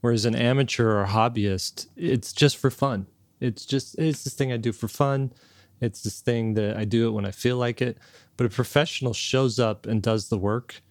Whereas 0.00 0.24
an 0.24 0.36
amateur 0.36 1.00
or 1.00 1.06
hobbyist, 1.06 1.88
it's 1.96 2.32
just 2.32 2.56
for 2.56 2.70
fun. 2.70 3.06
It's 3.40 3.66
just, 3.66 3.98
it's 3.98 4.24
this 4.24 4.34
thing 4.34 4.52
I 4.52 4.56
do 4.56 4.72
for 4.72 4.88
fun. 4.88 5.32
It's 5.80 6.02
this 6.02 6.20
thing 6.20 6.54
that 6.54 6.76
I 6.76 6.84
do 6.84 7.08
it 7.08 7.10
when 7.12 7.26
I 7.26 7.30
feel 7.30 7.56
like 7.56 7.82
it. 7.82 7.98
But 8.36 8.46
a 8.46 8.50
professional 8.50 9.12
shows 9.12 9.58
up 9.58 9.86
and 9.86 10.02
does 10.02 10.28
the 10.28 10.38
work 10.38 10.82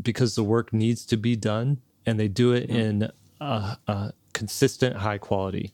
because 0.00 0.34
the 0.34 0.44
work 0.44 0.72
needs 0.72 1.04
to 1.06 1.16
be 1.16 1.36
done 1.36 1.80
and 2.06 2.18
they 2.18 2.28
do 2.28 2.52
it 2.52 2.70
in 2.70 3.10
a, 3.40 3.76
a 3.86 4.12
consistent 4.32 4.96
high 4.96 5.18
quality. 5.18 5.72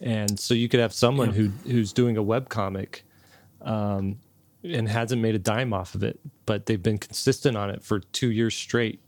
And 0.00 0.38
so 0.38 0.54
you 0.54 0.68
could 0.68 0.80
have 0.80 0.92
someone 0.92 1.30
who 1.30 1.48
who's 1.64 1.92
doing 1.92 2.16
a 2.16 2.22
web 2.22 2.48
comic 2.48 3.04
um, 3.62 4.18
and 4.62 4.88
hasn't 4.88 5.20
made 5.20 5.34
a 5.34 5.38
dime 5.38 5.72
off 5.72 5.94
of 5.94 6.02
it, 6.02 6.20
but 6.46 6.66
they've 6.66 6.82
been 6.82 6.98
consistent 6.98 7.56
on 7.56 7.70
it 7.70 7.82
for 7.82 8.00
two 8.00 8.30
years 8.30 8.54
straight. 8.54 9.00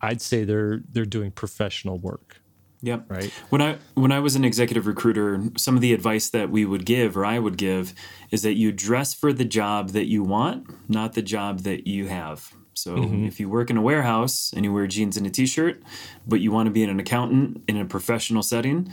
I'd 0.00 0.20
say 0.20 0.44
they're 0.44 0.82
they're 0.92 1.04
doing 1.04 1.30
professional 1.30 1.98
work, 1.98 2.40
Yep. 2.84 3.10
right? 3.10 3.32
When 3.48 3.62
I 3.62 3.78
when 3.94 4.12
I 4.12 4.20
was 4.20 4.36
an 4.36 4.44
executive 4.44 4.86
recruiter, 4.86 5.42
some 5.56 5.74
of 5.74 5.80
the 5.80 5.94
advice 5.94 6.28
that 6.30 6.50
we 6.50 6.64
would 6.64 6.84
give 6.84 7.16
or 7.16 7.24
I 7.24 7.38
would 7.38 7.56
give 7.56 7.94
is 8.30 8.42
that 8.42 8.54
you 8.54 8.72
dress 8.72 9.14
for 9.14 9.32
the 9.32 9.44
job 9.44 9.90
that 9.90 10.06
you 10.06 10.22
want, 10.22 10.88
not 10.88 11.14
the 11.14 11.22
job 11.22 11.60
that 11.60 11.86
you 11.86 12.08
have. 12.08 12.52
So 12.74 12.96
if 12.98 13.38
you 13.40 13.48
work 13.48 13.70
in 13.70 13.76
a 13.76 13.82
warehouse 13.82 14.52
and 14.54 14.64
you 14.64 14.72
wear 14.72 14.86
jeans 14.86 15.16
and 15.16 15.26
a 15.26 15.30
t-shirt, 15.30 15.80
but 16.26 16.40
you 16.40 16.50
want 16.50 16.66
to 16.66 16.70
be 16.72 16.82
an 16.82 16.98
accountant 17.00 17.62
in 17.68 17.76
a 17.76 17.84
professional 17.84 18.42
setting, 18.42 18.92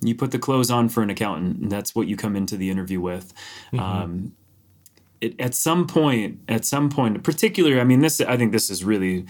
you 0.00 0.14
put 0.14 0.32
the 0.32 0.38
clothes 0.38 0.70
on 0.70 0.88
for 0.88 1.02
an 1.02 1.10
accountant, 1.10 1.58
and 1.58 1.70
that's 1.70 1.94
what 1.94 2.08
you 2.08 2.16
come 2.16 2.34
into 2.36 2.56
the 2.56 2.68
interview 2.68 3.00
with. 3.00 3.32
Um, 3.80 4.32
it, 5.22 5.40
at 5.40 5.54
some 5.54 5.86
point, 5.86 6.40
at 6.48 6.64
some 6.64 6.90
point, 6.90 7.22
particularly, 7.22 7.80
I 7.80 7.84
mean, 7.84 8.00
this, 8.00 8.20
I 8.20 8.36
think 8.36 8.52
this 8.52 8.68
is 8.68 8.84
really 8.84 9.24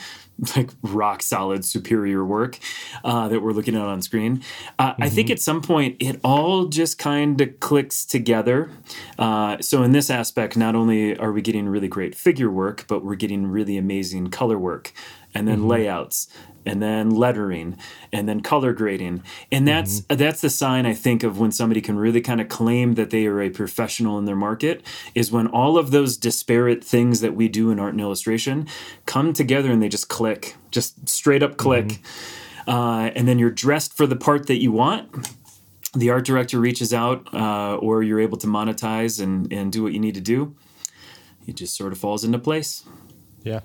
like 0.56 0.70
rock 0.82 1.22
solid 1.22 1.64
superior 1.64 2.24
work 2.24 2.58
uh, 3.04 3.28
that 3.28 3.40
we're 3.40 3.52
looking 3.52 3.76
at 3.76 3.82
on 3.82 4.02
screen. 4.02 4.42
Uh, 4.78 4.94
I 4.98 5.08
think 5.08 5.30
at 5.30 5.40
some 5.40 5.60
point 5.60 5.96
it 6.00 6.18
all 6.24 6.66
just 6.66 6.98
kind 6.98 7.40
of 7.40 7.60
clicks 7.60 8.04
together. 8.04 8.70
Uh, 9.18 9.58
so 9.60 9.82
in 9.82 9.92
this 9.92 10.10
aspect, 10.10 10.56
not 10.56 10.74
only 10.74 11.16
are 11.18 11.30
we 11.30 11.42
getting 11.42 11.68
really 11.68 11.88
great 11.88 12.14
figure 12.14 12.50
work, 12.50 12.86
but 12.88 13.04
we're 13.04 13.14
getting 13.14 13.46
really 13.46 13.76
amazing 13.76 14.30
color 14.30 14.58
work, 14.58 14.92
and 15.34 15.48
then 15.48 15.66
layouts, 15.66 16.28
and 16.64 16.82
then 16.82 17.10
lettering 17.10 17.76
and 18.12 18.28
then 18.28 18.40
color 18.40 18.72
grading. 18.72 19.22
And 19.50 19.66
that's 19.66 20.00
that's 20.08 20.40
the 20.40 20.50
sign 20.50 20.86
i 20.86 20.94
think 20.94 21.22
of 21.22 21.38
when 21.38 21.50
somebody 21.50 21.80
can 21.80 21.96
really 21.96 22.20
kind 22.20 22.40
of 22.40 22.48
claim 22.48 22.94
that 22.94 23.10
they 23.10 23.26
are 23.26 23.40
a 23.40 23.50
professional 23.50 24.18
in 24.18 24.24
their 24.24 24.36
market 24.36 24.82
is 25.14 25.32
when 25.32 25.46
all 25.48 25.78
of 25.78 25.90
those 25.90 26.16
disparate 26.16 26.84
things 26.84 27.20
that 27.20 27.34
we 27.34 27.48
do 27.48 27.70
in 27.70 27.80
art 27.80 27.92
and 27.92 28.00
illustration 28.00 28.66
come 29.06 29.32
together 29.32 29.70
and 29.70 29.82
they 29.82 29.88
just 29.88 30.08
click 30.08 30.56
just 30.72 31.08
straight 31.08 31.42
up 31.42 31.56
click. 31.56 32.00
Uh, 32.66 33.10
and 33.14 33.28
then 33.28 33.38
you're 33.38 33.50
dressed 33.50 33.96
for 33.96 34.06
the 34.06 34.16
part 34.16 34.46
that 34.46 34.60
you 34.60 34.72
want. 34.72 35.28
The 35.94 36.10
art 36.10 36.24
director 36.24 36.58
reaches 36.58 36.92
out 36.94 37.32
uh, 37.34 37.76
or 37.76 38.02
you're 38.02 38.20
able 38.20 38.38
to 38.38 38.46
monetize 38.46 39.22
and, 39.22 39.52
and 39.52 39.70
do 39.70 39.82
what 39.82 39.92
you 39.92 40.00
need 40.00 40.14
to 40.14 40.20
do. 40.20 40.56
It 41.46 41.56
just 41.56 41.76
sort 41.76 41.92
of 41.92 41.98
falls 41.98 42.24
into 42.24 42.38
place. 42.38 42.84
Yeah. 43.42 43.60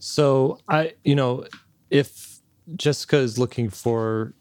So 0.00 0.58
I, 0.66 0.94
you 1.04 1.14
know, 1.14 1.44
if 1.90 2.40
Jessica 2.74 3.18
is 3.18 3.38
looking 3.38 3.68
for, 3.68 4.32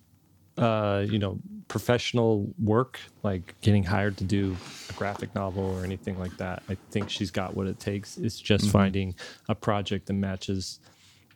uh, 0.57 1.05
you 1.07 1.19
know, 1.19 1.39
professional 1.67 2.51
work, 2.57 2.99
like 3.23 3.55
getting 3.61 3.83
hired 3.83 4.17
to 4.17 4.23
do 4.23 4.55
a 4.89 4.93
graphic 4.93 5.35
novel 5.35 5.65
or 5.65 5.83
anything 5.83 6.17
like 6.17 6.35
that, 6.37 6.63
I 6.69 6.77
think 6.91 7.09
she's 7.09 7.29
got 7.29 7.55
what 7.55 7.67
it 7.67 7.77
takes. 7.77 8.17
It's 8.17 8.39
just 8.39 8.69
finding 8.71 9.15
a 9.49 9.55
project 9.55 10.07
that 10.07 10.13
matches, 10.13 10.79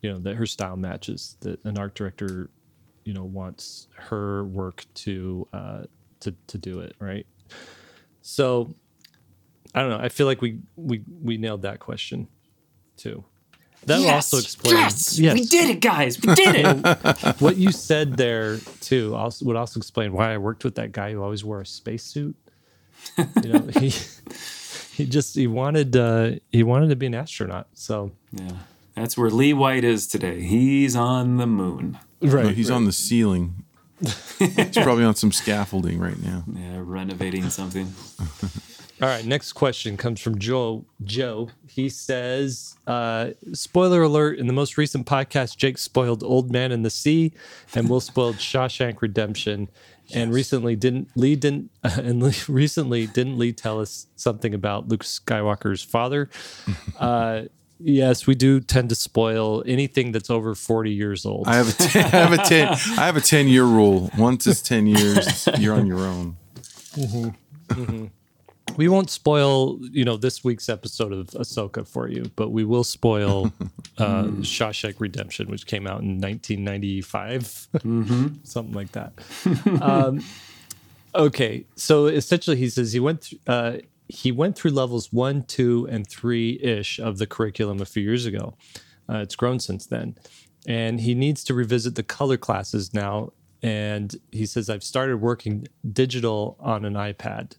you 0.01 0.09
know, 0.09 0.19
that 0.19 0.35
her 0.35 0.45
style 0.45 0.77
matches, 0.77 1.35
that 1.41 1.63
an 1.65 1.77
art 1.77 1.93
director, 1.93 2.49
you 3.03 3.13
know, 3.13 3.25
wants 3.25 3.87
her 3.95 4.45
work 4.45 4.85
to, 4.95 5.47
uh, 5.51 5.83
to, 6.21 6.33
to 6.47 6.57
do 6.57 6.79
it. 6.79 6.95
Right. 6.99 7.27
So 8.21 8.73
I 9.75 9.81
don't 9.81 9.89
know. 9.89 9.99
I 9.99 10.07
feel 10.07 10.27
like 10.27 10.41
we, 10.41 10.59
we, 10.77 11.03
we 11.21 11.37
nailed 11.37 11.63
that 11.63 11.79
question 11.79 12.29
too. 12.95 13.25
That 13.85 13.99
will 13.99 14.09
also 14.09 14.37
explains. 14.37 15.19
yes, 15.19 15.33
we 15.33 15.45
did 15.45 15.69
it 15.69 15.79
guys 15.79 16.19
we 16.21 16.33
did 16.35 16.55
it 16.55 17.35
what 17.41 17.57
you 17.57 17.71
said 17.71 18.17
there 18.17 18.57
too 18.81 19.15
also 19.15 19.45
would 19.45 19.55
also 19.55 19.79
explain 19.79 20.13
why 20.13 20.33
I 20.33 20.37
worked 20.37 20.63
with 20.63 20.75
that 20.75 20.91
guy 20.91 21.11
who 21.11 21.21
always 21.21 21.43
wore 21.43 21.61
a 21.61 21.65
spacesuit. 21.65 22.35
You 23.17 23.53
know, 23.53 23.59
he 23.79 23.89
he 24.93 25.05
just 25.05 25.35
he 25.35 25.47
wanted 25.47 25.95
uh 25.95 26.31
he 26.51 26.63
wanted 26.63 26.89
to 26.89 26.95
be 26.95 27.05
an 27.07 27.15
astronaut. 27.15 27.67
So 27.73 28.11
Yeah. 28.31 28.51
That's 28.95 29.17
where 29.17 29.29
Lee 29.31 29.53
White 29.53 29.83
is 29.83 30.05
today. 30.07 30.41
He's 30.41 30.95
on 30.95 31.37
the 31.37 31.47
moon. 31.47 31.97
right, 32.21 32.45
no, 32.45 32.49
he's 32.51 32.69
on 32.69 32.85
the 32.85 32.91
ceiling. 32.91 33.63
he's 34.39 34.77
probably 34.77 35.03
on 35.03 35.15
some 35.15 35.31
scaffolding 35.31 35.97
right 35.99 36.21
now. 36.21 36.43
Yeah, 36.53 36.79
renovating 36.83 37.49
something. 37.49 37.91
All 39.01 39.07
right, 39.09 39.25
next 39.25 39.53
question 39.53 39.97
comes 39.97 40.21
from 40.21 40.37
Joe. 40.37 40.85
Joe, 41.03 41.49
he 41.67 41.89
says, 41.89 42.77
uh, 42.85 43.31
"Spoiler 43.51 44.03
alert! 44.03 44.37
In 44.37 44.47
the 44.47 44.53
most 44.53 44.77
recent 44.77 45.07
podcast, 45.07 45.57
Jake 45.57 45.77
spoiled 45.79 46.23
Old 46.23 46.51
Man 46.51 46.71
in 46.71 46.83
the 46.83 46.89
Sea, 46.89 47.33
and 47.73 47.89
Will 47.89 47.99
spoiled 47.99 48.35
Shawshank 48.35 49.01
Redemption. 49.01 49.69
And 50.13 50.31
recently, 50.31 50.75
didn't 50.75 51.09
Lee 51.15 51.35
didn't 51.35 51.71
and 51.83 52.21
Lee, 52.21 52.35
recently 52.47 53.07
didn't 53.07 53.37
Lee 53.37 53.51
tell 53.51 53.79
us 53.79 54.07
something 54.15 54.53
about 54.53 54.87
Luke 54.87 55.03
Skywalker's 55.03 55.83
father? 55.83 56.29
Uh, 56.99 57.45
yes, 57.79 58.27
we 58.27 58.35
do 58.35 58.59
tend 58.61 58.87
to 58.89 58.95
spoil 58.95 59.63
anything 59.65 60.11
that's 60.11 60.29
over 60.29 60.53
forty 60.55 60.91
years 60.91 61.25
old. 61.25 61.47
I 61.47 61.55
have 61.55 61.67
a 61.67 61.73
ten, 61.73 62.05
I 62.05 62.07
have 62.09 62.31
a 62.33 62.37
ten 62.37 62.67
I 62.69 63.05
have 63.05 63.17
a 63.17 63.21
ten 63.21 63.47
year 63.47 63.65
rule. 63.65 64.11
Once 64.17 64.45
it's 64.45 64.61
ten 64.61 64.85
years, 64.85 65.47
you're 65.57 65.73
on 65.75 65.87
your 65.87 65.99
own. 65.99 66.37
We 68.77 68.87
won't 68.87 69.09
spoil, 69.09 69.77
you 69.91 70.03
know, 70.03 70.17
this 70.17 70.43
week's 70.43 70.69
episode 70.69 71.11
of 71.11 71.27
Ahsoka 71.27 71.87
for 71.87 72.07
you, 72.07 72.31
but 72.35 72.49
we 72.49 72.63
will 72.63 72.83
spoil 72.83 73.51
uh, 73.97 74.23
Shawshank 74.41 74.99
Redemption, 74.99 75.49
which 75.49 75.67
came 75.67 75.85
out 75.85 76.01
in 76.01 76.19
1995, 76.19 77.67
something 78.43 78.73
like 78.73 78.91
that. 78.93 79.13
um, 79.81 80.23
okay, 81.13 81.65
so 81.75 82.07
essentially, 82.07 82.57
he 82.57 82.69
says 82.69 82.93
he 82.93 82.99
went 82.99 83.21
th- 83.23 83.41
uh, 83.47 83.77
he 84.07 84.31
went 84.31 84.55
through 84.55 84.71
levels 84.71 85.11
one, 85.13 85.43
two, 85.43 85.87
and 85.89 86.07
three 86.07 86.59
ish 86.61 86.99
of 86.99 87.17
the 87.17 87.27
curriculum 87.27 87.81
a 87.81 87.85
few 87.85 88.03
years 88.03 88.25
ago. 88.25 88.55
Uh, 89.09 89.17
it's 89.17 89.35
grown 89.35 89.59
since 89.59 89.85
then, 89.85 90.15
and 90.67 91.01
he 91.01 91.13
needs 91.13 91.43
to 91.43 91.53
revisit 91.53 91.95
the 91.95 92.03
color 92.03 92.37
classes 92.37 92.93
now. 92.93 93.31
And 93.61 94.13
he 94.31 94.45
says, 94.45 94.69
I've 94.69 94.83
started 94.83 95.21
working 95.21 95.67
digital 95.89 96.57
on 96.59 96.83
an 96.83 96.95
iPad. 96.95 97.55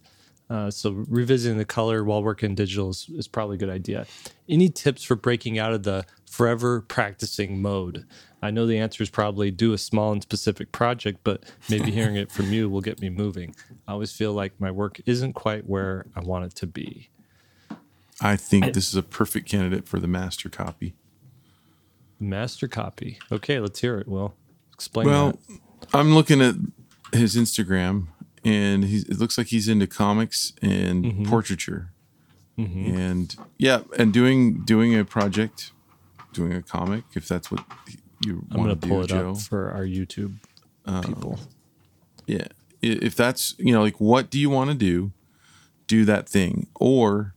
Uh, 0.55 0.71
so 0.71 0.93
revisiting 1.09 1.59
the 1.59 1.65
color 1.65 2.05
while 2.05 2.23
working 2.23 2.55
digital 2.55 2.91
is, 2.91 3.11
is 3.17 3.27
probably 3.27 3.57
a 3.57 3.59
good 3.59 3.69
idea. 3.69 4.07
Any 4.49 4.69
tips 4.69 5.03
for 5.03 5.17
breaking 5.17 5.59
out 5.59 5.73
of 5.73 5.83
the 5.83 6.07
forever 6.31 6.81
practicing 6.81 7.61
mode? 7.61 8.07
I 8.41 8.53
know 8.53 8.65
the 8.65 8.79
answer 8.79 9.03
is 9.03 9.11
probably 9.11 9.51
do 9.51 9.73
a 9.73 9.79
small 9.79 10.13
and 10.13 10.23
specific 10.23 10.71
project, 10.71 11.19
but 11.25 11.43
maybe 11.69 11.91
hearing 11.91 12.15
it 12.15 12.31
from 12.31 12.53
you 12.53 12.71
will 12.71 12.83
get 12.83 13.01
me 13.01 13.11
moving. 13.11 13.57
I 13.89 13.93
always 13.93 14.13
feel 14.13 14.33
like 14.33 14.53
my 14.61 14.71
work 14.71 15.01
isn't 15.07 15.33
quite 15.33 15.69
where 15.69 16.07
I 16.15 16.21
want 16.21 16.45
it 16.45 16.55
to 16.57 16.69
be. 16.69 17.09
I 18.21 18.37
think 18.37 18.75
this 18.75 18.87
is 18.89 18.95
a 18.95 19.03
perfect 19.03 19.49
candidate 19.49 19.89
for 19.89 19.99
the 19.99 20.07
master 20.07 20.49
copy. 20.49 20.95
Master 22.21 22.69
copy. 22.69 23.19
Okay, 23.33 23.59
let's 23.59 23.81
hear 23.81 23.99
it. 23.99 24.07
Will 24.07 24.37
explain 24.73 25.09
Well, 25.09 25.33
that. 25.49 25.59
I'm 25.93 26.15
looking 26.15 26.41
at 26.41 26.55
his 27.13 27.35
Instagram, 27.35 28.07
and 28.45 28.85
he's, 28.85 29.05
it 29.05 29.19
looks 29.19 29.39
like 29.39 29.49
he's 29.49 29.69
into 29.69 29.87
comics 29.87 30.53
and 30.63 31.05
Mm-hmm. 31.05 31.25
portraiture, 31.25 31.91
and 32.57 33.35
yeah, 33.59 33.81
and 33.99 34.13
doing 34.13 34.63
doing 34.65 34.95
a 34.97 35.05
project, 35.05 35.73
doing 36.33 36.53
a 36.53 36.63
comic, 36.63 37.05
if 37.15 37.27
that's 37.27 37.51
what 37.51 37.65
you 38.25 38.45
I'm 38.53 38.59
want 38.65 38.81
to 38.81 38.89
pull 38.89 38.99
do, 38.99 39.05
it 39.05 39.09
Joe. 39.09 39.31
up 39.33 39.39
for 39.39 39.71
our 39.71 39.85
YouTube 39.85 40.35
people. 41.05 41.41
Yeah, 42.27 42.47
if 42.81 43.15
that's 43.17 43.55
you 43.59 43.73
know 43.73 43.83
like 43.83 44.01
what 44.01 44.31
do 44.31 44.39
you 44.39 44.51
want 44.51 44.71
to 44.71 44.77
do, 44.77 45.13
do 45.89 46.05
that 46.05 46.29
thing, 46.29 46.69
or, 46.79 47.35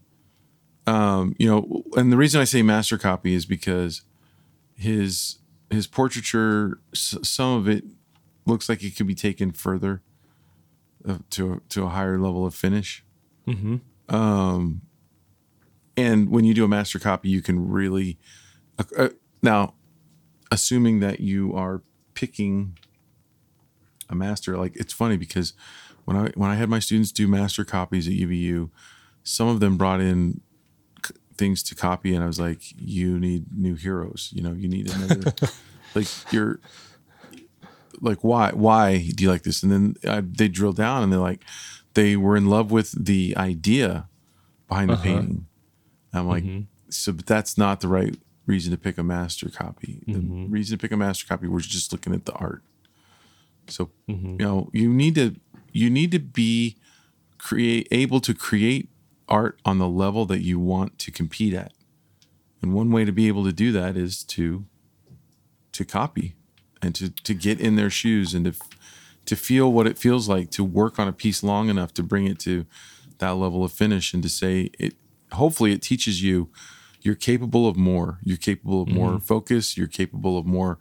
um, 0.85 1.35
you 1.39 1.47
know, 1.49 1.83
and 1.95 2.11
the 2.11 2.17
reason 2.17 2.39
I 2.39 2.43
say 2.45 2.61
master 2.61 2.97
copy 2.97 3.33
is 3.33 3.45
because 3.45 4.01
his 4.75 5.39
his 5.71 5.87
portraiture, 5.87 6.79
s- 6.93 7.17
some 7.23 7.57
of 7.57 7.67
it 7.67 7.83
looks 8.45 8.69
like 8.69 8.83
it 8.83 8.95
could 8.95 9.07
be 9.07 9.15
taken 9.15 9.51
further 9.51 10.01
to 11.31 11.61
to 11.69 11.83
a 11.83 11.89
higher 11.89 12.17
level 12.19 12.45
of 12.45 12.53
finish. 12.55 13.03
Um, 14.09 14.81
and 15.95 16.29
when 16.29 16.43
you 16.45 16.53
do 16.53 16.63
a 16.63 16.67
master 16.67 16.99
copy, 16.99 17.29
you 17.29 17.41
can 17.41 17.69
really 17.69 18.17
uh, 18.79 18.83
uh, 18.97 19.09
now, 19.41 19.73
assuming 20.51 20.99
that 20.99 21.19
you 21.19 21.53
are 21.55 21.81
picking 22.13 22.77
a 24.09 24.15
master, 24.15 24.57
like 24.57 24.75
it's 24.75 24.93
funny 24.93 25.17
because 25.17 25.53
when 26.05 26.15
I 26.17 26.29
when 26.35 26.49
I 26.49 26.55
had 26.55 26.69
my 26.69 26.79
students 26.79 27.11
do 27.11 27.27
master 27.27 27.65
copies 27.65 28.07
at 28.07 28.13
UVU, 28.13 28.69
some 29.23 29.47
of 29.47 29.59
them 29.59 29.77
brought 29.77 29.99
in 29.99 30.41
c- 31.05 31.15
things 31.37 31.61
to 31.63 31.75
copy, 31.75 32.13
and 32.15 32.23
I 32.23 32.27
was 32.27 32.39
like, 32.39 32.61
"You 32.77 33.19
need 33.19 33.45
new 33.55 33.75
heroes. 33.75 34.31
You 34.33 34.41
know, 34.41 34.53
you 34.53 34.69
need 34.69 34.93
another. 34.93 35.33
like 35.95 36.07
you're 36.31 36.59
like 38.01 38.23
why 38.23 38.51
why 38.51 39.09
do 39.15 39.23
you 39.23 39.29
like 39.29 39.43
this?" 39.43 39.63
And 39.63 39.71
then 39.71 39.95
I, 40.07 40.21
they 40.21 40.47
drill 40.47 40.73
down, 40.73 41.03
and 41.03 41.11
they're 41.11 41.19
like, 41.19 41.43
they 41.93 42.15
were 42.15 42.37
in 42.37 42.47
love 42.47 42.71
with 42.71 42.91
the 42.91 43.35
idea 43.37 44.07
behind 44.67 44.89
the 44.89 44.93
uh-huh. 44.93 45.03
painting. 45.03 45.47
I'm 46.13 46.27
like, 46.27 46.43
mm-hmm. 46.43 46.61
so 46.89 47.11
but 47.13 47.25
that's 47.25 47.57
not 47.57 47.81
the 47.81 47.87
right 47.87 48.15
reason 48.45 48.71
to 48.71 48.77
pick 48.77 48.97
a 48.97 49.03
master 49.03 49.49
copy. 49.49 50.01
The 50.07 50.13
mm-hmm. 50.13 50.51
reason 50.51 50.77
to 50.77 50.81
pick 50.81 50.91
a 50.91 50.97
master 50.97 51.25
copy 51.27 51.47
was 51.47 51.67
just 51.67 51.91
looking 51.91 52.13
at 52.13 52.25
the 52.25 52.33
art. 52.33 52.63
So 53.67 53.91
mm-hmm. 54.09 54.39
you 54.39 54.45
know, 54.45 54.69
you 54.73 54.93
need 54.93 55.15
to 55.15 55.35
you 55.71 55.89
need 55.89 56.11
to 56.11 56.19
be 56.19 56.77
create 57.37 57.87
able 57.91 58.19
to 58.21 58.33
create 58.33 58.89
art 59.27 59.59
on 59.65 59.77
the 59.77 59.87
level 59.87 60.25
that 60.25 60.41
you 60.41 60.59
want 60.59 60.97
to 60.99 61.11
compete 61.11 61.53
at. 61.53 61.73
And 62.61 62.73
one 62.73 62.91
way 62.91 63.05
to 63.05 63.11
be 63.11 63.27
able 63.27 63.43
to 63.43 63.53
do 63.53 63.71
that 63.73 63.97
is 63.97 64.23
to 64.25 64.65
to 65.73 65.85
copy 65.85 66.35
and 66.87 66.95
to 66.95 67.09
to 67.09 67.35
get 67.35 67.59
in 67.61 67.75
their 67.75 67.91
shoes 67.91 68.33
and 68.33 68.45
to 68.45 68.53
to 69.25 69.35
feel 69.35 69.71
what 69.71 69.85
it 69.85 69.97
feels 69.97 70.27
like 70.27 70.49
to 70.51 70.63
work 70.63 70.97
on 70.97 71.07
a 71.07 71.13
piece 71.13 71.43
long 71.43 71.69
enough 71.69 71.93
to 71.93 72.01
bring 72.01 72.25
it 72.25 72.39
to 72.39 72.65
that 73.19 73.35
level 73.35 73.63
of 73.63 73.71
finish 73.71 74.13
and 74.13 74.23
to 74.23 74.29
say 74.29 74.71
it 74.79 74.95
hopefully 75.33 75.71
it 75.71 75.81
teaches 75.81 76.23
you 76.23 76.49
you're 77.07 77.15
capable 77.15 77.67
of 77.67 77.77
more. 77.77 78.19
You're 78.21 78.35
capable 78.35 78.81
of 78.81 78.89
more 78.89 79.19
focus. 79.19 79.77
You're 79.77 79.87
capable 79.87 80.37
of 80.37 80.45
more 80.45 80.77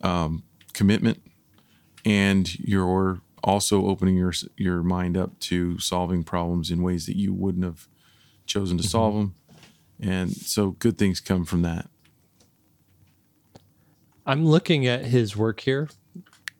um, 0.00 0.44
commitment. 0.72 1.22
And 2.04 2.56
you're 2.60 3.20
also 3.42 3.86
opening 3.86 4.16
your 4.16 4.32
your 4.56 4.84
mind 4.84 5.16
up 5.16 5.38
to 5.40 5.78
solving 5.80 6.22
problems 6.22 6.70
in 6.70 6.82
ways 6.82 7.06
that 7.06 7.16
you 7.16 7.34
wouldn't 7.34 7.64
have 7.64 7.88
chosen 8.46 8.76
to 8.76 8.84
solve 8.84 9.14
them 9.14 9.34
and 10.00 10.32
so 10.32 10.70
good 10.70 10.98
things 10.98 11.20
come 11.20 11.44
from 11.44 11.62
that 11.62 11.88
I'm 14.26 14.44
looking 14.44 14.86
at 14.86 15.04
his 15.04 15.36
work 15.36 15.60
here, 15.60 15.88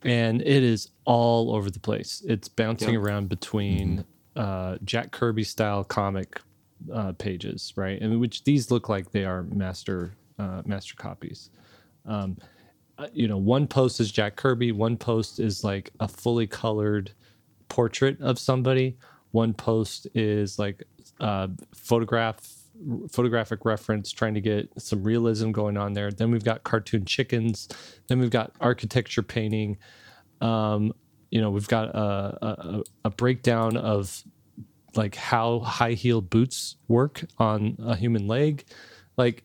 and 0.02 0.40
it 0.40 0.62
is 0.62 0.88
all 1.04 1.54
over 1.54 1.70
the 1.70 1.80
place. 1.80 2.22
It's 2.26 2.48
bouncing 2.48 2.94
Yep. 2.94 3.02
around 3.02 3.28
between 3.28 4.04
uh, 4.36 4.78
Jack 4.84 5.10
Kirby 5.10 5.44
style 5.44 5.82
comic 5.82 6.40
uh, 6.92 7.12
pages, 7.12 7.72
right? 7.76 8.00
And 8.00 8.20
which 8.20 8.44
these 8.44 8.70
look 8.70 8.88
like 8.88 9.10
they 9.10 9.24
are 9.24 9.42
master 9.44 10.12
uh, 10.38 10.62
master 10.66 10.94
copies. 10.96 11.50
Um, 12.04 12.36
uh, 12.98 13.08
you 13.12 13.26
know, 13.26 13.38
one 13.38 13.66
post 13.66 13.98
is 14.00 14.12
Jack 14.12 14.36
Kirby. 14.36 14.72
One 14.72 14.96
post 14.96 15.40
is 15.40 15.64
like 15.64 15.90
a 16.00 16.06
fully 16.08 16.46
colored 16.46 17.10
portrait 17.68 18.20
of 18.20 18.38
somebody. 18.38 18.96
One 19.32 19.54
post 19.54 20.06
is 20.14 20.58
like 20.58 20.84
a 21.20 21.50
photograph 21.74 22.55
photographic 23.10 23.64
reference 23.64 24.12
trying 24.12 24.34
to 24.34 24.40
get 24.40 24.70
some 24.78 25.02
realism 25.02 25.50
going 25.50 25.76
on 25.76 25.92
there. 25.92 26.10
Then 26.10 26.30
we've 26.30 26.44
got 26.44 26.64
cartoon 26.64 27.04
chickens. 27.04 27.68
Then 28.08 28.18
we've 28.18 28.30
got 28.30 28.52
architecture 28.60 29.22
painting. 29.22 29.78
Um 30.40 30.92
you 31.30 31.40
know 31.40 31.50
we've 31.50 31.68
got 31.68 31.88
a, 31.94 32.46
a, 32.46 32.82
a 33.06 33.10
breakdown 33.10 33.76
of 33.76 34.22
like 34.96 35.14
how 35.14 35.60
high 35.60 35.92
heel 35.92 36.20
boots 36.20 36.76
work 36.88 37.24
on 37.38 37.76
a 37.80 37.96
human 37.96 38.26
leg. 38.26 38.64
Like 39.16 39.44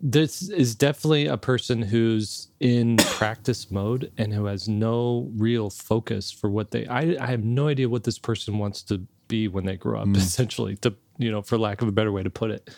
this 0.00 0.48
is 0.48 0.74
definitely 0.74 1.26
a 1.26 1.36
person 1.36 1.82
who's 1.82 2.48
in 2.60 2.96
practice 2.98 3.70
mode 3.70 4.10
and 4.18 4.32
who 4.32 4.46
has 4.46 4.68
no 4.68 5.30
real 5.36 5.70
focus 5.70 6.30
for 6.30 6.50
what 6.50 6.70
they 6.70 6.86
I, 6.86 7.16
I 7.20 7.26
have 7.26 7.44
no 7.44 7.68
idea 7.68 7.88
what 7.88 8.04
this 8.04 8.18
person 8.18 8.58
wants 8.58 8.82
to 8.84 9.06
be 9.28 9.48
when 9.48 9.64
they 9.64 9.76
grow 9.76 10.00
up 10.00 10.08
essentially 10.16 10.76
to 10.76 10.94
you 11.18 11.30
know 11.30 11.42
for 11.42 11.58
lack 11.58 11.82
of 11.82 11.88
a 11.88 11.92
better 11.92 12.12
way 12.12 12.22
to 12.22 12.30
put 12.30 12.50
it. 12.50 12.70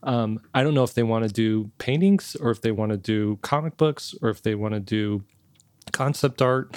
Um, 0.00 0.40
i 0.54 0.62
don't 0.62 0.74
know 0.74 0.84
if 0.84 0.94
they 0.94 1.02
want 1.02 1.26
to 1.26 1.32
do 1.32 1.72
paintings 1.78 2.36
or 2.36 2.50
if 2.50 2.60
they 2.60 2.70
want 2.70 2.92
to 2.92 2.96
do 2.96 3.36
comic 3.42 3.76
books 3.76 4.14
or 4.22 4.28
if 4.28 4.42
they 4.42 4.54
want 4.54 4.74
to 4.74 4.80
do 4.80 5.24
concept 5.92 6.40
art. 6.40 6.76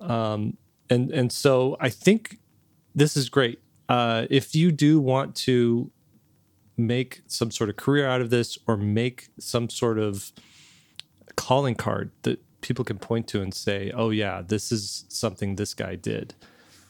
Um, 0.00 0.56
and 0.88 1.12
and 1.12 1.30
so 1.30 1.76
i 1.80 1.88
think 1.88 2.38
this 2.94 3.16
is 3.16 3.28
great. 3.28 3.60
Uh, 3.88 4.26
if 4.30 4.54
you 4.54 4.70
do 4.72 5.00
want 5.00 5.34
to 5.34 5.90
make 6.76 7.22
some 7.26 7.50
sort 7.50 7.70
of 7.70 7.76
career 7.76 8.08
out 8.08 8.20
of 8.20 8.30
this 8.30 8.58
or 8.66 8.76
make 8.76 9.28
some 9.38 9.68
sort 9.68 9.98
of 9.98 10.32
calling 11.36 11.74
card 11.74 12.10
that 12.22 12.40
people 12.60 12.84
can 12.84 12.98
point 12.98 13.26
to 13.28 13.42
and 13.42 13.54
say, 13.54 13.90
oh, 13.94 14.10
yeah, 14.10 14.42
this 14.42 14.72
is 14.72 15.04
something 15.08 15.56
this 15.56 15.74
guy 15.74 15.94
did. 15.94 16.34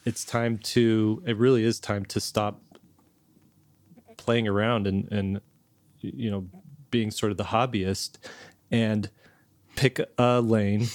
It's 0.04 0.24
time 0.24 0.58
to, 0.58 1.22
it 1.26 1.36
really 1.36 1.64
is 1.64 1.78
time 1.80 2.04
to 2.06 2.20
stop 2.20 2.60
playing 4.16 4.48
around 4.48 4.86
and, 4.86 5.10
and, 5.10 5.40
you 6.00 6.30
know, 6.30 6.46
being 6.90 7.10
sort 7.10 7.30
of 7.32 7.38
the 7.38 7.44
hobbyist 7.44 8.16
and 8.70 9.10
pick 9.76 10.00
a 10.18 10.40
lane, 10.40 10.86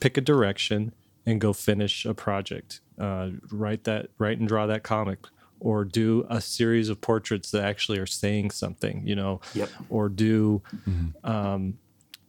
pick 0.00 0.16
a 0.16 0.20
direction, 0.20 0.92
and 1.26 1.40
go 1.40 1.52
finish 1.52 2.04
a 2.04 2.14
project. 2.14 2.80
Uh, 2.98 3.30
write 3.52 3.84
that, 3.84 4.08
write 4.18 4.38
and 4.38 4.48
draw 4.48 4.66
that 4.66 4.82
comic, 4.82 5.18
or 5.60 5.84
do 5.84 6.26
a 6.30 6.40
series 6.40 6.88
of 6.88 7.00
portraits 7.00 7.50
that 7.50 7.62
actually 7.64 7.98
are 7.98 8.06
saying 8.06 8.50
something. 8.50 9.02
You 9.06 9.14
know, 9.16 9.40
Yep. 9.54 9.68
or 9.88 10.08
do, 10.08 10.62
um, 11.24 11.78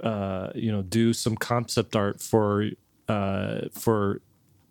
uh, 0.03 0.49
you 0.53 0.71
know, 0.71 0.81
do 0.81 1.13
some 1.13 1.35
concept 1.35 1.95
art 1.95 2.21
for 2.21 2.69
uh, 3.07 3.61
for 3.71 4.21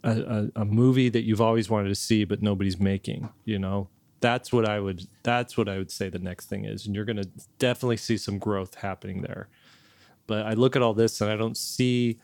a, 0.05 0.21
a, 0.57 0.63
a 0.63 0.65
movie 0.65 1.09
that 1.09 1.25
you've 1.25 1.41
always 1.41 1.69
wanted 1.69 1.89
to 1.89 1.95
see 1.95 2.25
but 2.25 2.43
nobody's 2.43 2.79
making. 2.79 3.29
You 3.45 3.59
know, 3.59 3.89
that's 4.21 4.53
what 4.53 4.69
I 4.69 4.81
would 4.81 5.07
that's 5.23 5.57
what 5.57 5.69
I 5.69 5.79
would 5.79 5.91
say 5.91 6.09
the 6.09 6.19
next 6.19 6.47
thing 6.47 6.65
is, 6.65 6.87
and 6.87 6.95
you're 6.95 7.05
going 7.05 7.17
to 7.17 7.29
definitely 7.59 7.97
see 7.97 8.17
some 8.17 8.39
growth 8.39 8.77
happening 8.77 9.23
there. 9.23 9.49
But 10.27 10.47
I 10.47 10.53
look 10.53 10.77
at 10.77 10.83
all 10.83 10.95
this 10.95 11.21
and 11.21 11.31
I 11.31 11.37
don't 11.37 11.57
see 11.57 12.19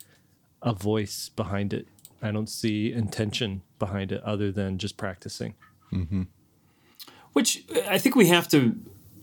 a 0.62 0.72
voice 0.72 1.30
behind 1.30 1.72
it. 1.72 1.86
I 2.22 2.30
don't 2.30 2.48
see 2.48 2.92
intention 2.92 3.62
behind 3.78 4.12
it 4.12 4.22
other 4.22 4.50
than 4.50 4.78
just 4.78 4.96
practicing. 4.96 5.54
Which 7.32 7.64
I 7.88 7.98
think 7.98 8.16
we 8.16 8.26
have 8.28 8.48
to. 8.48 8.76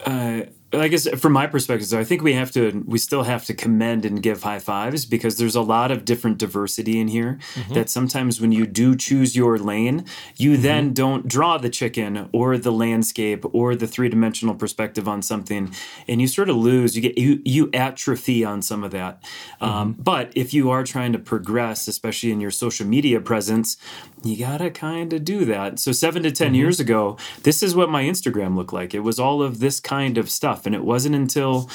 Uh, 0.05 0.41
I 0.73 0.87
guess 0.87 1.07
from 1.19 1.33
my 1.33 1.47
perspective, 1.47 1.93
I 1.93 2.03
think 2.05 2.21
we 2.21 2.33
have 2.33 2.51
to. 2.51 2.83
We 2.87 2.97
still 2.97 3.23
have 3.23 3.45
to 3.45 3.53
commend 3.53 4.05
and 4.05 4.23
give 4.23 4.43
high 4.43 4.59
fives 4.59 5.05
because 5.05 5.37
there's 5.37 5.55
a 5.55 5.61
lot 5.61 5.91
of 5.91 6.05
different 6.05 6.37
diversity 6.37 6.99
in 6.99 7.09
here. 7.09 7.39
Mm-hmm. 7.55 7.73
That 7.73 7.89
sometimes 7.89 8.39
when 8.39 8.53
you 8.53 8.65
do 8.65 8.95
choose 8.95 9.35
your 9.35 9.59
lane, 9.59 10.05
you 10.37 10.53
mm-hmm. 10.53 10.61
then 10.61 10.93
don't 10.93 11.27
draw 11.27 11.57
the 11.57 11.69
chicken 11.69 12.29
or 12.31 12.57
the 12.57 12.71
landscape 12.71 13.43
or 13.53 13.75
the 13.75 13.87
three 13.87 14.07
dimensional 14.07 14.55
perspective 14.55 15.07
on 15.09 15.21
something, 15.21 15.73
and 16.07 16.21
you 16.21 16.27
sort 16.27 16.49
of 16.49 16.55
lose. 16.55 16.95
You 16.95 17.01
get 17.01 17.17
you 17.17 17.41
you 17.43 17.69
atrophy 17.73 18.45
on 18.45 18.61
some 18.61 18.83
of 18.83 18.91
that. 18.91 19.21
Um, 19.59 19.93
mm-hmm. 19.93 20.01
but 20.01 20.31
if 20.35 20.53
you 20.53 20.69
are 20.69 20.85
trying 20.85 21.11
to 21.11 21.19
progress, 21.19 21.89
especially 21.89 22.31
in 22.31 22.39
your 22.39 22.51
social 22.51 22.87
media 22.87 23.19
presence, 23.19 23.75
you 24.23 24.37
gotta 24.37 24.69
kind 24.69 25.13
of 25.13 25.25
do 25.25 25.45
that. 25.45 25.79
So 25.79 25.91
seven 25.91 26.23
to 26.23 26.31
10 26.31 26.53
years 26.53 26.79
ago, 26.79 27.17
this 27.43 27.63
is 27.63 27.75
what 27.75 27.89
my 27.89 28.03
Instagram 28.03 28.55
looked 28.55 28.73
like. 28.73 28.93
It 28.93 28.99
was 28.99 29.19
all 29.19 29.41
of 29.41 29.59
this 29.59 29.79
kind 29.79 30.17
of 30.17 30.29
stuff, 30.29 30.65
and 30.65 30.75
it 30.75 30.83
wasn't 30.83 31.15
until 31.15 31.69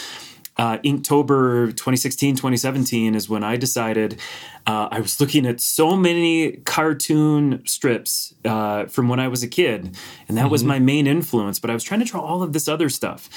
uh, 0.58 0.78
Inktober 0.78 1.68
2016, 1.68 2.36
2017 2.36 3.14
is 3.14 3.28
when 3.28 3.44
I 3.44 3.56
decided 3.56 4.18
uh, 4.66 4.88
I 4.90 5.00
was 5.00 5.20
looking 5.20 5.46
at 5.46 5.60
so 5.60 5.96
many 5.96 6.52
cartoon 6.64 7.62
strips 7.66 8.34
uh, 8.44 8.86
from 8.86 9.08
when 9.08 9.20
I 9.20 9.28
was 9.28 9.42
a 9.42 9.48
kid, 9.48 9.96
and 10.28 10.38
that 10.38 10.50
was 10.50 10.64
my 10.64 10.78
main 10.78 11.06
influence. 11.06 11.58
But 11.58 11.70
I 11.70 11.74
was 11.74 11.84
trying 11.84 12.00
to 12.00 12.06
draw 12.06 12.20
all 12.20 12.42
of 12.42 12.52
this 12.52 12.68
other 12.68 12.88
stuff. 12.88 13.28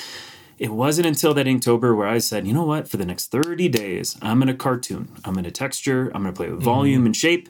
It 0.60 0.72
wasn't 0.72 1.08
until 1.08 1.34
that 1.36 1.46
Inktober 1.46 1.96
where 1.96 2.08
I 2.08 2.18
said, 2.18 2.46
you 2.46 2.54
know 2.54 2.66
what, 2.66 2.90
for 2.90 2.98
the 2.98 3.06
next 3.06 3.32
30 3.32 3.70
days, 3.70 4.18
I'm 4.22 4.40
going 4.40 4.48
to 4.48 4.54
cartoon. 4.54 5.10
I'm 5.24 5.34
going 5.34 5.46
to 5.46 5.52
texture. 5.52 6.12
I'm 6.14 6.22
going 6.24 6.34
to 6.34 6.38
play 6.38 6.48
with 6.48 6.58
mm-hmm. 6.58 6.66
volume 6.66 7.06
and 7.06 7.16
shape. 7.16 7.48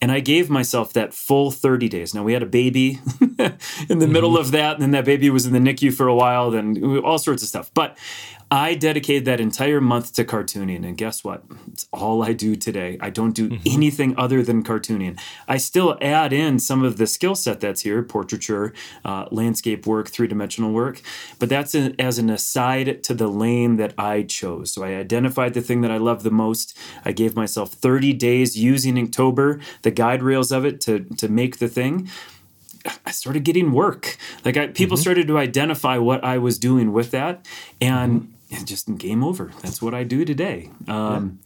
And 0.00 0.12
I 0.12 0.20
gave 0.20 0.48
myself 0.48 0.92
that 0.92 1.12
full 1.12 1.50
30 1.50 1.88
days. 1.88 2.14
Now, 2.14 2.22
we 2.22 2.32
had 2.32 2.42
a 2.42 2.46
baby 2.46 3.00
in 3.88 3.98
the 3.98 4.06
middle 4.06 4.30
mm-hmm. 4.30 4.40
of 4.40 4.52
that, 4.52 4.74
and 4.74 4.82
then 4.82 4.92
that 4.92 5.04
baby 5.04 5.28
was 5.28 5.44
in 5.44 5.52
the 5.52 5.58
NICU 5.58 5.92
for 5.92 6.06
a 6.06 6.14
while, 6.14 6.52
then 6.52 7.00
all 7.04 7.18
sorts 7.18 7.42
of 7.42 7.48
stuff. 7.48 7.70
But 7.74 7.98
I 8.52 8.74
dedicated 8.74 9.24
that 9.24 9.40
entire 9.40 9.80
month 9.80 10.12
to 10.12 10.26
cartooning, 10.26 10.84
and 10.86 10.94
guess 10.94 11.24
what? 11.24 11.42
It's 11.72 11.88
all 11.90 12.22
I 12.22 12.34
do 12.34 12.54
today. 12.54 12.98
I 13.00 13.08
don't 13.08 13.34
do 13.34 13.48
mm-hmm. 13.48 13.62
anything 13.64 14.14
other 14.18 14.42
than 14.42 14.62
cartooning. 14.62 15.18
I 15.48 15.56
still 15.56 15.96
add 16.02 16.34
in 16.34 16.58
some 16.58 16.84
of 16.84 16.98
the 16.98 17.06
skill 17.06 17.34
set 17.34 17.60
that's 17.60 17.80
here 17.80 18.02
portraiture, 18.02 18.74
uh, 19.06 19.26
landscape 19.30 19.86
work, 19.86 20.10
three 20.10 20.28
dimensional 20.28 20.70
work, 20.70 21.00
but 21.38 21.48
that's 21.48 21.74
a, 21.74 21.98
as 21.98 22.18
an 22.18 22.28
aside 22.28 23.02
to 23.04 23.14
the 23.14 23.26
lane 23.26 23.76
that 23.78 23.94
I 23.96 24.22
chose. 24.24 24.70
So 24.70 24.84
I 24.84 24.96
identified 24.96 25.54
the 25.54 25.62
thing 25.62 25.80
that 25.80 25.90
I 25.90 25.96
love 25.96 26.22
the 26.22 26.30
most. 26.30 26.76
I 27.06 27.12
gave 27.12 27.34
myself 27.34 27.72
30 27.72 28.12
days 28.12 28.54
using 28.54 28.96
Inktober, 28.96 29.62
the 29.80 29.90
guide 29.90 30.22
rails 30.22 30.52
of 30.52 30.66
it, 30.66 30.78
to, 30.82 31.00
to 31.16 31.26
make 31.26 31.56
the 31.56 31.68
thing. 31.68 32.10
I 33.06 33.12
started 33.12 33.44
getting 33.44 33.72
work. 33.72 34.18
Like 34.44 34.58
I, 34.58 34.66
people 34.66 34.98
mm-hmm. 34.98 35.02
started 35.02 35.26
to 35.28 35.38
identify 35.38 35.96
what 35.96 36.22
I 36.22 36.36
was 36.36 36.58
doing 36.58 36.92
with 36.92 37.12
that, 37.12 37.46
and 37.80 38.22
it 38.22 38.28
just 38.64 38.94
game 38.96 39.24
over. 39.24 39.52
That's 39.62 39.80
what 39.80 39.94
I 39.94 40.04
do 40.04 40.24
today. 40.24 40.70
Um, 40.88 41.40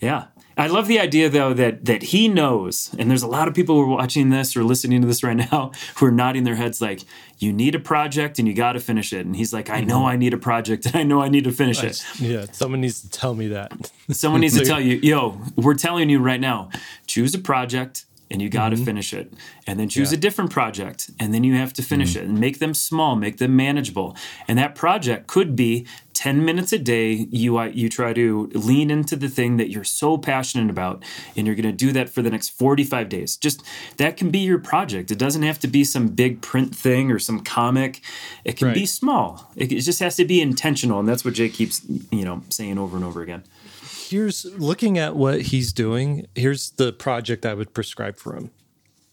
Yeah. 0.00 0.26
I 0.56 0.68
love 0.68 0.86
the 0.86 1.00
idea 1.00 1.28
though 1.28 1.52
that 1.54 1.84
that 1.84 2.02
he 2.04 2.28
knows, 2.28 2.94
and 2.98 3.10
there's 3.10 3.22
a 3.22 3.26
lot 3.26 3.48
of 3.48 3.54
people 3.54 3.74
who 3.74 3.82
are 3.82 3.96
watching 3.96 4.30
this 4.30 4.56
or 4.56 4.62
listening 4.62 5.00
to 5.00 5.06
this 5.08 5.22
right 5.24 5.36
now 5.52 5.72
who 5.96 6.06
are 6.06 6.12
nodding 6.12 6.44
their 6.44 6.54
heads 6.54 6.80
like, 6.80 7.02
you 7.38 7.52
need 7.52 7.74
a 7.74 7.80
project 7.80 8.38
and 8.38 8.46
you 8.46 8.54
gotta 8.54 8.80
finish 8.80 9.12
it. 9.12 9.26
And 9.26 9.34
he's 9.34 9.52
like, 9.52 9.68
I 9.68 9.80
know 9.80 9.98
mm-hmm. 9.98 10.06
I 10.06 10.16
need 10.16 10.32
a 10.32 10.38
project 10.38 10.86
and 10.86 10.96
I 10.96 11.02
know 11.02 11.20
I 11.20 11.28
need 11.28 11.44
to 11.44 11.52
finish 11.52 11.82
it. 11.82 12.04
Yeah, 12.20 12.46
someone 12.52 12.80
needs 12.80 13.02
to 13.02 13.10
tell 13.10 13.34
me 13.34 13.48
that. 13.48 13.72
Someone 14.10 14.42
needs 14.42 14.56
to 14.58 14.66
tell 14.66 14.80
you, 14.80 14.96
yo, 14.96 15.40
we're 15.56 15.74
telling 15.74 16.10
you 16.10 16.18
right 16.18 16.40
now, 16.40 16.68
choose 17.06 17.34
a 17.34 17.38
project 17.38 18.04
and 18.30 18.42
you 18.42 18.50
got 18.50 18.68
to 18.68 18.76
mm-hmm. 18.76 18.84
finish 18.84 19.14
it. 19.14 19.32
And 19.66 19.80
then 19.80 19.88
choose 19.88 20.12
Yeah. 20.12 20.18
a 20.18 20.20
different 20.20 20.50
project 20.50 21.10
and 21.18 21.32
then 21.32 21.42
you 21.42 21.54
have 21.54 21.72
to 21.74 21.82
finish 21.82 22.14
mm-hmm. 22.14 22.24
it 22.24 22.28
and 22.28 22.38
make 22.38 22.58
them 22.58 22.74
small, 22.74 23.16
make 23.16 23.38
them 23.38 23.56
manageable. 23.56 24.14
And 24.46 24.58
that 24.58 24.74
project 24.74 25.26
could 25.26 25.56
be 25.56 25.86
10 26.24 26.42
minutes 26.42 26.72
a 26.72 26.78
day 26.78 27.26
you 27.30 27.58
uh, 27.58 27.66
you 27.66 27.90
try 27.90 28.14
to 28.14 28.50
lean 28.54 28.90
into 28.90 29.14
the 29.14 29.28
thing 29.28 29.58
that 29.58 29.68
you're 29.68 29.84
so 29.84 30.16
passionate 30.16 30.70
about 30.70 31.04
and 31.36 31.46
you're 31.46 31.54
going 31.54 31.66
to 31.66 31.70
do 31.70 31.92
that 31.92 32.08
for 32.08 32.22
the 32.22 32.30
next 32.30 32.48
45 32.48 33.10
days. 33.10 33.36
Just 33.36 33.62
that 33.98 34.16
can 34.16 34.30
be 34.30 34.38
your 34.38 34.58
project. 34.58 35.10
It 35.10 35.18
doesn't 35.18 35.42
have 35.42 35.58
to 35.58 35.68
be 35.68 35.84
some 35.84 36.08
big 36.08 36.40
print 36.40 36.74
thing 36.74 37.10
or 37.10 37.18
some 37.18 37.40
comic. 37.40 38.00
It 38.42 38.56
can 38.56 38.72
be 38.72 38.86
small. 38.86 39.52
It, 39.54 39.70
it 39.70 39.82
just 39.82 40.00
has 40.00 40.16
to 40.16 40.24
be 40.24 40.40
intentional 40.40 40.98
and 40.98 41.06
that's 41.06 41.26
what 41.26 41.34
Jake 41.34 41.52
keeps, 41.52 41.82
you 42.10 42.24
know, 42.24 42.40
saying 42.48 42.78
over 42.78 42.96
and 42.96 43.04
over 43.04 43.20
again. 43.20 43.44
here's 43.82 44.46
looking 44.56 44.96
at 44.96 45.16
what 45.16 45.42
he's 45.52 45.74
doing. 45.74 46.26
Here's 46.34 46.70
the 46.70 46.90
project 46.90 47.44
I 47.44 47.52
would 47.52 47.74
prescribe 47.74 48.16
for 48.16 48.34
him. 48.34 48.50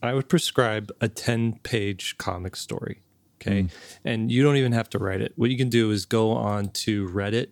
I 0.02 0.14
would 0.14 0.30
prescribe 0.30 0.94
a 1.02 1.10
10 1.10 1.60
page 1.62 2.18
comic 2.18 2.56
story. 2.56 3.02
Okay. 3.42 3.68
And 4.06 4.32
you 4.32 4.44
don't 4.44 4.58
even 4.58 4.72
have 4.72 4.90
to 4.92 5.00
write 5.00 5.22
it. 5.22 5.34
What 5.36 5.50
you 5.50 5.58
can 5.58 5.70
do 5.70 5.92
is 5.92 6.06
go 6.06 6.32
on 6.32 6.70
to 6.70 7.08
Reddit 7.10 7.48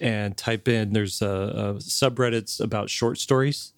and 0.00 0.36
type 0.36 0.68
in, 0.68 0.92
there's 0.92 1.22
a, 1.22 1.26
a 1.26 1.74
subreddits 1.76 2.60
about 2.60 2.90
short 2.90 3.18
stories 3.18 3.72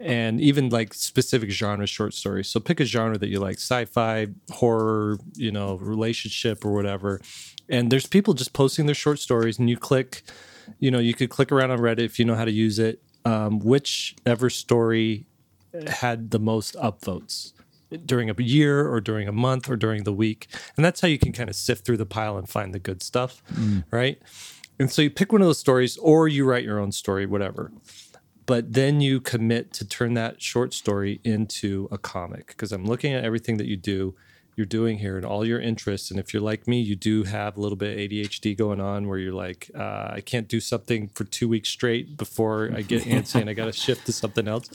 and 0.00 0.40
even 0.40 0.70
like 0.70 0.94
specific 0.94 1.50
genre 1.50 1.86
short 1.86 2.14
stories. 2.14 2.48
So 2.48 2.58
pick 2.58 2.80
a 2.80 2.84
genre 2.84 3.18
that 3.18 3.28
you 3.28 3.38
like 3.38 3.56
sci 3.56 3.84
fi, 3.84 4.28
horror, 4.50 5.18
you 5.34 5.52
know, 5.52 5.76
relationship 5.76 6.64
or 6.64 6.72
whatever. 6.72 7.20
And 7.68 7.92
there's 7.92 8.06
people 8.06 8.34
just 8.34 8.52
posting 8.52 8.86
their 8.86 8.94
short 8.94 9.18
stories 9.18 9.58
and 9.58 9.68
you 9.70 9.76
click 9.76 10.22
you 10.80 10.90
know, 10.90 10.98
you 10.98 11.14
could 11.14 11.30
click 11.30 11.50
around 11.50 11.70
on 11.70 11.78
Reddit 11.78 12.00
if 12.00 12.18
you 12.18 12.26
know 12.26 12.34
how 12.34 12.44
to 12.44 12.52
use 12.52 12.78
it. 12.78 13.02
Um, 13.24 13.58
whichever 13.58 14.50
story 14.50 15.26
had 15.86 16.30
the 16.30 16.38
most 16.38 16.74
upvotes 16.76 17.52
during 18.04 18.30
a 18.30 18.34
year 18.38 18.88
or 18.88 19.00
during 19.00 19.28
a 19.28 19.32
month 19.32 19.68
or 19.68 19.76
during 19.76 20.04
the 20.04 20.12
week. 20.12 20.48
And 20.76 20.84
that's 20.84 21.00
how 21.00 21.08
you 21.08 21.18
can 21.18 21.32
kind 21.32 21.48
of 21.48 21.56
sift 21.56 21.84
through 21.84 21.96
the 21.96 22.06
pile 22.06 22.36
and 22.36 22.48
find 22.48 22.74
the 22.74 22.78
good 22.78 23.02
stuff, 23.02 23.42
right? 23.90 24.20
And 24.78 24.90
so 24.92 25.02
you 25.02 25.10
pick 25.10 25.32
one 25.32 25.40
of 25.40 25.48
those 25.48 25.58
stories 25.58 25.96
or 25.98 26.28
you 26.28 26.44
write 26.44 26.64
your 26.64 26.78
own 26.78 26.92
story, 26.92 27.26
whatever. 27.26 27.72
But 28.46 28.72
then 28.72 29.00
you 29.00 29.20
commit 29.20 29.72
to 29.74 29.86
turn 29.86 30.14
that 30.14 30.40
short 30.40 30.72
story 30.72 31.20
into 31.24 31.88
a 31.90 31.98
comic 31.98 32.48
because 32.48 32.72
I'm 32.72 32.86
looking 32.86 33.12
at 33.12 33.24
everything 33.24 33.58
that 33.58 33.66
you 33.66 33.76
do 33.76 34.14
you're 34.58 34.66
doing 34.66 34.98
here 34.98 35.16
and 35.16 35.24
all 35.24 35.46
your 35.46 35.60
interests. 35.60 36.10
And 36.10 36.18
if 36.18 36.34
you're 36.34 36.42
like 36.42 36.66
me, 36.66 36.80
you 36.80 36.96
do 36.96 37.22
have 37.22 37.56
a 37.56 37.60
little 37.60 37.76
bit 37.76 37.92
of 37.92 37.98
ADHD 37.98 38.58
going 38.58 38.80
on 38.80 39.06
where 39.06 39.16
you're 39.16 39.32
like, 39.32 39.70
uh, 39.72 40.08
I 40.10 40.20
can't 40.20 40.48
do 40.48 40.58
something 40.58 41.10
for 41.14 41.22
two 41.22 41.48
weeks 41.48 41.68
straight 41.68 42.16
before 42.16 42.72
I 42.74 42.82
get 42.82 43.04
antsy 43.04 43.40
and 43.40 43.48
I 43.48 43.54
got 43.54 43.66
to 43.66 43.72
shift 43.72 44.06
to 44.06 44.12
something 44.12 44.48
else. 44.48 44.68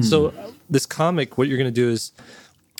so, 0.00 0.28
uh, 0.28 0.52
this 0.70 0.86
comic, 0.86 1.36
what 1.36 1.48
you're 1.48 1.58
going 1.58 1.72
to 1.72 1.80
do 1.80 1.90
is 1.90 2.12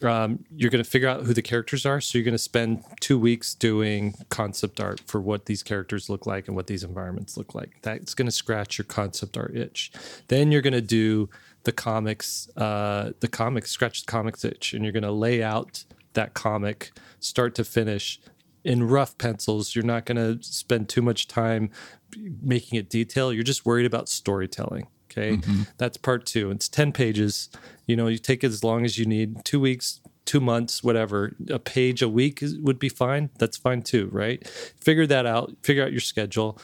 um, 0.03 0.45
you're 0.55 0.71
going 0.71 0.83
to 0.83 0.89
figure 0.89 1.09
out 1.09 1.25
who 1.25 1.33
the 1.33 1.43
characters 1.43 1.87
are. 1.87 2.01
So, 2.01 2.19
you're 2.19 2.25
going 2.25 2.33
to 2.33 2.39
spend 2.39 2.85
two 3.01 3.19
weeks 3.19 3.55
doing 3.55 4.15
concept 4.29 4.81
art 4.81 5.01
for 5.07 5.21
what 5.21 5.47
these 5.47 5.63
characters 5.63 6.09
look 6.11 6.27
like 6.27 6.49
and 6.49 6.57
what 6.57 6.67
these 6.67 6.85
environments 6.85 7.37
look 7.37 7.55
like. 7.55 7.79
That's 7.83 8.15
going 8.15 8.27
to 8.27 8.33
scratch 8.33 8.79
your 8.79 8.85
concept 8.85 9.37
art 9.37 9.57
itch. 9.57 9.93
Then 10.29 10.53
you're 10.53 10.63
going 10.63 10.73
to 10.73 10.81
do 10.81 11.29
the 11.65 11.73
comics, 11.73 12.49
uh, 12.57 13.13
the 13.21 13.29
comics, 13.29 13.71
scratch 13.71 14.05
the 14.05 14.11
comics 14.11 14.45
itch, 14.45 14.73
and 14.73 14.85
you're 14.85 14.93
going 14.93 15.03
to 15.03 15.11
lay 15.13 15.43
out 15.43 15.85
that 16.15 16.35
comic 16.35 16.93
start 17.21 17.55
to 17.55 17.65
finish 17.65 18.21
in 18.65 18.87
rough 18.87 19.17
pencils. 19.19 19.75
You're 19.75 19.85
not 19.85 20.07
going 20.07 20.17
to 20.17 20.43
spend 20.43 20.89
too 20.89 21.03
much 21.03 21.29
time 21.29 21.71
making 22.43 22.79
it 22.79 22.89
detail. 22.89 23.33
You're 23.33 23.45
just 23.45 23.67
worried 23.67 23.87
about 23.87 24.09
storytelling. 24.09 24.89
Okay. 25.17 25.41
That's 25.79 25.97
part 25.97 26.27
two. 26.27 26.51
It's 26.51 26.69
10 26.69 26.93
pages. 26.93 27.49
You 27.87 27.97
know, 27.97 28.09
you 28.09 28.19
take 28.19 28.45
it 28.45 28.49
as 28.49 28.63
long 28.63 28.85
as 28.85 28.99
you 28.99 29.07
need 29.07 29.45
two 29.45 29.61
weeks, 29.61 30.01
two 30.25 30.41
months, 30.41 30.83
whatever. 30.83 31.35
A 31.49 31.59
page 31.59 32.03
a 32.03 32.09
week 32.09 32.43
is, 32.43 32.59
would 32.59 32.79
be 32.79 32.89
fine. 32.89 33.31
That's 33.39 33.57
fine 33.57 33.83
too. 33.83 34.09
Right. 34.13 34.47
Figure 34.47 35.07
that 35.07 35.27
out. 35.27 35.57
Figure 35.63 35.85
out 35.85 35.93
your 35.93 36.01
schedule. 36.01 36.59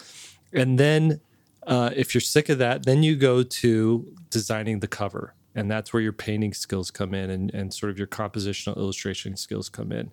And 0.52 0.78
then 0.78 1.20
uh, 1.66 1.90
if 1.94 2.14
you're 2.14 2.20
sick 2.20 2.48
of 2.48 2.58
that, 2.58 2.84
then 2.84 3.02
you 3.02 3.16
go 3.16 3.42
to 3.42 4.06
designing 4.30 4.80
the 4.80 4.88
cover 4.88 5.34
and 5.54 5.70
that's 5.70 5.92
where 5.92 6.02
your 6.02 6.12
painting 6.12 6.54
skills 6.54 6.90
come 6.90 7.14
in 7.14 7.30
and, 7.30 7.52
and 7.54 7.72
sort 7.72 7.90
of 7.90 7.98
your 7.98 8.06
compositional 8.06 8.76
illustration 8.76 9.36
skills 9.36 9.68
come 9.68 9.92
in 9.92 10.10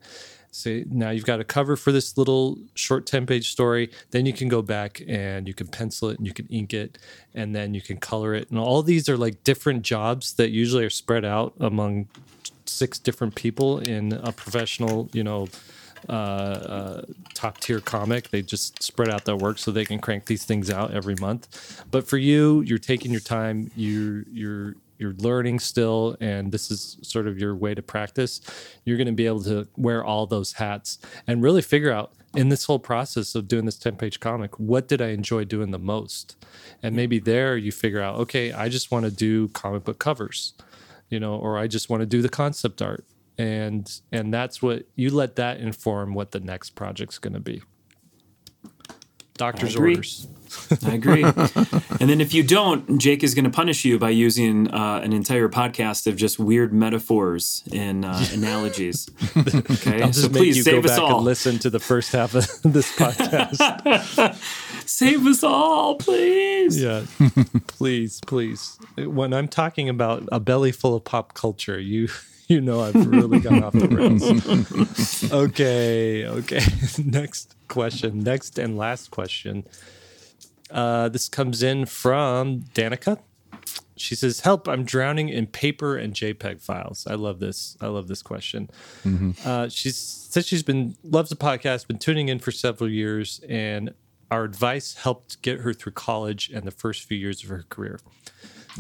so 0.52 0.82
now 0.90 1.10
you've 1.10 1.26
got 1.26 1.40
a 1.40 1.44
cover 1.44 1.76
for 1.76 1.92
this 1.92 2.18
little 2.18 2.58
short 2.76 3.06
10 3.06 3.26
page 3.26 3.52
story 3.52 3.90
then 4.12 4.26
you 4.26 4.34
can 4.34 4.48
go 4.48 4.62
back 4.62 5.02
and 5.08 5.48
you 5.48 5.54
can 5.54 5.68
pencil 5.68 6.10
it 6.10 6.18
and 6.18 6.28
you 6.28 6.34
can 6.34 6.48
ink 6.48 6.74
it 6.74 6.98
and 7.34 7.56
then 7.56 7.74
you 7.74 7.82
can 7.82 7.98
color 7.98 8.34
it 8.34 8.50
and 8.50 8.60
all 8.60 8.82
these 8.82 9.08
are 9.08 9.18
like 9.18 9.44
different 9.44 9.82
jobs 9.82 10.34
that 10.34 10.50
usually 10.50 10.84
are 10.84 10.90
spread 10.90 11.26
out 11.26 11.54
among 11.60 12.08
six 12.66 13.00
different 13.00 13.36
people 13.36 13.80
in 13.80 14.14
a 14.14 14.32
professional 14.32 15.10
you 15.14 15.24
know 15.24 15.48
uh, 16.08 16.12
uh, 16.12 17.02
top 17.34 17.60
tier 17.60 17.80
comic. 17.80 18.30
They 18.30 18.42
just 18.42 18.82
spread 18.82 19.10
out 19.10 19.26
their 19.26 19.36
work 19.36 19.58
so 19.58 19.72
they 19.72 19.86
can 19.86 20.00
crank 20.00 20.26
these 20.26 20.46
things 20.46 20.70
out 20.70 20.92
every 20.92 21.16
month. 21.16 21.84
But 21.92 22.08
for 22.08 22.18
you, 22.18 22.62
you're 22.62 22.78
taking 22.78 23.12
your 23.12 23.20
time. 23.20 23.72
You 23.76 24.26
you're 24.32 24.76
you're 25.00 25.14
learning 25.14 25.60
still, 25.60 26.16
and 26.20 26.52
this 26.52 26.70
is 26.70 26.98
sort 27.02 27.28
of 27.28 27.40
your 27.40 27.56
way 27.56 27.74
to 27.74 27.82
practice. 27.82 28.42
You're 28.86 28.98
going 28.98 29.08
to 29.08 29.14
be 29.14 29.26
able 29.26 29.44
to 29.44 29.68
wear 29.78 30.04
all 30.04 30.28
those 30.28 30.54
hats 30.54 31.00
and 31.26 31.42
really 31.42 31.62
figure 31.62 31.92
out 31.92 32.14
in 32.36 32.50
this 32.50 32.66
whole 32.66 32.78
process 32.78 33.34
of 33.34 33.48
doing 33.48 33.66
this 33.66 33.78
10 33.80 33.96
page 33.96 34.20
comic, 34.20 34.60
what 34.60 34.88
did 34.88 35.02
I 35.02 35.08
enjoy 35.08 35.46
doing 35.46 35.72
the 35.72 35.80
most? 35.80 36.36
And 36.84 36.96
maybe 36.96 37.18
there 37.18 37.58
you 37.58 37.72
figure 37.72 38.02
out, 38.02 38.20
okay, 38.20 38.52
I 38.52 38.70
just 38.70 38.92
want 38.92 39.06
to 39.06 39.12
do 39.12 39.48
comic 39.48 39.84
book 39.84 39.98
covers, 39.98 40.54
you 41.10 41.20
know, 41.20 41.36
or 41.36 41.58
I 41.58 41.66
just 41.66 41.90
want 41.90 42.02
to 42.02 42.06
do 42.06 42.22
the 42.22 42.30
concept 42.30 42.84
art 42.84 43.04
and 43.40 44.02
and 44.12 44.34
that's 44.34 44.62
what 44.62 44.86
you 44.96 45.10
let 45.10 45.38
that 45.38 45.62
inform 45.62 46.14
what 46.14 46.32
the 46.32 46.42
next 46.42 46.72
project's 46.72 47.18
going 47.18 47.34
to 47.34 47.40
be 47.40 47.64
doctor's 49.40 49.74
agree. 49.76 49.94
orders 49.96 50.28
I 50.84 50.96
agree. 50.96 51.24
and 51.24 52.10
then 52.10 52.20
if 52.22 52.34
you 52.34 52.42
don't, 52.42 52.98
Jake 53.00 53.24
is 53.24 53.36
going 53.36 53.46
to 53.46 53.52
punish 53.52 53.86
you 53.86 54.00
by 54.00 54.10
using 54.10 54.68
uh, 54.74 55.00
an 55.04 55.14
entire 55.14 55.48
podcast 55.48 56.08
of 56.08 56.16
just 56.16 56.40
weird 56.40 56.74
metaphors 56.74 57.64
and 57.72 58.04
uh, 58.04 58.20
analogies. 58.34 59.08
Okay, 59.38 60.02
I'll 60.02 60.12
so 60.12 60.24
make 60.28 60.38
please 60.38 60.58
you 60.58 60.64
save 60.64 60.82
go 60.82 60.90
us 60.90 60.96
back 60.98 61.02
all. 61.02 61.18
and 61.18 61.26
listen 61.26 61.60
to 61.60 61.70
the 61.70 61.80
first 61.80 62.12
half 62.14 62.34
of 62.34 62.48
this 62.64 62.92
podcast 62.98 63.60
Save 64.88 65.28
us 65.28 65.44
all, 65.44 65.96
please. 65.98 66.82
yeah 66.82 67.04
please 67.68 68.20
please 68.26 68.78
when 68.98 69.34
i'm 69.34 69.48
talking 69.48 69.88
about 69.88 70.28
a 70.32 70.40
belly 70.40 70.72
full 70.72 70.96
of 70.96 71.04
pop 71.04 71.34
culture 71.36 71.80
you 71.80 72.08
you 72.54 72.60
know 72.60 72.82
i've 72.82 72.96
really 73.08 73.40
gone 73.40 73.64
off 73.64 73.74
the 73.74 73.88
rails. 73.88 75.32
Okay 75.32 76.26
okay. 76.26 76.62
Next 77.06 77.56
question 77.68 78.20
next 78.22 78.58
and 78.58 78.76
last 78.78 79.12
question. 79.12 79.66
Uh, 80.72 81.10
this 81.10 81.30
comes 81.30 81.62
in 81.64 81.86
from 81.86 82.62
danica. 82.74 83.20
She 83.96 84.16
says 84.16 84.40
help 84.40 84.68
i'm 84.68 84.84
drowning 84.84 85.30
in 85.30 85.46
paper 85.46 85.96
and 85.96 86.14
jpeg 86.14 86.60
files. 86.62 87.06
I 87.08 87.14
love 87.16 87.40
this 87.40 87.78
i 87.82 87.88
love 87.88 88.08
this 88.08 88.24
question. 88.24 88.70
Uh, 89.46 89.70
she 89.70 89.92
says 89.92 90.48
she's 90.48 90.64
been 90.64 90.96
loves 91.04 91.30
the 91.30 91.36
podcast 91.36 91.88
been 91.88 92.00
tuning 92.00 92.30
in 92.30 92.40
for 92.40 92.52
several 92.52 92.90
years 92.90 93.42
and 93.48 93.94
our 94.32 94.44
advice 94.44 94.96
helped 94.96 95.42
get 95.42 95.60
her 95.62 95.74
through 95.74 95.92
college 95.94 96.50
and 96.54 96.64
the 96.64 96.72
first 96.72 97.04
few 97.04 97.18
years 97.18 97.44
of 97.44 97.50
her 97.50 97.66
career 97.70 98.00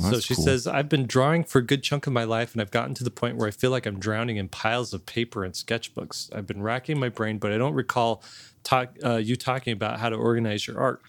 so 0.02 0.20
she 0.20 0.36
cool. 0.36 0.44
says 0.44 0.68
i've 0.68 0.90
been 0.90 1.06
drawing 1.06 1.44
for 1.44 1.60
a 1.60 1.62
good 1.62 1.84
chunk 1.84 2.08
of 2.08 2.14
my 2.14 2.24
life 2.24 2.54
and 2.54 2.62
i've 2.62 2.72
gotten 2.72 2.94
to 2.94 3.04
the 3.04 3.12
point 3.12 3.38
where 3.38 3.48
i 3.48 3.52
feel 3.52 3.72
like 3.72 3.86
i'm 3.86 4.00
drowning 4.00 4.38
in 4.38 4.48
piles 4.48 4.94
of 4.94 5.06
paper 5.06 5.44
and 5.44 5.54
sketchbooks 5.54 6.34
i've 6.36 6.48
been 6.48 6.62
racking 6.62 7.00
my 7.00 7.10
brain 7.10 7.38
but 7.38 7.52
i 7.52 7.58
don't 7.58 7.74
recall 7.74 8.24
talk, 8.64 8.96
uh, 9.04 9.16
you 9.16 9.36
talking 9.36 9.74
about 9.74 10.00
how 10.00 10.10
to 10.10 10.16
organize 10.16 10.68
your 10.68 10.80
art 10.80 11.02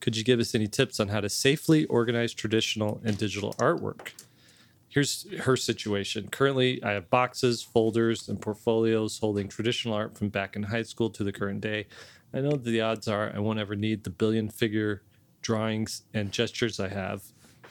could 0.00 0.16
you 0.16 0.24
give 0.24 0.40
us 0.40 0.54
any 0.54 0.66
tips 0.66 1.00
on 1.00 1.08
how 1.08 1.20
to 1.20 1.28
safely 1.28 1.84
organize 1.86 2.32
traditional 2.32 3.00
and 3.04 3.18
digital 3.18 3.54
artwork 3.54 4.12
Here's 4.90 5.26
her 5.40 5.54
situation. 5.54 6.28
Currently, 6.30 6.82
I 6.82 6.92
have 6.92 7.10
boxes, 7.10 7.62
folders, 7.62 8.28
and 8.28 8.40
portfolios 8.40 9.18
holding 9.18 9.46
traditional 9.48 9.94
art 9.94 10.16
from 10.16 10.30
back 10.30 10.56
in 10.56 10.62
high 10.62 10.82
school 10.82 11.10
to 11.10 11.22
the 11.22 11.32
current 11.32 11.60
day. 11.60 11.86
I 12.32 12.40
know 12.40 12.52
that 12.52 12.64
the 12.64 12.80
odds 12.80 13.06
are 13.06 13.30
I 13.34 13.38
won't 13.38 13.58
ever 13.58 13.76
need 13.76 14.04
the 14.04 14.10
billion 14.10 14.48
figure 14.48 15.02
drawings 15.42 16.02
and 16.14 16.32
gestures 16.32 16.80
I 16.80 16.88
have, 16.88 17.22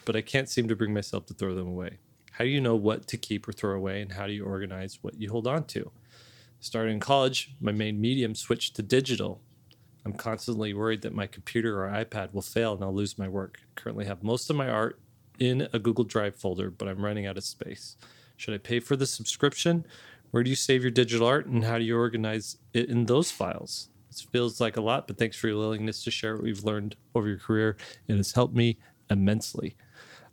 but 0.08 0.16
I 0.16 0.22
can't 0.22 0.48
seem 0.48 0.68
to 0.68 0.74
bring 0.74 0.94
myself 0.94 1.26
to 1.26 1.34
throw 1.34 1.54
them 1.54 1.68
away. 1.68 1.98
How 2.30 2.44
do 2.44 2.48
you 2.48 2.62
know 2.62 2.74
what 2.74 3.06
to 3.08 3.18
keep 3.18 3.46
or 3.46 3.52
throw 3.52 3.76
away, 3.76 4.00
and 4.00 4.10
how 4.10 4.26
do 4.26 4.32
you 4.32 4.42
organize 4.42 5.00
what 5.02 5.20
you 5.20 5.28
hold 5.28 5.46
on 5.46 5.64
to? 5.64 5.90
Starting 6.60 6.94
in 6.94 7.00
college, 7.00 7.54
my 7.60 7.72
main 7.72 8.00
medium 8.00 8.34
switched 8.34 8.74
to 8.76 8.82
digital. 8.82 9.42
I'm 10.06 10.14
constantly 10.14 10.72
worried 10.72 11.02
that 11.02 11.14
my 11.14 11.26
computer 11.26 11.84
or 11.84 11.90
iPad 11.90 12.32
will 12.32 12.40
fail 12.40 12.72
and 12.72 12.82
I'll 12.82 12.94
lose 12.94 13.18
my 13.18 13.28
work. 13.28 13.58
I 13.60 13.78
currently 13.78 14.06
have 14.06 14.22
most 14.22 14.48
of 14.48 14.56
my 14.56 14.70
art 14.70 14.98
in 15.38 15.68
a 15.74 15.78
Google 15.78 16.04
Drive 16.04 16.36
folder, 16.36 16.70
but 16.70 16.88
I'm 16.88 17.04
running 17.04 17.26
out 17.26 17.36
of 17.36 17.44
space. 17.44 17.98
Should 18.38 18.54
I 18.54 18.58
pay 18.58 18.80
for 18.80 18.96
the 18.96 19.06
subscription? 19.06 19.84
Where 20.30 20.42
do 20.42 20.48
you 20.48 20.56
save 20.56 20.80
your 20.80 20.90
digital 20.90 21.26
art 21.26 21.44
and 21.44 21.64
how 21.64 21.76
do 21.76 21.84
you 21.84 21.98
organize 21.98 22.56
it 22.72 22.88
in 22.88 23.04
those 23.04 23.30
files? 23.30 23.90
This 24.08 24.22
feels 24.22 24.58
like 24.58 24.78
a 24.78 24.80
lot, 24.80 25.06
but 25.06 25.18
thanks 25.18 25.36
for 25.36 25.48
your 25.48 25.58
willingness 25.58 26.02
to 26.04 26.10
share 26.10 26.34
what 26.34 26.44
we've 26.44 26.64
learned 26.64 26.96
over 27.14 27.28
your 27.28 27.36
career. 27.36 27.76
It 28.06 28.16
has 28.16 28.32
helped 28.32 28.54
me 28.54 28.78
immensely. 29.10 29.76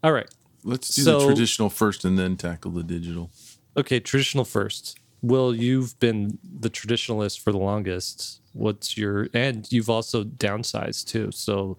All 0.05 0.13
right. 0.13 0.29
Let's 0.63 0.93
do 0.95 1.01
So- 1.01 1.19
the 1.19 1.25
traditional 1.25 1.71
first 1.71 2.05
and 2.05 2.17
then 2.17 2.37
tackle 2.37 2.69
the 2.69 2.83
digital. 2.83 3.31
Okay, 3.75 3.99
traditional 3.99 4.45
first. 4.45 4.99
Will, 5.23 5.55
you've 5.55 5.99
been 5.99 6.37
the 6.43 6.69
traditionalist 6.69 7.39
for 7.39 7.51
the 7.51 7.57
longest. 7.57 8.39
What's 8.53 8.95
your 8.95 9.27
and 9.33 9.67
you've 9.71 9.89
also 9.89 10.23
downsized 10.23 11.07
too. 11.07 11.31
So 11.31 11.75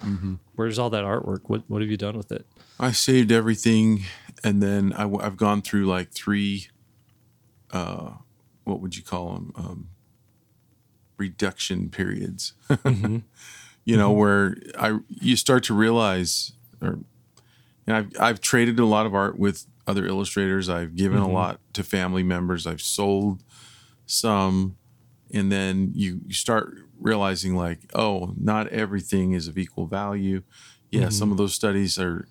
where's 0.57 0.81
all 0.81 0.91
that 0.91 1.05
artwork? 1.05 1.43
What 1.45 1.63
what 1.69 1.81
have 1.83 1.91
you 1.91 1.97
done 1.97 2.17
with 2.17 2.33
it? 2.33 2.45
I 2.81 2.91
saved 2.91 3.31
everything, 3.31 4.03
and 4.43 4.61
then 4.61 4.93
I, 4.95 5.07
have 5.23 5.37
gone 5.37 5.63
through 5.63 5.87
like 5.87 6.11
three. 6.11 6.67
Uh, 7.71 8.15
what 8.65 8.81
would 8.81 8.97
you 8.97 9.05
call 9.05 9.35
them? 9.35 9.53
Um, 9.55 9.89
reduction 11.17 11.89
periods. 11.89 12.55
you 12.85 13.97
know, 13.97 14.11
where 14.11 14.57
I 14.77 14.99
you 15.09 15.37
start 15.37 15.63
to 15.65 15.75
realize, 15.75 16.53
or 16.83 16.99
you 17.87 17.93
know, 17.93 17.99
I've 17.99 18.21
I've 18.21 18.41
traded 18.41 18.79
a 18.79 18.85
lot 18.85 19.07
of 19.07 19.15
art 19.15 19.39
with 19.39 19.67
other 19.87 20.07
illustrators. 20.07 20.69
I've 20.69 20.97
given 20.97 21.19
a 21.19 21.29
lot 21.29 21.61
to 21.75 21.85
family 21.85 22.23
members. 22.23 22.67
I've 22.67 22.81
sold 22.81 23.43
some, 24.07 24.77
and 25.33 25.51
then 25.51 25.93
you 25.95 26.21
you 26.27 26.35
start 26.35 26.75
realizing 26.99 27.55
like, 27.55 27.79
oh, 27.95 28.35
not 28.39 28.69
everything 28.69 29.33
is 29.33 29.49
of 29.49 29.57
equal 29.59 29.87
value. 29.87 30.43
Yeah, 30.91 31.11
some 31.11 31.31
of 31.31 31.37
those 31.37 31.55
studies 31.55 31.99
are. 31.99 32.27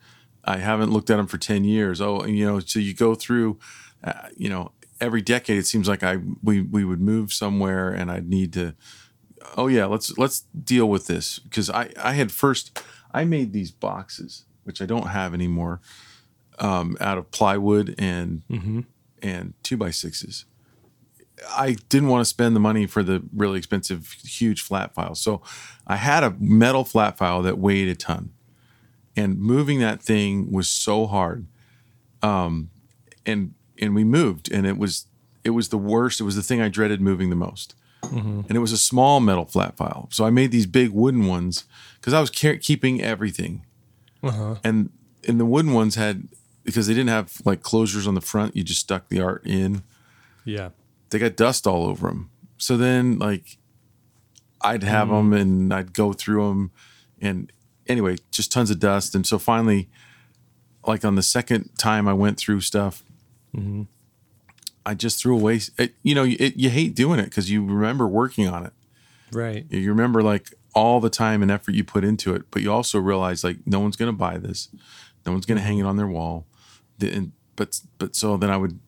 I 0.47 0.57
haven't 0.57 0.91
looked 0.91 1.09
at 1.09 1.17
them 1.17 1.27
for 1.27 1.37
ten 1.37 1.63
years. 1.63 1.99
Oh, 1.99 2.19
and, 2.19 2.37
you 2.37 2.45
know, 2.45 2.59
so 2.59 2.77
you 2.77 2.93
go 2.93 3.15
through, 3.15 3.57
uh, 4.03 4.29
you 4.37 4.47
know, 4.47 4.73
every 5.01 5.21
decade. 5.21 5.57
It 5.57 5.65
seems 5.65 5.87
like 5.87 6.03
I 6.03 6.17
we 6.43 6.61
we 6.61 6.85
would 6.85 7.01
move 7.01 7.33
somewhere, 7.33 7.89
and 7.89 8.11
I'd 8.11 8.29
need 8.29 8.53
to. 8.53 8.75
Oh 9.57 9.67
yeah, 9.67 9.85
let's 9.85 10.17
let's 10.17 10.41
deal 10.41 10.89
with 10.89 11.07
this 11.07 11.39
because 11.39 11.69
I 11.69 11.91
I 12.01 12.13
had 12.13 12.31
first 12.31 12.81
I 13.13 13.23
made 13.25 13.53
these 13.53 13.71
boxes 13.71 14.45
which 14.65 14.81
I 14.81 14.85
don't 14.85 15.07
have 15.07 15.33
anymore 15.33 15.79
um, 16.59 16.97
out 16.99 17.17
of 17.17 17.31
plywood 17.31 17.95
and 17.97 18.43
and 19.21 19.53
two 19.63 19.77
by 19.77 19.91
sixes. 19.91 20.45
I 21.49 21.75
didn't 21.89 22.09
want 22.09 22.21
to 22.21 22.25
spend 22.25 22.55
the 22.55 22.59
money 22.61 22.85
for 22.87 23.03
the 23.03 23.23
really 23.35 23.57
expensive, 23.57 24.11
huge 24.23 24.61
flat 24.61 24.93
file. 24.93 25.15
So 25.15 25.41
I 25.85 25.97
had 25.97 26.23
a 26.23 26.35
metal 26.39 26.83
flat 26.85 27.17
file 27.17 27.41
that 27.41 27.57
weighed 27.57 27.89
a 27.89 27.95
ton. 27.95 28.31
And 29.17 29.37
moving 29.39 29.79
that 29.79 30.01
thing 30.01 30.51
was 30.51 30.69
so 30.69 31.07
hard. 31.07 31.47
Um, 32.21 32.69
and 33.25 33.53
and 33.79 33.93
we 33.95 34.03
moved 34.03 34.51
and 34.51 34.65
it 34.65 34.77
was 34.77 35.07
it 35.43 35.49
was 35.51 35.69
the 35.69 35.77
worst. 35.77 36.19
It 36.19 36.23
was 36.23 36.35
the 36.35 36.43
thing 36.43 36.61
I 36.61 36.69
dreaded 36.69 37.01
moving 37.01 37.29
the 37.29 37.35
most. 37.35 37.75
And 38.03 38.51
it 38.51 38.59
was 38.59 38.71
a 38.71 38.77
small 38.77 39.19
metal 39.19 39.45
flat 39.45 39.75
file. 39.77 40.07
So 40.11 40.25
I 40.25 40.29
made 40.29 40.51
these 40.51 40.67
big 40.67 40.91
wooden 40.91 41.25
ones 41.25 41.65
because 41.99 42.13
I 42.13 42.21
was 42.21 42.29
care- 42.29 42.57
keeping 42.57 43.01
everything. 43.01 43.64
Uh-huh. 44.25 44.55
And 44.63 44.89
and 45.27 45.39
the 45.39 45.45
wooden 45.45 45.71
ones 45.73 45.95
had 45.95 46.27
because 46.63 46.87
they 46.87 46.93
didn't 46.93 47.09
have 47.09 47.41
like 47.45 47.61
closures 47.61 48.07
on 48.07 48.15
the 48.15 48.21
front, 48.21 48.55
you 48.55 48.63
just 48.63 48.81
stuck 48.81 49.07
the 49.09 49.21
art 49.21 49.45
in 49.45 49.83
Yeah. 50.43 50.69
they 51.11 51.19
got 51.19 51.35
dust 51.35 51.67
all 51.67 51.85
over 51.85 52.07
them. 52.07 52.31
So 52.57 52.77
then, 52.77 53.19
like, 53.19 53.57
I'd 54.61 54.83
have 54.83 55.09
mm. 55.09 55.11
them 55.11 55.33
and 55.33 55.73
I'd 55.73 55.93
go 55.93 56.13
through 56.13 56.47
them, 56.47 56.71
and 57.21 57.51
anyway, 57.87 58.17
just 58.31 58.51
tons 58.51 58.71
of 58.71 58.79
dust. 58.79 59.13
And 59.13 59.25
so 59.27 59.37
finally, 59.37 59.89
like 60.85 61.05
on 61.05 61.15
the 61.15 61.23
second 61.23 61.69
time 61.77 62.07
I 62.07 62.13
went 62.13 62.37
through 62.37 62.61
stuff, 62.61 63.03
mm-hmm. 63.55 63.83
I 64.85 64.93
just 64.93 65.21
threw 65.21 65.37
away. 65.37 65.61
It, 65.77 65.93
you 66.01 66.15
know, 66.15 66.23
it, 66.23 66.55
you 66.55 66.69
hate 66.69 66.95
doing 66.95 67.19
it 67.19 67.25
because 67.25 67.51
you 67.51 67.63
remember 67.63 68.07
working 68.07 68.47
on 68.47 68.65
it. 68.65 68.73
Right. 69.31 69.65
You 69.69 69.89
remember 69.89 70.23
like 70.23 70.53
all 70.75 70.99
the 70.99 71.09
time 71.09 71.41
and 71.41 71.49
effort 71.49 71.73
you 71.73 71.83
put 71.83 72.03
into 72.03 72.35
it, 72.35 72.43
but 72.51 72.61
you 72.61 72.71
also 72.71 72.99
realize 72.99 73.43
like 73.43 73.57
no 73.65 73.79
one's 73.79 73.95
going 73.95 74.11
to 74.11 74.17
buy 74.17 74.37
this, 74.37 74.69
no 75.25 75.31
one's 75.31 75.45
going 75.45 75.57
to 75.57 75.63
hang 75.63 75.79
it 75.79 75.85
on 75.85 75.95
their 75.95 76.07
wall. 76.07 76.45
The- 76.99 77.11
and, 77.11 77.31
but 77.55 77.79
but 77.97 78.15
so 78.15 78.35
then 78.35 78.49
I 78.49 78.57
would, 78.57 78.79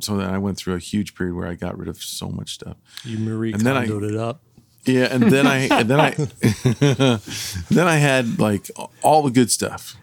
so 0.00 0.16
then 0.16 0.30
I 0.30 0.38
went 0.38 0.56
through 0.56 0.74
a 0.74 0.78
huge 0.78 1.16
period 1.16 1.34
where 1.34 1.48
I 1.48 1.54
got 1.54 1.76
rid 1.76 1.88
of 1.88 2.00
so 2.00 2.28
much 2.28 2.54
stuff. 2.54 2.76
You 3.04 3.18
Marie 3.18 3.52
And 3.52 3.62
then 3.62 3.76
I- 3.76 3.84
it 3.84 4.16
up. 4.16 4.40
Yeah, 4.86 5.08
and 5.10 5.22
then 5.24 5.46
I 5.46 5.60
and 5.70 5.88
then 5.88 5.98
I 5.98 6.10
then 7.70 7.88
I 7.88 7.96
had 7.96 8.38
like 8.38 8.70
all 9.02 9.22
the 9.22 9.30
good 9.30 9.50
stuff. 9.50 9.96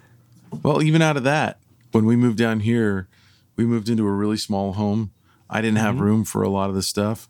Well, 0.63 0.81
even 0.81 1.03
out 1.03 1.17
of 1.17 1.23
that, 1.23 1.59
when 1.91 2.05
we 2.05 2.15
moved 2.15 2.39
down 2.39 2.61
here, 2.61 3.07
we 3.55 3.65
moved 3.65 3.89
into 3.89 4.07
a 4.07 4.11
really 4.11 4.37
small 4.37 4.73
home. 4.73 5.11
I 5.51 5.61
didn't 5.61 5.77
have 5.77 5.95
mm-hmm. 5.95 6.03
room 6.03 6.23
for 6.25 6.41
a 6.41 6.49
lot 6.49 6.69
of 6.69 6.75
the 6.75 6.81
stuff, 6.81 7.29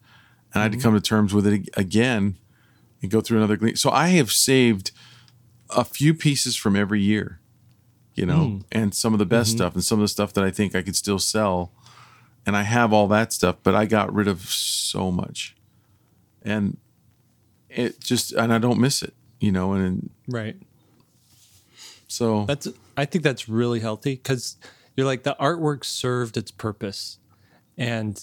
and 0.53 0.61
I 0.61 0.63
had 0.63 0.71
to 0.71 0.77
mm-hmm. 0.77 0.87
come 0.87 0.93
to 0.93 1.01
terms 1.01 1.33
with 1.33 1.45
it 1.45 1.69
again 1.75 2.37
and 3.01 3.11
go 3.11 3.21
through 3.21 3.37
another. 3.37 3.57
gle- 3.57 3.75
So 3.75 3.89
I 3.89 4.09
have 4.09 4.31
saved 4.31 4.91
a 5.69 5.83
few 5.83 6.13
pieces 6.13 6.55
from 6.55 6.75
every 6.75 7.01
year, 7.01 7.39
you 8.15 8.25
know, 8.25 8.45
hmm. 8.45 8.57
and 8.71 8.93
some 8.93 9.13
of 9.13 9.19
the 9.19 9.25
best 9.25 9.51
mm-hmm. 9.51 9.57
stuff, 9.57 9.73
and 9.73 9.83
some 9.83 9.99
of 9.99 10.03
the 10.03 10.07
stuff 10.09 10.33
that 10.33 10.43
I 10.43 10.51
think 10.51 10.75
I 10.75 10.81
could 10.81 10.95
still 10.95 11.19
sell. 11.19 11.71
And 12.45 12.57
I 12.57 12.63
have 12.63 12.91
all 12.91 13.07
that 13.09 13.31
stuff, 13.31 13.57
but 13.61 13.75
I 13.75 13.85
got 13.85 14.11
rid 14.11 14.27
of 14.27 14.41
so 14.49 15.11
much, 15.11 15.55
and 16.41 16.77
it 17.69 17.99
just 17.99 18.31
and 18.31 18.51
I 18.51 18.57
don't 18.57 18.79
miss 18.79 19.03
it, 19.03 19.13
you 19.39 19.51
know, 19.51 19.73
and 19.73 20.09
Right. 20.27 20.55
so 22.07 22.45
That's 22.45 22.67
I 22.97 23.05
think 23.05 23.23
that's 23.23 23.47
really 23.47 23.79
healthy 23.79 24.15
because 24.15 24.57
you're 24.97 25.05
like 25.05 25.21
the 25.21 25.35
artwork 25.39 25.85
served 25.85 26.35
its 26.35 26.49
purpose, 26.49 27.19
and 27.77 28.19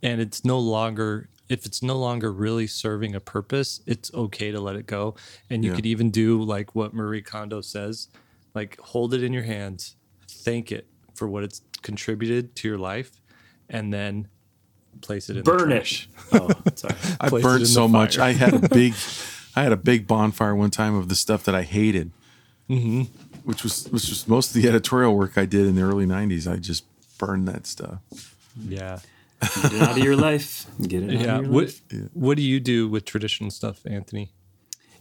and 0.00 0.20
it's 0.20 0.44
no 0.44 0.60
longer 0.60 1.28
if 1.48 1.64
it's 1.66 1.82
no 1.82 1.96
longer 1.98 2.32
really 2.32 2.66
serving 2.66 3.14
a 3.14 3.20
purpose, 3.20 3.80
it's 3.86 4.12
okay 4.14 4.50
to 4.50 4.60
let 4.60 4.76
it 4.76 4.86
go. 4.86 5.14
And 5.50 5.64
you 5.64 5.70
Yeah. 5.70 5.76
could 5.76 5.86
even 5.86 6.10
do 6.10 6.42
like 6.42 6.74
what 6.74 6.92
Marie 6.94 7.22
Kondo 7.22 7.60
says, 7.60 8.08
like 8.54 8.78
hold 8.80 9.14
it 9.14 9.22
in 9.22 9.32
your 9.32 9.44
hands, 9.44 9.96
thank 10.28 10.72
it 10.72 10.86
for 11.14 11.28
what 11.28 11.44
it's 11.44 11.62
contributed 11.82 12.54
to 12.56 12.68
your 12.68 12.78
life, 12.78 13.20
and 13.68 13.92
then 13.92 14.28
place 15.02 15.28
it 15.28 15.36
in 15.36 15.44
the 15.44 15.50
Burn 15.50 15.72
Oh, 16.32 16.48
sorry. 16.74 16.94
I 17.20 17.28
place 17.28 17.42
burnt 17.42 17.60
the 17.60 17.66
so 17.66 17.86
much. 17.86 18.18
I 18.18 18.32
had 18.32 18.54
a 18.54 18.68
big, 18.68 18.94
I 19.56 19.62
had 19.62 19.72
a 19.72 19.76
big 19.76 20.06
bonfire 20.06 20.54
one 20.54 20.70
time 20.70 20.94
of 20.94 21.08
the 21.08 21.14
stuff 21.14 21.44
that 21.44 21.54
I 21.54 21.62
hated, 21.62 22.10
Mm-hmm. 22.68 23.02
which 23.44 23.62
was 23.62 23.84
which 23.90 24.08
was 24.08 24.26
most 24.26 24.54
of 24.56 24.60
the 24.60 24.68
editorial 24.68 25.14
work 25.16 25.38
I 25.38 25.46
did 25.46 25.66
in 25.68 25.76
the 25.76 25.82
early 25.82 26.04
'90s. 26.06 26.50
I 26.50 26.56
just 26.56 26.82
burned 27.18 27.46
that 27.46 27.64
stuff. 27.66 28.00
Yeah. 28.68 28.98
Get 29.40 29.72
it 29.72 29.82
out 29.82 29.90
of 29.98 29.98
your 29.98 30.16
life. 30.16 30.66
Get 30.80 31.02
it 31.02 31.14
out 31.16 31.20
Yeah. 31.20 31.38
of 31.38 31.44
your 31.44 31.52
What 31.52 31.64
life. 31.64 31.82
What 32.14 32.36
do 32.36 32.42
you 32.42 32.60
do 32.60 32.88
with 32.88 33.04
traditional 33.04 33.50
stuff, 33.50 33.80
Anthony? 33.86 34.32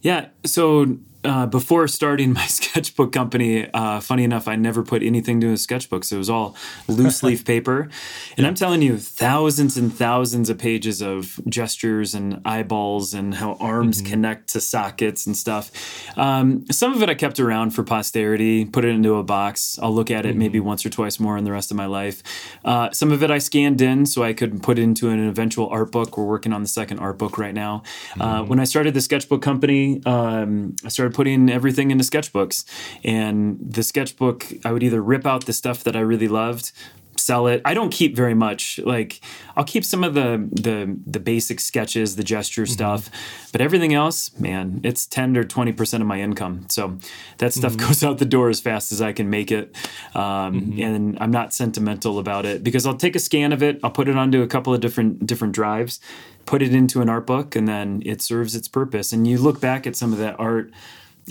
Yeah. 0.02 0.28
So 0.46 0.98
uh, 1.26 1.46
before 1.48 1.88
starting 1.88 2.34
my 2.34 2.46
sketchbook 2.48 3.12
company, 3.12 3.70
uh, 3.74 4.00
funny 4.00 4.24
enough, 4.24 4.48
I 4.48 4.56
never 4.56 4.84
put 4.84 5.04
anything 5.04 5.42
to 5.42 5.52
a 5.52 5.58
sketchbook. 5.58 6.04
So 6.04 6.16
it 6.16 6.20
was 6.20 6.30
all 6.30 6.56
loose 6.88 7.24
leaf 7.24 7.44
paper. 7.54 7.90
And 8.38 8.46
I'm 8.46 8.56
telling 8.56 8.82
you, 8.82 8.98
thousands 8.98 9.78
and 9.78 9.94
thousands 9.94 10.50
of 10.50 10.58
pages 10.58 11.02
of 11.02 11.40
gestures 11.48 12.14
and 12.14 12.42
eyeballs 12.46 13.14
and 13.14 13.34
how 13.36 13.54
arms 13.56 14.02
connect 14.02 14.50
to 14.50 14.62
sockets 14.62 15.26
and 15.26 15.36
stuff. 15.36 15.72
Um, 16.18 16.66
some 16.72 16.94
of 16.94 17.02
it 17.02 17.10
I 17.10 17.16
kept 17.16 17.40
around 17.40 17.72
for 17.72 17.84
posterity, 17.84 18.66
put 18.66 18.86
it 18.86 18.90
into 18.90 19.16
a 19.16 19.24
box. 19.24 19.80
I'll 19.82 19.94
look 19.94 20.12
at 20.12 20.26
it 20.26 20.36
maybe 20.36 20.60
once 20.60 20.86
or 20.86 20.90
twice 20.90 21.20
more 21.20 21.38
in 21.38 21.44
the 21.44 21.52
rest 21.52 21.72
of 21.72 21.78
my 21.78 21.86
life. 21.86 22.22
Uh, 22.64 22.92
some 22.92 23.12
of 23.12 23.24
it 23.24 23.32
I 23.32 23.40
scanned 23.40 23.82
in 23.82 24.06
so 24.06 24.24
I 24.24 24.34
could 24.34 24.62
put 24.62 24.78
it 24.78 24.84
into 24.84 25.10
an 25.10 25.28
eventual 25.28 25.68
art 25.70 25.92
book. 25.92 26.18
We're 26.18 26.26
working 26.26 26.54
on 26.54 26.62
the 26.62 26.68
second 26.68 27.00
art 27.00 27.18
book 27.18 27.38
right 27.38 27.54
now. 27.54 27.84
Uh, 28.20 28.44
when 28.44 28.60
I 28.60 28.66
started 28.66 28.94
the 28.94 29.02
sketchbook 29.02 29.42
company, 29.42 30.02
um, 30.06 30.76
I 30.84 30.90
started 30.90 31.15
putting 31.16 31.50
everything 31.50 31.92
into 31.92 32.04
sketchbooks. 32.04 32.66
And 33.04 33.58
the 33.62 33.84
sketchbook, 33.84 34.46
I 34.66 34.74
would 34.74 34.84
either 34.84 35.02
rip 35.02 35.26
out 35.26 35.46
the 35.46 35.54
stuff 35.54 35.82
that 35.86 35.96
I 35.96 36.02
really 36.02 36.28
loved, 36.28 36.74
sell 37.18 37.48
it. 37.48 37.62
I 37.64 37.74
don't 37.74 37.90
keep 37.90 38.18
very 38.18 38.34
much. 38.34 38.80
Like 38.80 39.22
I'll 39.56 39.64
keep 39.64 39.86
some 39.86 40.04
of 40.04 40.14
the 40.14 40.48
the 40.52 40.98
the 41.08 41.22
basic 41.22 41.62
sketches, 41.62 42.18
the 42.18 42.24
gesture 42.24 42.64
mm-hmm. 42.64 42.74
stuff, 42.74 43.10
but 43.54 43.62
everything 43.62 43.94
else, 43.94 44.38
man, 44.38 44.82
it's 44.84 45.06
10 45.06 45.38
or 45.38 45.46
20% 45.46 46.02
of 46.02 46.08
my 46.08 46.20
income. 46.20 46.66
So 46.70 46.98
that 47.38 47.54
stuff 47.54 47.74
mm-hmm. 47.74 47.88
goes 47.88 48.04
out 48.04 48.18
the 48.18 48.26
door 48.26 48.50
as 48.50 48.60
fast 48.60 48.92
as 48.92 49.02
I 49.02 49.14
can 49.14 49.30
make 49.30 49.52
it. 49.52 49.74
Um, 50.14 50.22
mm-hmm. 50.22 50.82
and 50.82 51.18
I'm 51.22 51.32
not 51.32 51.54
sentimental 51.54 52.20
about 52.20 52.46
it 52.46 52.62
because 52.62 52.86
I'll 52.86 52.98
take 52.98 53.16
a 53.16 53.20
scan 53.20 53.54
of 53.54 53.64
it, 53.64 53.80
I'll 53.84 53.92
put 53.92 54.10
it 54.10 54.18
onto 54.18 54.42
a 54.42 54.48
couple 54.48 54.74
of 54.74 54.82
different 54.82 55.26
different 55.26 55.56
drives, 55.56 56.02
put 56.46 56.62
it 56.62 56.74
into 56.74 57.02
an 57.02 57.10
art 57.10 57.26
book 57.26 57.56
and 57.56 57.68
then 57.68 58.04
it 58.06 58.22
serves 58.22 58.56
its 58.56 58.68
purpose. 58.68 59.14
And 59.14 59.26
you 59.26 59.38
look 59.38 59.62
back 59.62 59.88
at 59.88 59.96
some 59.96 60.12
of 60.14 60.20
that 60.20 60.40
art 60.40 60.72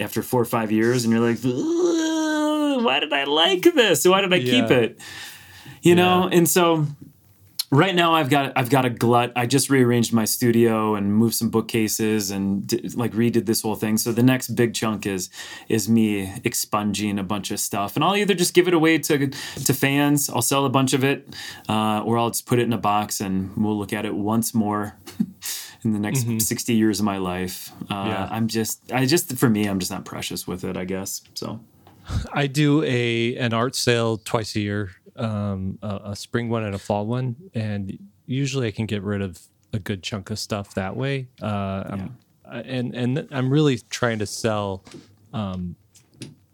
after 0.00 0.22
4 0.22 0.42
or 0.42 0.44
5 0.44 0.72
years 0.72 1.04
and 1.04 1.12
you're 1.12 1.26
like, 1.26 1.38
why 1.42 3.00
did 3.00 3.12
I 3.12 3.24
like 3.24 3.62
this? 3.62 4.06
Why 4.06 4.20
did 4.20 4.32
I 4.32 4.40
keep 4.40 4.70
it? 4.70 4.98
you 5.82 5.94
know 5.94 6.28
and 6.30 6.48
so 6.48 6.86
right 7.74 7.94
now 7.94 8.14
I've 8.14 8.30
got 8.30 8.52
I've 8.56 8.70
got 8.70 8.84
a 8.84 8.90
glut. 8.90 9.32
I 9.36 9.46
just 9.46 9.68
rearranged 9.68 10.12
my 10.12 10.24
studio 10.24 10.94
and 10.94 11.14
moved 11.14 11.34
some 11.34 11.50
bookcases 11.50 12.30
and 12.30 12.66
did, 12.66 12.94
like 12.94 13.12
redid 13.12 13.46
this 13.46 13.62
whole 13.62 13.74
thing. 13.74 13.96
So 13.98 14.12
the 14.12 14.22
next 14.22 14.48
big 14.48 14.74
chunk 14.74 15.06
is 15.06 15.28
is 15.68 15.88
me 15.88 16.32
expunging 16.44 17.18
a 17.18 17.22
bunch 17.24 17.50
of 17.50 17.60
stuff, 17.60 17.96
and 17.96 18.04
I'll 18.04 18.16
either 18.16 18.34
just 18.34 18.54
give 18.54 18.68
it 18.68 18.74
away 18.74 18.98
to 18.98 19.28
to 19.28 19.74
fans, 19.74 20.30
I'll 20.30 20.42
sell 20.42 20.64
a 20.64 20.70
bunch 20.70 20.92
of 20.92 21.04
it, 21.04 21.34
uh, 21.68 22.02
or 22.04 22.18
I'll 22.18 22.30
just 22.30 22.46
put 22.46 22.58
it 22.58 22.62
in 22.62 22.72
a 22.72 22.78
box 22.78 23.20
and 23.20 23.56
we'll 23.56 23.78
look 23.78 23.92
at 23.92 24.06
it 24.06 24.14
once 24.14 24.54
more. 24.54 24.96
in 25.84 25.92
the 25.92 25.98
next 25.98 26.20
mm-hmm. 26.20 26.38
60 26.38 26.74
years 26.74 27.00
of 27.00 27.04
my 27.04 27.18
life. 27.18 27.70
Uh, 27.90 28.04
yeah. 28.06 28.28
I'm 28.30 28.48
just, 28.48 28.92
I 28.92 29.06
just, 29.06 29.36
for 29.36 29.48
me, 29.48 29.66
I'm 29.66 29.78
just 29.78 29.90
not 29.90 30.04
precious 30.04 30.46
with 30.46 30.64
it, 30.64 30.76
I 30.76 30.84
guess. 30.84 31.22
So 31.34 31.60
I 32.32 32.46
do 32.46 32.82
a, 32.82 33.36
an 33.36 33.52
art 33.52 33.74
sale 33.74 34.18
twice 34.18 34.56
a 34.56 34.60
year 34.60 34.90
um, 35.16 35.78
a, 35.82 36.00
a, 36.06 36.16
spring 36.16 36.48
one 36.48 36.64
and 36.64 36.74
a 36.74 36.78
fall 36.78 37.06
one, 37.06 37.36
and 37.54 37.98
usually 38.26 38.68
I 38.68 38.70
can 38.70 38.86
get 38.86 39.02
rid 39.02 39.22
of 39.22 39.40
a 39.72 39.78
good 39.78 40.02
chunk 40.02 40.30
of 40.30 40.38
stuff 40.38 40.74
that 40.74 40.96
way. 40.96 41.28
Uh, 41.40 41.96
yeah. 41.96 42.58
and 42.64 42.94
and 42.94 43.28
I'm 43.30 43.50
really 43.50 43.78
trying 43.90 44.18
to 44.20 44.26
sell 44.26 44.84
um, 45.32 45.76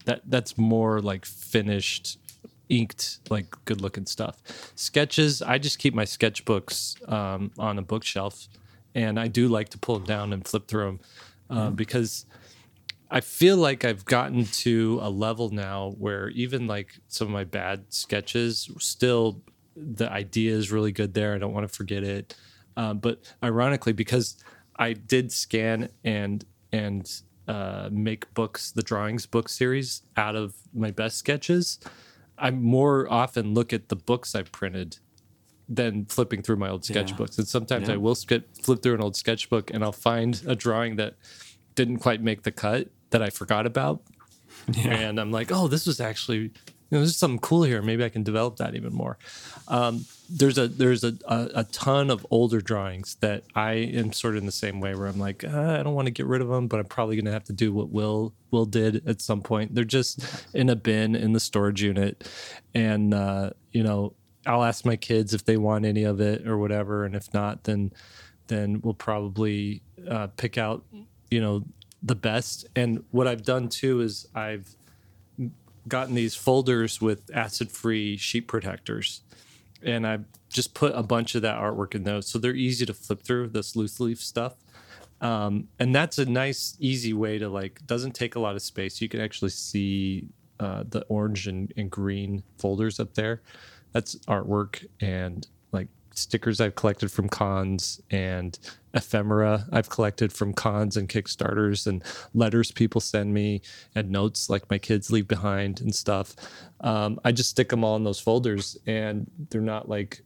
that. 0.04 0.22
That's 0.26 0.58
more 0.58 1.00
like 1.00 1.24
finished, 1.24 2.18
inked, 2.68 3.20
like 3.30 3.46
good 3.64 3.80
looking 3.80 4.06
stuff. 4.06 4.42
Sketches, 4.74 5.42
I 5.42 5.58
just 5.58 5.78
keep 5.78 5.94
my 5.94 6.04
sketchbooks 6.04 7.10
um, 7.10 7.52
on 7.58 7.78
a 7.78 7.82
bookshelf, 7.82 8.48
and 8.94 9.18
I 9.18 9.28
do 9.28 9.48
like 9.48 9.70
to 9.70 9.78
pull 9.78 9.98
them 9.98 10.06
down 10.06 10.32
and 10.32 10.46
flip 10.46 10.68
through 10.68 10.86
them 10.86 11.00
uh, 11.48 11.70
mm. 11.70 11.76
because 11.76 12.26
I 13.10 13.20
feel 13.20 13.56
like 13.56 13.84
I've 13.84 14.04
gotten 14.04 14.44
to 14.44 14.98
a 15.02 15.10
level 15.10 15.50
now 15.50 15.94
where 15.98 16.28
even 16.30 16.66
like 16.66 16.98
some 17.08 17.26
of 17.26 17.32
my 17.32 17.44
bad 17.44 17.92
sketches, 17.92 18.70
still 18.78 19.42
the 19.76 20.10
idea 20.10 20.54
is 20.54 20.70
really 20.70 20.92
good 20.92 21.14
there. 21.14 21.34
I 21.34 21.38
don't 21.38 21.52
want 21.52 21.68
to 21.68 21.74
forget 21.74 22.04
it. 22.04 22.36
Um, 22.76 22.98
but 22.98 23.34
ironically, 23.42 23.92
because 23.92 24.36
I 24.76 24.92
did 24.92 25.32
scan 25.32 25.88
and 26.04 26.44
and 26.72 27.10
uh, 27.48 27.88
make 27.90 28.32
books, 28.34 28.70
the 28.70 28.82
drawings 28.82 29.26
book 29.26 29.48
series 29.48 30.02
out 30.16 30.36
of 30.36 30.54
my 30.72 30.92
best 30.92 31.18
sketches, 31.18 31.80
I 32.38 32.52
more 32.52 33.12
often 33.12 33.54
look 33.54 33.72
at 33.72 33.88
the 33.88 33.96
books 33.96 34.36
I 34.36 34.42
printed 34.42 34.98
than 35.70 36.04
flipping 36.06 36.42
through 36.42 36.56
my 36.56 36.68
old 36.68 36.82
sketchbooks. 36.82 37.38
Yeah. 37.38 37.42
And 37.42 37.48
sometimes 37.48 37.88
yeah. 37.88 37.94
I 37.94 37.96
will 37.96 38.16
skip, 38.16 38.54
flip 38.56 38.82
through 38.82 38.94
an 38.94 39.00
old 39.00 39.16
sketchbook 39.16 39.70
and 39.72 39.84
I'll 39.84 39.92
find 39.92 40.42
a 40.46 40.56
drawing 40.56 40.96
that 40.96 41.14
didn't 41.76 41.98
quite 41.98 42.20
make 42.20 42.42
the 42.42 42.50
cut 42.50 42.88
that 43.10 43.22
I 43.22 43.30
forgot 43.30 43.64
about. 43.66 44.02
Yeah. 44.74 44.92
And 44.92 45.18
I'm 45.18 45.32
like, 45.32 45.50
oh, 45.50 45.68
this 45.68 45.86
was 45.86 46.00
actually, 46.00 46.38
you 46.38 46.50
know, 46.90 46.98
there's 46.98 47.16
something 47.16 47.38
cool 47.38 47.62
here. 47.62 47.80
Maybe 47.80 48.04
I 48.04 48.10
can 48.10 48.22
develop 48.22 48.58
that 48.58 48.74
even 48.74 48.92
more. 48.92 49.16
Um, 49.68 50.04
there's 50.28 50.58
a 50.58 50.68
there's 50.68 51.02
a, 51.02 51.16
a, 51.26 51.50
a, 51.56 51.64
ton 51.64 52.10
of 52.10 52.26
older 52.30 52.60
drawings 52.60 53.16
that 53.20 53.44
I 53.54 53.72
am 53.72 54.12
sort 54.12 54.34
of 54.34 54.42
in 54.42 54.46
the 54.46 54.52
same 54.52 54.78
way 54.78 54.94
where 54.94 55.06
I'm 55.06 55.18
like, 55.18 55.44
uh, 55.44 55.78
I 55.80 55.82
don't 55.82 55.94
want 55.94 56.06
to 56.06 56.12
get 56.12 56.26
rid 56.26 56.42
of 56.42 56.48
them, 56.48 56.68
but 56.68 56.78
I'm 56.78 56.86
probably 56.86 57.16
going 57.16 57.24
to 57.24 57.32
have 57.32 57.44
to 57.44 57.52
do 57.52 57.72
what 57.72 57.90
Will 57.90 58.34
Will 58.50 58.66
did 58.66 59.08
at 59.08 59.22
some 59.22 59.40
point. 59.40 59.74
They're 59.74 59.84
just 59.84 60.22
in 60.52 60.68
a 60.68 60.76
bin 60.76 61.16
in 61.16 61.32
the 61.32 61.40
storage 61.40 61.82
unit, 61.82 62.28
and 62.74 63.14
uh, 63.14 63.50
you 63.72 63.82
know, 63.82 64.12
I'll 64.46 64.64
ask 64.64 64.84
my 64.84 64.96
kids 64.96 65.34
if 65.34 65.44
they 65.44 65.56
want 65.56 65.84
any 65.84 66.04
of 66.04 66.20
it 66.20 66.46
or 66.46 66.56
whatever, 66.58 67.04
and 67.04 67.14
if 67.14 67.32
not, 67.34 67.64
then 67.64 67.92
then 68.46 68.80
we'll 68.82 68.94
probably 68.94 69.82
uh, 70.08 70.28
pick 70.36 70.58
out 70.58 70.84
you 71.30 71.40
know 71.40 71.64
the 72.02 72.14
best. 72.14 72.66
And 72.74 73.04
what 73.10 73.28
I've 73.28 73.44
done 73.44 73.68
too 73.68 74.00
is 74.00 74.26
I've 74.34 74.74
gotten 75.88 76.14
these 76.14 76.34
folders 76.34 77.00
with 77.00 77.30
acid 77.34 77.70
free 77.70 78.16
sheet 78.16 78.46
protectors. 78.46 79.22
And 79.82 80.06
I've 80.06 80.24
just 80.48 80.74
put 80.74 80.94
a 80.94 81.02
bunch 81.02 81.34
of 81.34 81.42
that 81.42 81.58
artwork 81.58 81.94
in 81.94 82.04
those. 82.04 82.26
So 82.26 82.38
they're 82.38 82.54
easy 82.54 82.84
to 82.86 82.94
flip 82.94 83.22
through, 83.22 83.48
this 83.48 83.76
loose 83.76 83.98
leaf 84.00 84.20
stuff. 84.20 84.54
Um, 85.20 85.68
and 85.78 85.94
that's 85.94 86.18
a 86.18 86.24
nice, 86.24 86.76
easy 86.80 87.12
way 87.12 87.38
to 87.38 87.48
like, 87.48 87.86
doesn't 87.86 88.12
take 88.12 88.34
a 88.34 88.40
lot 88.40 88.56
of 88.56 88.62
space. 88.62 89.00
You 89.00 89.08
can 89.08 89.20
actually 89.20 89.50
see 89.50 90.28
uh, 90.58 90.84
the 90.88 91.02
orange 91.08 91.46
and, 91.46 91.72
and 91.76 91.90
green 91.90 92.42
folders 92.58 93.00
up 93.00 93.14
there. 93.14 93.42
That's 93.92 94.16
artwork 94.28 94.86
and 95.00 95.46
like 95.72 95.88
stickers 96.14 96.60
I've 96.60 96.74
collected 96.74 97.10
from 97.10 97.28
cons 97.28 98.00
and 98.10 98.58
ephemera 98.92 99.66
I've 99.72 99.88
collected 99.88 100.32
from 100.32 100.52
cons 100.52 100.96
and 100.96 101.08
Kickstarters 101.08 101.86
and 101.86 102.02
letters 102.34 102.72
people 102.72 103.00
send 103.00 103.32
me 103.32 103.62
and 103.94 104.10
notes 104.10 104.50
like 104.50 104.68
my 104.70 104.78
kids 104.78 105.10
leave 105.10 105.28
behind 105.28 105.80
and 105.80 105.94
stuff. 105.94 106.34
Um, 106.80 107.20
I 107.24 107.32
just 107.32 107.50
stick 107.50 107.68
them 107.68 107.84
all 107.84 107.96
in 107.96 108.04
those 108.04 108.20
folders 108.20 108.76
and 108.86 109.30
they're 109.50 109.60
not 109.60 109.88
like 109.88 110.22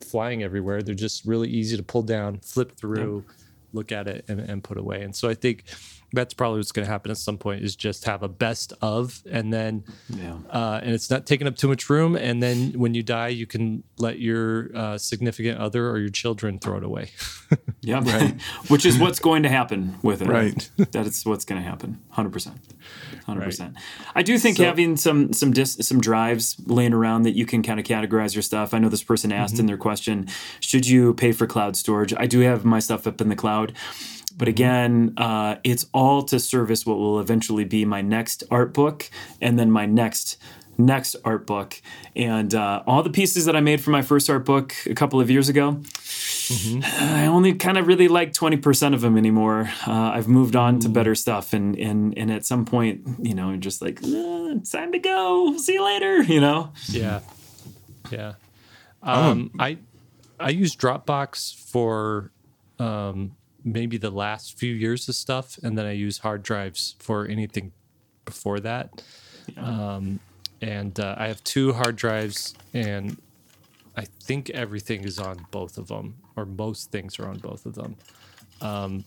flying 0.00 0.42
everywhere. 0.42 0.82
They're 0.82 0.94
just 0.94 1.24
really 1.24 1.48
easy 1.48 1.76
to 1.76 1.82
pull 1.82 2.02
down, 2.02 2.38
flip 2.40 2.76
through, 2.76 3.24
look 3.72 3.92
at 3.92 4.08
it, 4.08 4.24
and, 4.28 4.40
and 4.40 4.62
put 4.62 4.78
away. 4.78 5.02
And 5.02 5.14
so 5.14 5.28
I 5.28 5.34
think 5.34 5.64
that's 6.12 6.34
probably 6.34 6.58
what's 6.58 6.72
going 6.72 6.86
to 6.86 6.90
happen 6.90 7.10
at 7.10 7.16
some 7.16 7.38
point 7.38 7.62
is 7.62 7.76
just 7.76 8.04
have 8.04 8.22
a 8.22 8.28
best 8.28 8.72
of 8.80 9.22
and 9.30 9.52
then 9.52 9.84
yeah. 10.08 10.36
uh, 10.50 10.80
and 10.82 10.92
it's 10.92 11.10
not 11.10 11.26
taking 11.26 11.46
up 11.46 11.56
too 11.56 11.68
much 11.68 11.88
room 11.90 12.16
and 12.16 12.42
then 12.42 12.72
when 12.72 12.94
you 12.94 13.02
die 13.02 13.28
you 13.28 13.46
can 13.46 13.82
let 13.98 14.18
your 14.18 14.70
uh, 14.76 14.98
significant 14.98 15.58
other 15.58 15.88
or 15.90 15.98
your 15.98 16.08
children 16.08 16.58
throw 16.58 16.76
it 16.76 16.84
away. 16.84 17.10
Yeah. 17.82 18.02
Right. 18.04 18.42
Which 18.66 18.84
is 18.84 18.98
what's 18.98 19.20
going 19.20 19.44
to 19.44 19.48
happen 19.48 19.96
with 20.02 20.20
it. 20.20 20.26
Right. 20.26 20.68
That 20.90 21.06
is 21.06 21.24
what's 21.24 21.44
going 21.44 21.62
to 21.62 21.68
happen 21.68 22.00
100% 22.14 22.32
100% 22.32 23.60
right. 23.60 23.70
i 24.14 24.22
do 24.22 24.38
think 24.38 24.56
so, 24.56 24.64
having 24.64 24.96
some 24.96 25.32
some 25.32 25.52
dis- 25.52 25.76
some 25.80 26.00
drives 26.00 26.56
laying 26.66 26.92
around 26.92 27.22
that 27.22 27.36
you 27.36 27.46
can 27.46 27.62
kind 27.62 27.78
of 27.78 27.86
categorize 27.86 28.34
your 28.34 28.42
stuff. 28.42 28.74
I 28.74 28.78
know 28.78 28.88
this 28.88 29.04
person 29.04 29.30
asked 29.30 29.54
mm-hmm. 29.54 29.60
in 29.60 29.66
their 29.66 29.76
question 29.76 30.26
should 30.58 30.88
you 30.88 31.14
pay 31.14 31.30
for 31.30 31.46
cloud 31.46 31.76
storage? 31.76 32.12
I 32.16 32.26
do 32.26 32.40
have 32.40 32.64
my 32.64 32.80
stuff 32.80 33.06
up 33.06 33.20
in 33.20 33.28
the 33.28 33.36
cloud 33.36 33.72
but 34.36 34.48
again, 34.48 35.14
uh, 35.16 35.56
it's 35.64 35.86
all 35.94 36.22
to 36.24 36.38
service 36.38 36.84
what 36.84 36.98
will 36.98 37.20
eventually 37.20 37.64
be 37.64 37.84
my 37.84 38.02
next 38.02 38.44
art 38.50 38.74
book 38.74 39.10
and 39.40 39.58
then 39.58 39.70
my 39.70 39.86
next 39.86 40.36
next 40.78 41.16
art 41.24 41.46
book. 41.46 41.80
And 42.14 42.54
uh, 42.54 42.82
all 42.86 43.02
the 43.02 43.10
pieces 43.10 43.46
that 43.46 43.56
I 43.56 43.60
made 43.60 43.80
for 43.80 43.90
my 43.90 44.02
first 44.02 44.28
art 44.28 44.44
book 44.44 44.74
a 44.86 44.94
couple 44.94 45.20
of 45.20 45.30
years 45.30 45.48
ago, 45.48 45.72
mm-hmm. 45.72 46.80
I 46.84 47.26
only 47.26 47.54
kind 47.54 47.78
of 47.78 47.86
really 47.86 48.08
like 48.08 48.32
20% 48.32 48.94
of 48.94 49.00
them 49.00 49.16
anymore. 49.16 49.70
Uh, 49.86 49.92
I've 49.92 50.28
moved 50.28 50.56
on 50.56 50.78
to 50.80 50.88
better 50.88 51.14
stuff. 51.14 51.52
And, 51.52 51.78
and, 51.78 52.16
and 52.18 52.30
at 52.30 52.44
some 52.44 52.64
point, 52.64 53.02
you 53.20 53.34
know, 53.34 53.56
just 53.56 53.82
like, 53.82 54.02
uh, 54.02 54.56
it's 54.56 54.70
time 54.70 54.92
to 54.92 54.98
go. 54.98 55.56
See 55.56 55.74
you 55.74 55.84
later, 55.84 56.22
you 56.22 56.40
know? 56.40 56.72
Yeah. 56.88 57.20
Yeah. 58.10 58.34
Um, 59.02 59.52
I, 59.58 59.78
I 60.38 60.50
use 60.50 60.74
Dropbox 60.74 61.54
for 61.54 62.32
um, 62.78 63.36
maybe 63.66 63.98
the 63.98 64.10
last 64.10 64.56
few 64.56 64.72
years 64.72 65.08
of 65.08 65.16
stuff, 65.16 65.58
and 65.62 65.76
then 65.76 65.84
I 65.84 65.92
use 65.92 66.18
hard 66.18 66.42
drives 66.42 66.94
for 67.00 67.26
anything 67.26 67.72
before 68.24 68.60
that. 68.60 69.02
Yeah. 69.54 69.62
Um, 69.62 70.20
and 70.62 70.98
uh, 70.98 71.16
I 71.18 71.26
have 71.26 71.42
two 71.44 71.72
hard 71.72 71.96
drives, 71.96 72.54
and 72.72 73.20
I 73.96 74.04
think 74.22 74.50
everything 74.50 75.04
is 75.04 75.18
on 75.18 75.46
both 75.50 75.76
of 75.76 75.88
them, 75.88 76.16
or 76.36 76.46
most 76.46 76.92
things 76.92 77.18
are 77.18 77.28
on 77.28 77.38
both 77.38 77.66
of 77.66 77.74
them. 77.74 77.96
Um, 78.60 79.04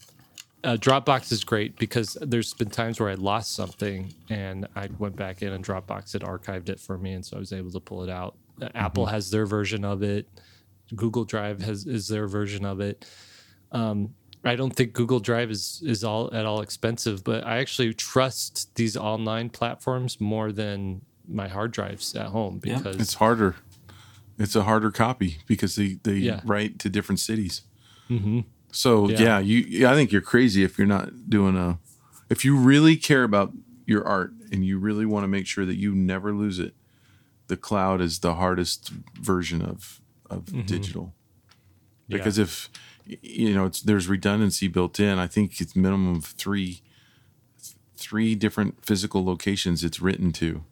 uh, 0.63 0.75
Dropbox 0.75 1.31
is 1.31 1.45
great 1.45 1.77
because 1.77 2.17
there's 2.21 2.53
been 2.53 2.69
times 2.69 2.99
where 2.99 3.09
I 3.09 3.13
lost 3.13 3.55
something 3.55 4.13
and 4.29 4.67
I 4.75 4.89
went 4.99 5.15
back 5.15 5.41
in 5.41 5.53
and 5.53 5.63
Dropbox 5.63 6.11
had 6.11 6.21
archived 6.21 6.67
it 6.67 6.81
for 6.81 6.97
me, 6.97 7.13
and 7.13 7.25
so 7.25 7.37
I 7.37 7.39
was 7.39 7.53
able 7.53 7.71
to 7.71 7.79
pull 7.79 8.03
it 8.03 8.09
out. 8.09 8.35
Mm-hmm. 8.59 8.77
Apple 8.77 9.05
has 9.05 9.31
their 9.31 9.45
version 9.45 9.85
of 9.85 10.03
it. 10.03 10.27
Google 10.95 11.23
Drive 11.23 11.61
has 11.61 11.85
is 11.85 12.07
their 12.07 12.27
version 12.27 12.65
of 12.65 12.81
it. 12.81 13.05
Um, 13.71 14.15
I 14.43 14.55
don't 14.55 14.71
think 14.73 14.93
Google 14.93 15.19
Drive 15.19 15.51
is 15.51 15.83
is 15.85 16.03
all 16.03 16.33
at 16.33 16.45
all 16.45 16.61
expensive, 16.61 17.23
but 17.23 17.45
I 17.45 17.57
actually 17.57 17.93
trust 17.93 18.73
these 18.75 18.95
online 18.95 19.49
platforms 19.49 20.21
more 20.21 20.51
than 20.51 21.01
my 21.27 21.47
hard 21.47 21.71
drives 21.71 22.15
at 22.15 22.27
home 22.27 22.59
because 22.59 22.95
yeah. 22.95 23.01
it's 23.01 23.15
harder. 23.15 23.57
It's 24.37 24.55
a 24.55 24.63
harder 24.63 24.91
copy 24.91 25.39
because 25.45 25.75
they 25.75 25.99
they 26.03 26.15
yeah. 26.15 26.41
write 26.45 26.79
to 26.79 26.89
different 26.89 27.19
cities. 27.19 27.63
Mm-hmm. 28.09 28.41
So 28.71 29.09
yeah. 29.09 29.19
yeah, 29.19 29.39
you. 29.39 29.87
I 29.87 29.93
think 29.93 30.11
you're 30.11 30.21
crazy 30.21 30.63
if 30.63 30.77
you're 30.77 30.87
not 30.87 31.29
doing 31.29 31.57
a. 31.57 31.79
If 32.29 32.45
you 32.45 32.55
really 32.55 32.95
care 32.95 33.23
about 33.23 33.51
your 33.85 34.07
art 34.07 34.31
and 34.51 34.63
you 34.63 34.77
really 34.77 35.05
want 35.05 35.23
to 35.23 35.27
make 35.27 35.47
sure 35.47 35.65
that 35.65 35.75
you 35.75 35.93
never 35.93 36.33
lose 36.33 36.59
it, 36.59 36.75
the 37.47 37.57
cloud 37.57 37.99
is 37.99 38.19
the 38.19 38.35
hardest 38.35 38.89
version 39.19 39.61
of 39.61 39.99
of 40.29 40.45
mm-hmm. 40.45 40.61
digital. 40.61 41.13
Because 42.07 42.39
if 42.39 42.71
you 43.21 43.53
know, 43.53 43.65
it's 43.65 43.81
there's 43.81 44.07
redundancy 44.07 44.67
built 44.67 44.99
in. 44.99 45.19
I 45.19 45.27
think 45.27 45.59
it's 45.61 45.75
minimum 45.75 46.17
of 46.17 46.25
three 46.25 46.81
three 47.95 48.35
different 48.35 48.83
physical 48.85 49.25
locations 49.25 49.83
it's 49.83 50.01
written 50.01 50.31
to. 50.33 50.63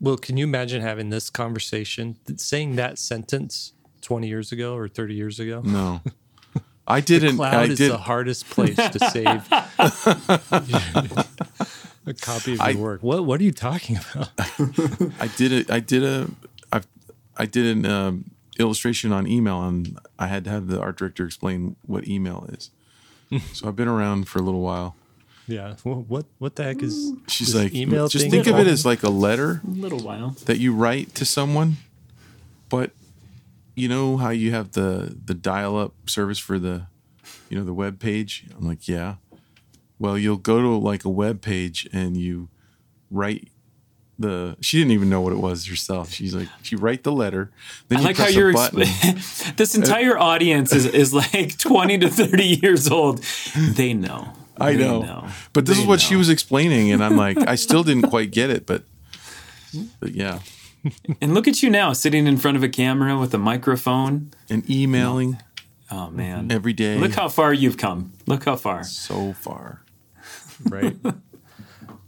Well, 0.00 0.16
can 0.16 0.36
you 0.36 0.44
imagine 0.44 0.82
having 0.82 1.10
this 1.10 1.30
conversation, 1.30 2.16
saying 2.36 2.76
that 2.76 2.98
sentence 2.98 3.72
20 4.02 4.26
years 4.26 4.52
ago 4.52 4.74
or 4.74 4.88
30 4.88 5.14
years 5.14 5.40
ago? 5.40 5.62
No. 5.64 6.00
I 6.86 7.00
didn't. 7.00 7.32
the 7.32 7.36
cloud 7.36 7.54
I 7.54 7.64
is 7.64 7.78
did. 7.78 7.92
the 7.92 7.98
hardest 7.98 8.48
place 8.50 8.76
to 8.76 8.98
save 9.10 9.48
a 12.06 12.12
copy 12.12 12.52
of 12.52 12.58
your 12.58 12.62
I, 12.62 12.74
work. 12.74 13.02
What 13.02 13.24
What 13.24 13.40
are 13.40 13.44
you 13.44 13.52
talking 13.52 13.96
about? 13.96 14.28
I 15.18 15.28
did 15.36 15.52
it. 15.52 15.70
I 15.70 15.80
did 15.80 16.04
a 16.04 16.28
I 17.36 17.46
did 17.46 17.76
an 17.76 17.86
um, 17.86 18.30
illustration 18.58 19.12
on 19.12 19.26
email, 19.26 19.62
and 19.62 19.98
I 20.18 20.26
had 20.28 20.44
to 20.44 20.50
have 20.50 20.68
the 20.68 20.80
art 20.80 20.96
director 20.96 21.24
explain 21.26 21.76
what 21.86 22.06
email 22.06 22.46
is. 22.50 22.70
so 23.52 23.68
I've 23.68 23.76
been 23.76 23.88
around 23.88 24.28
for 24.28 24.38
a 24.38 24.42
little 24.42 24.60
while. 24.62 24.96
Yeah. 25.46 25.76
Well, 25.84 26.04
what 26.08 26.24
what 26.38 26.56
the 26.56 26.64
heck 26.64 26.82
is 26.82 27.12
She's 27.28 27.52
this 27.52 27.64
like, 27.64 27.74
email 27.74 28.08
just 28.08 28.30
think 28.30 28.46
of 28.46 28.58
it 28.58 28.66
as 28.66 28.86
like 28.86 29.02
a 29.02 29.10
letter 29.10 29.60
A 29.66 29.70
little 29.70 29.98
while. 30.00 30.30
that 30.46 30.58
you 30.58 30.72
write 30.74 31.14
to 31.16 31.26
someone, 31.26 31.76
but 32.70 32.92
you 33.74 33.88
know 33.88 34.16
how 34.16 34.30
you 34.30 34.52
have 34.52 34.72
the 34.72 35.16
the 35.22 35.34
dial 35.34 35.76
up 35.76 35.92
service 36.08 36.38
for 36.38 36.58
the, 36.58 36.86
you 37.50 37.58
know, 37.58 37.64
the 37.64 37.74
web 37.74 37.98
page. 38.00 38.44
I'm 38.56 38.66
like, 38.66 38.88
yeah. 38.88 39.16
Well, 39.98 40.16
you'll 40.16 40.36
go 40.38 40.60
to 40.62 40.68
like 40.68 41.04
a 41.04 41.10
web 41.10 41.42
page 41.42 41.88
and 41.92 42.16
you 42.16 42.48
write 43.10 43.48
the. 44.18 44.56
She 44.60 44.78
didn't 44.78 44.92
even 44.92 45.08
know 45.08 45.20
what 45.20 45.32
it 45.32 45.38
was 45.38 45.66
herself. 45.66 46.10
She's 46.10 46.34
like, 46.34 46.48
you 46.64 46.78
write 46.78 47.02
the 47.04 47.12
letter, 47.12 47.50
then 47.88 47.98
I 47.98 48.00
you 48.02 48.06
like 48.08 48.16
how 48.16 48.26
you're. 48.28 48.50
a 48.50 48.52
button. 48.52 48.80
Exp- 48.80 49.56
this 49.56 49.74
entire 49.74 50.18
audience 50.18 50.72
is, 50.72 50.86
is 50.86 51.12
like 51.14 51.58
20 51.58 51.98
to 51.98 52.08
30 52.10 52.44
years 52.44 52.90
old. 52.90 53.22
They 53.56 53.94
know. 53.94 54.32
I 54.58 54.74
They 54.74 54.84
know. 54.84 55.28
But 55.52 55.66
this 55.66 55.76
They 55.76 55.82
is 55.82 55.88
what 55.88 56.00
she 56.00 56.16
was 56.16 56.28
explaining, 56.28 56.92
and 56.92 57.02
I'm 57.02 57.16
like, 57.16 57.38
I 57.38 57.56
still 57.56 57.82
didn't 57.82 58.08
quite 58.10 58.30
get 58.30 58.50
it, 58.50 58.66
but, 58.66 58.84
but 60.00 60.12
yeah. 60.12 60.40
And 61.20 61.34
look 61.34 61.48
at 61.48 61.62
you 61.62 61.70
now, 61.70 61.92
sitting 61.92 62.26
in 62.26 62.36
front 62.36 62.56
of 62.56 62.62
a 62.62 62.68
camera 62.68 63.18
with 63.18 63.32
a 63.34 63.38
microphone. 63.38 64.30
And 64.50 64.68
emailing 64.70 65.38
Oh 65.90 66.10
man, 66.10 66.50
every 66.50 66.72
day. 66.72 66.98
Look 66.98 67.12
how 67.14 67.28
far 67.28 67.52
you've 67.52 67.76
come. 67.76 68.12
Look 68.26 68.44
how 68.44 68.56
far. 68.56 68.84
so 68.84 69.32
far. 69.34 69.82
right? 70.68 70.96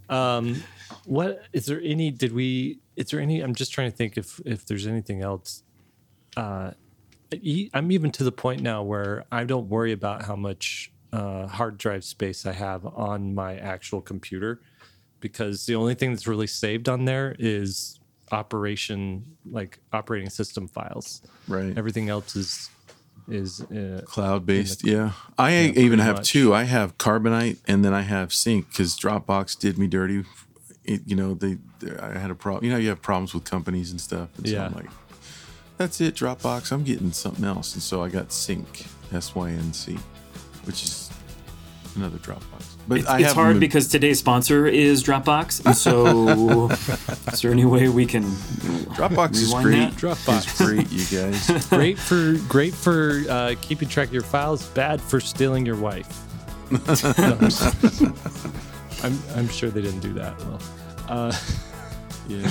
um, 0.09 0.63
what 1.07 1.43
is 1.53 1.67
there 1.67 1.81
any? 1.83 2.11
Did 2.11 2.33
we? 2.33 2.81
Is 2.97 3.07
there 3.07 3.21
any? 3.21 3.41
I'm 3.41 3.55
just 3.55 3.73
trying 3.73 3.91
to 3.91 3.97
think 3.97 4.17
if 4.19 4.41
if 4.45 4.67
there's 4.67 4.87
anything 4.87 5.23
else. 5.23 5.63
Uh, 6.37 6.73
I'm 7.75 7.91
even 7.91 8.11
to 8.13 8.25
the 8.25 8.33
point 8.33 8.61
now 8.63 8.83
where 8.83 9.25
I 9.33 9.45
don't 9.45 9.69
worry 9.69 9.93
about 9.93 10.25
how 10.25 10.37
much 10.37 10.93
uh, 11.13 11.47
hard 11.47 11.79
drive 11.79 12.05
space 12.05 12.47
I 12.47 12.53
have 12.53 12.85
on 12.87 13.35
my 13.35 13.57
actual 13.57 14.01
computer, 14.01 14.61
because 15.21 15.67
the 15.67 15.75
only 15.75 15.95
thing 15.95 16.11
that's 16.13 16.27
really 16.27 16.47
saved 16.47 16.89
on 16.89 17.05
there 17.05 17.35
is 17.39 17.99
operation 18.33 19.25
like 19.51 19.79
operating 19.93 20.29
system 20.31 20.69
files. 20.69 21.23
Right. 21.49 21.77
Everything 21.77 22.09
else 22.09 22.37
is 22.37 22.71
is 23.29 23.61
uh, 23.63 24.03
Cloud 24.07 24.47
based, 24.47 24.85
yeah. 24.85 25.13
I 25.37 25.51
Yeah, 25.51 25.73
even 25.81 25.99
have 25.99 26.17
much. 26.19 26.31
two. 26.31 26.55
I 26.55 26.63
have 26.65 26.97
Carbonite 26.99 27.59
and 27.67 27.85
then 27.85 27.93
I 27.93 28.03
have 28.03 28.33
Sync 28.33 28.69
because 28.69 28.97
Dropbox 28.97 29.59
did 29.59 29.79
me 29.79 29.87
dirty. 29.89 30.25
It, 30.87 31.03
you 31.07 31.17
know, 31.17 31.35
they, 31.35 31.59
they- 31.81 31.97
I 31.99 32.19
had 32.19 32.31
a 32.31 32.35
problem. 32.35 32.65
You 32.65 32.71
know, 32.71 32.77
you 32.79 32.89
have 32.91 33.03
problems 33.03 33.35
with 33.35 33.45
companies 33.45 33.91
and 33.91 34.01
stuff. 34.01 34.29
And 34.39 34.47
so 34.49 34.55
Yeah. 34.55 34.67
I'm 34.67 34.75
like, 34.75 34.91
that's 35.79 36.01
it, 36.01 36.15
Dropbox. 36.15 36.73
I'm 36.73 36.85
getting 36.85 37.13
something 37.13 37.45
else. 37.45 37.75
And 37.75 37.83
so 37.83 38.03
I 38.03 38.09
got 38.09 38.33
Sync, 38.33 38.85
S 39.13 39.35
Y 39.35 39.51
N 39.51 39.73
C, 39.73 39.99
which 40.65 40.85
is 40.85 41.11
another 41.97 42.19
Dropbox. 42.19 42.75
But 42.89 42.99
It's, 43.01 43.09
I 43.09 43.21
it's 43.21 43.33
hard 43.33 43.55
them- 43.57 43.61
because 43.61 43.89
today's 43.89 44.19
sponsor 44.21 44.67
is 44.67 45.03
Dropbox. 45.03 45.67
And 45.67 45.77
so, 45.77 46.71
is 47.33 47.41
there 47.43 47.51
any 47.51 47.65
way 47.65 47.89
we 47.89 48.07
can? 48.07 48.23
Dropbox 48.97 49.33
is 49.33 49.49
Rewind 49.49 49.65
great. 49.65 49.79
that? 49.79 49.93
Dropbox. 49.95 50.47
is 50.47 50.67
great, 50.67 50.93
you 50.93 51.19
guys. 51.19 51.69
great 51.69 51.99
for 51.99 52.35
great 52.49 52.75
for 52.75 53.25
uh, 53.29 53.55
keeping 53.61 53.89
track 53.89 54.09
of 54.09 54.15
your 54.15 54.23
files. 54.23 54.67
Bad 54.69 55.01
for 55.01 55.21
stealing 55.21 55.67
your 55.67 55.77
wife. 55.77 56.23
No, 59.03 59.09
I'm, 59.09 59.13
I'm 59.31 59.39
I'm 59.41 59.49
sure 59.49 59.71
they 59.71 59.83
didn't 59.83 60.01
do 60.01 60.13
that. 60.15 60.39
Well, 60.39 60.61
uh, 61.09 61.33
yeah. 62.29 62.51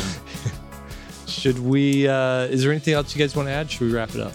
should 1.27 1.59
we? 1.59 2.07
Uh, 2.07 2.43
is 2.45 2.63
there 2.63 2.71
anything 2.71 2.93
else 2.93 3.15
you 3.15 3.19
guys 3.19 3.35
want 3.35 3.47
to 3.47 3.51
add? 3.53 3.69
Should 3.69 3.81
we 3.87 3.93
wrap 3.93 4.13
it 4.15 4.21
up? 4.21 4.33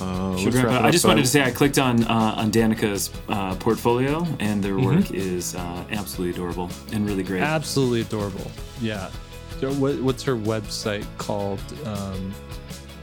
Uh, 0.00 0.36
Should 0.36 0.52
wrap 0.54 0.64
wrap 0.64 0.72
it 0.72 0.74
it 0.74 0.76
up. 0.78 0.82
I 0.82 0.86
up. 0.88 0.92
just 0.92 1.04
wanted 1.06 1.22
to 1.22 1.26
say 1.28 1.42
I 1.42 1.50
clicked 1.50 1.78
on 1.78 2.04
uh, 2.04 2.34
on 2.36 2.50
Danica's 2.50 3.10
uh, 3.28 3.54
portfolio, 3.56 4.26
and 4.40 4.62
their 4.62 4.74
Mm-hmm. 4.74 4.84
work 4.96 5.10
is 5.12 5.54
uh, 5.54 5.84
absolutely 5.90 6.34
adorable 6.34 6.70
and 6.92 7.06
really 7.06 7.22
great. 7.22 7.40
Absolutely 7.42 8.02
adorable. 8.02 8.50
Yeah. 8.80 9.10
So 9.60 9.72
what, 9.74 9.94
what's 10.02 10.22
her 10.24 10.36
website 10.36 11.06
called? 11.16 11.60
Um, 11.86 12.34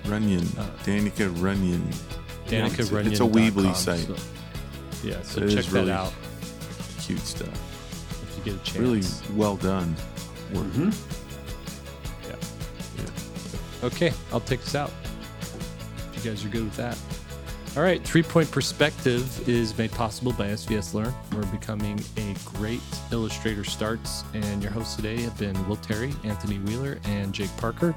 Runyon, 0.05 0.41
Danica 0.85 1.29
Runyon. 1.41 1.81
Danica 2.45 2.79
it's, 2.79 2.91
a- 2.91 2.93
Runyon. 2.93 3.11
it's 3.13 3.21
a 3.21 3.23
Weebly 3.23 3.73
site. 3.73 4.05
So, 4.05 4.15
yeah, 5.01 5.21
so 5.23 5.39
It 5.41 5.45
is 5.47 5.55
check 5.55 5.65
that 5.65 5.71
really 5.79 5.91
out 5.93 6.13
Cute 7.05 7.19
stuff. 7.19 7.49
if 8.23 8.37
you 8.37 8.53
get 8.53 8.61
a 8.61 8.63
chance. 8.63 8.77
Really 8.77 9.37
well 9.37 9.57
done. 9.57 9.95
Work. 10.53 10.65
Mm-hmm. 10.65 10.89
Yeah. 12.29 13.87
Okay, 13.87 14.13
I'll 14.31 14.39
take 14.39 14.61
us 14.61 14.75
out. 14.75 14.91
If 16.13 16.23
you 16.23 16.31
guys 16.31 16.45
are 16.45 16.49
good 16.49 16.63
with 16.63 16.77
that. 16.77 16.97
All 17.75 17.81
right, 17.81 18.01
Three 18.03 18.21
Point 18.21 18.51
Perspective 18.51 19.49
is 19.49 19.75
made 19.77 19.91
possible 19.91 20.31
by 20.31 20.47
SVS 20.49 20.93
Learn. 20.93 21.11
We're 21.33 21.43
becoming 21.47 21.99
a 22.17 22.35
great 22.45 22.81
Illustrator 23.11 23.63
starts, 23.63 24.23
and 24.35 24.61
your 24.61 24.71
hosts 24.71 24.95
today 24.95 25.19
have 25.23 25.37
been 25.39 25.67
Will 25.67 25.77
Terry, 25.77 26.13
Anthony 26.23 26.59
Wheeler, 26.59 26.99
and 27.05 27.33
Jake 27.33 27.49
Parker. 27.57 27.95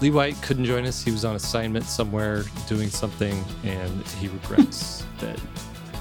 Lee 0.00 0.10
White 0.10 0.40
couldn't 0.42 0.64
join 0.64 0.86
us. 0.86 1.04
He 1.04 1.10
was 1.12 1.24
on 1.26 1.36
assignment 1.36 1.84
somewhere 1.84 2.42
doing 2.66 2.88
something, 2.88 3.44
and 3.64 4.06
he 4.18 4.28
regrets 4.28 5.04
that 5.20 5.38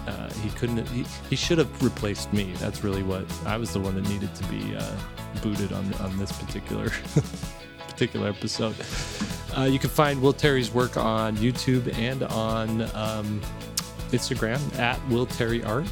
uh, 0.07 0.29
he 0.41 0.49
couldn't. 0.51 0.87
He, 0.89 1.05
he 1.29 1.35
should 1.35 1.57
have 1.57 1.83
replaced 1.83 2.31
me. 2.33 2.53
That's 2.57 2.83
really 2.83 3.03
what 3.03 3.25
I 3.45 3.57
was 3.57 3.73
the 3.73 3.79
one 3.79 3.95
that 3.95 4.07
needed 4.09 4.33
to 4.35 4.43
be 4.45 4.75
uh, 4.75 4.95
booted 5.41 5.71
on 5.71 5.93
on 5.95 6.17
this 6.17 6.31
particular 6.31 6.89
particular 7.87 8.29
episode. 8.29 8.75
Uh, 9.57 9.63
you 9.63 9.79
can 9.79 9.89
find 9.89 10.21
Will 10.21 10.33
Terry's 10.33 10.71
work 10.71 10.97
on 10.97 11.37
YouTube 11.37 11.93
and 11.97 12.23
on 12.23 12.81
um, 12.95 13.41
Instagram 14.09 14.59
at 14.79 15.05
Will 15.09 15.25
Terry 15.25 15.63
Art. 15.63 15.85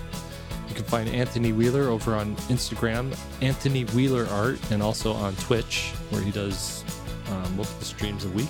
You 0.70 0.76
can 0.76 0.86
find 0.86 1.10
Anthony 1.10 1.52
Wheeler 1.52 1.90
over 1.90 2.16
on 2.16 2.36
Instagram, 2.48 3.18
Anthony 3.42 3.86
Wheeler 3.86 4.28
Art, 4.28 4.60
and 4.72 4.82
also 4.84 5.14
on 5.14 5.36
Twitch, 5.38 5.92
where 6.10 6.22
he 6.22 6.32
does 6.32 6.84
um, 7.32 7.58
multiple 7.58 7.84
streams 7.84 8.26
a 8.26 8.30
week. 8.30 8.48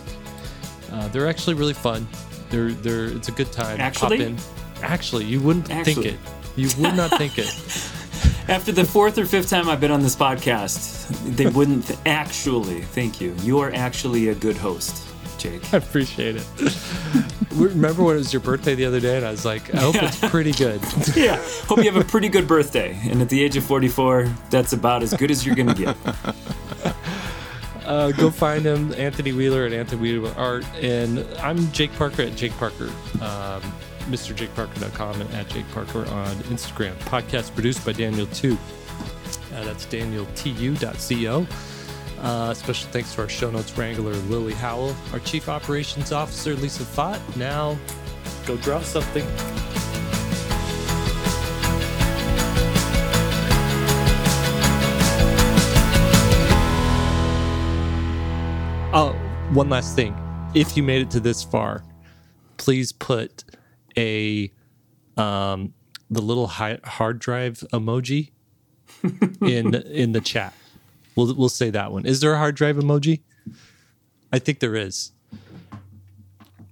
Uh, 0.92 1.08
they're 1.10 1.28
actually 1.28 1.54
really 1.54 1.74
fun. 1.74 2.08
They're 2.50 2.72
they're 2.72 3.06
it's 3.06 3.30
a 3.30 3.32
good 3.32 3.52
time. 3.52 3.80
Actually? 3.80 4.18
Pop 4.18 4.28
in. 4.28 4.38
Actually, 4.82 5.26
you 5.26 5.40
wouldn't 5.42 5.68
think 5.68 6.06
it. 6.06 6.18
You 6.56 6.70
would 6.80 6.96
not 6.96 7.12
think 7.18 7.38
it. 7.38 7.48
After 8.50 8.72
the 8.72 8.84
fourth 8.84 9.18
or 9.18 9.26
fifth 9.26 9.50
time 9.50 9.70
I've 9.70 9.80
been 9.80 9.92
on 9.92 10.02
this 10.02 10.16
podcast, 10.16 11.08
they 11.36 11.48
wouldn't 11.48 11.86
th- 11.88 12.00
actually. 12.06 12.82
Thank 12.82 13.22
you. 13.22 13.36
You 13.42 13.60
are 13.60 13.72
actually 13.74 14.30
a 14.30 14.36
good 14.36 14.58
host, 14.58 15.08
Jake. 15.38 15.72
I 15.74 15.78
appreciate 15.78 16.36
it. 16.38 16.48
Remember 17.52 18.04
when 18.04 18.16
it 18.16 18.20
was 18.20 18.34
your 18.34 18.42
birthday 18.42 18.74
the 18.76 18.86
other 18.86 19.00
day, 19.00 19.18
and 19.18 19.26
I 19.26 19.32
was 19.32 19.46
like, 19.46 19.74
I 19.76 19.80
hope 19.80 19.96
it's 20.02 20.20
pretty 20.30 20.52
good. 20.54 20.82
yeah. 21.16 21.40
Hope 21.68 21.78
you 21.80 21.92
have 21.92 21.98
a 21.98 22.04
pretty 22.04 22.30
good 22.30 22.48
birthday. 22.48 22.98
And 23.04 23.22
at 23.22 23.30
the 23.30 23.42
age 23.44 23.56
of 23.56 23.64
44, 23.64 24.34
that's 24.50 24.74
about 24.74 25.04
as 25.04 25.14
good 25.14 25.30
as 25.32 25.46
you're 25.46 25.56
gonna 25.56 25.76
get. 25.76 25.96
Uh, 27.86 28.12
go 28.12 28.30
find 28.30 28.64
him, 28.66 28.94
Anthony 28.94 29.32
Wheeler 29.32 29.66
at 29.66 29.74
Anthony 29.74 30.00
Wheeler 30.00 30.32
Art, 30.38 30.64
and 30.76 31.20
I'm 31.40 31.72
Jake 31.72 31.92
Parker 31.94 32.22
at 32.22 32.36
Jake 32.36 32.52
Parker, 32.58 32.92
um, 33.20 33.62
MrJakeParker.com 34.10 35.22
and 35.22 35.34
at 35.34 35.48
Jake 35.50 35.70
Parker 35.72 36.06
on 36.08 36.36
Instagram. 36.48 36.94
Podcast 37.02 37.54
produced 37.54 37.86
by 37.86 37.92
Daniel 37.92 38.28
Tu. 38.28 38.58
Uh, 39.54 39.64
that's 39.64 39.86
DanielTU.co. 39.86 41.48
Uh, 42.22 42.54
special 42.54 42.90
thanks 42.92 43.16
to 43.16 43.22
our 43.22 43.30
show 43.30 43.50
notes 43.50 43.78
wrangler 43.78 44.14
Lily 44.14 44.54
Howell, 44.54 44.96
our 45.14 45.20
chief 45.20 45.48
operations 45.48 46.12
officer 46.12 46.54
Lisa 46.56 46.84
Fott. 46.84 47.20
Now, 47.38 47.78
go 48.46 48.58
draw 48.58 48.82
something. 48.82 49.26
Oh, 58.92 59.14
one 59.54 59.70
last 59.70 59.96
thing. 59.96 60.18
If 60.56 60.76
you 60.76 60.82
made 60.82 61.04
it 61.04 61.12
to 61.12 61.20
this 61.20 61.44
far, 61.44 61.84
please 62.58 62.92
put 62.92 63.44
a 63.98 64.52
um, 65.18 65.74
the 66.10 66.22
little 66.22 66.48
hi- 66.48 66.80
hard 66.84 67.20
drive 67.20 67.64
emoji 67.74 68.32
in 69.42 69.74
in 69.76 70.12
the 70.12 70.22
chat. 70.22 70.54
We'll 71.16 71.34
we'll 71.36 71.50
say 71.50 71.70
that 71.72 71.92
one. 71.92 72.06
Is 72.06 72.22
there 72.22 72.34
a 72.34 72.38
hard 72.38 72.56
drive 72.56 72.78
emoji? 72.78 73.22
I 74.32 74.40
think 74.40 74.60
there 74.60 74.76
is. 74.76 75.12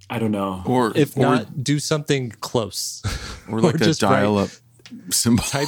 I 0.10 0.20
don't 0.20 0.32
know. 0.32 0.64
Or 0.66 0.94
If 0.96 1.18
or, 1.18 1.22
not, 1.22 1.64
do 1.64 1.80
something 1.80 2.30
close. 2.40 3.02
or 3.50 3.60
like 3.60 3.76
a 3.82 3.94
dial-up 3.94 4.50
symbol. 5.10 5.44
type 5.44 5.68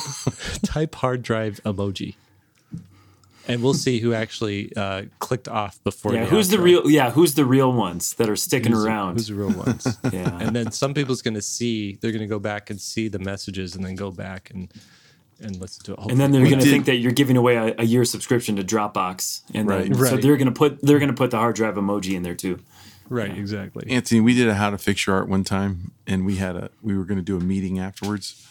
type 0.64 0.95
hard 0.95 1.24
drive 1.24 1.60
emoji, 1.66 2.16
and 3.50 3.62
we'll 3.62 3.74
see 3.74 4.00
who 4.00 4.14
actually 4.14 4.72
uh, 4.78 5.04
clicked 5.20 5.50
off 5.50 5.84
before. 5.84 6.14
Yeah, 6.14 6.26
who's 6.26 6.47
the 6.50 6.60
real? 6.60 6.89
Yeah, 6.89 7.12
who's 7.12 7.34
the 7.34 7.43
real 7.45 7.74
ones 7.74 8.14
that 8.14 8.30
are 8.30 8.36
sticking 8.38 8.72
Who's 8.72 8.84
the- 8.84 8.89
around? 8.89 9.14
Who's 9.16 9.28
the 9.28 9.34
real 9.36 9.52
ones? 9.52 9.97
yeah, 10.14 10.38
and 10.39 10.56
then 10.56 10.72
some 10.72 10.93
people's 10.93 11.22
going 11.22 11.34
to 11.34 11.41
see 11.41 11.97
they're 12.00 12.12
going 12.12 12.22
to 12.22 12.28
go 12.28 12.39
back 12.39 12.70
and 12.70 12.80
see 12.80 13.08
the 13.10 13.20
messages 13.20 13.76
and 13.76 13.84
then 13.84 13.95
go 13.95 14.12
back 14.12 14.52
and 14.52 14.72
and 15.41 15.56
listen 15.60 15.84
to 15.86 15.93
it. 15.93 16.00
And 16.12 16.20
then 16.20 16.32
they're 16.32 16.45
going 16.45 16.60
to 16.60 16.66
think 16.70 16.86
that 16.86 16.97
you're 16.97 17.14
giving 17.14 17.38
away 17.38 17.56
a, 17.56 17.76
a 17.80 17.84
year 17.86 18.04
subscription 18.06 18.56
to 18.58 18.64
Dropbox, 18.64 19.41
and 19.54 19.70
then, 19.70 19.93
Right. 19.93 20.10
so 20.10 20.18
they're 20.18 20.38
going 20.38 20.54
to 20.54 20.58
put 20.58 20.82
they're 20.82 21.00
going 21.00 21.10
to 21.10 21.16
put 21.16 21.32
the 21.32 21.38
hard 21.38 21.56
drive 21.56 21.76
emoji 21.76 22.14
in 22.14 22.24
there 22.24 22.36
too. 22.36 22.60
right, 23.10 23.36
exactly. 23.36 23.89
Anthony, 23.89 24.22
we 24.22 24.36
did 24.36 24.47
a 24.47 24.54
how 24.56 24.70
to 24.70 24.78
fix 24.78 25.08
your 25.08 25.16
art 25.16 25.28
one 25.28 25.43
time, 25.43 25.91
and 26.06 26.26
we 26.26 26.36
had 26.36 26.56
a 26.56 26.70
we 26.82 26.95
were 26.97 27.06
going 27.06 27.18
to 27.18 27.24
do 27.24 27.36
a 27.38 27.39
meeting 27.39 27.80
afterwards, 27.80 28.45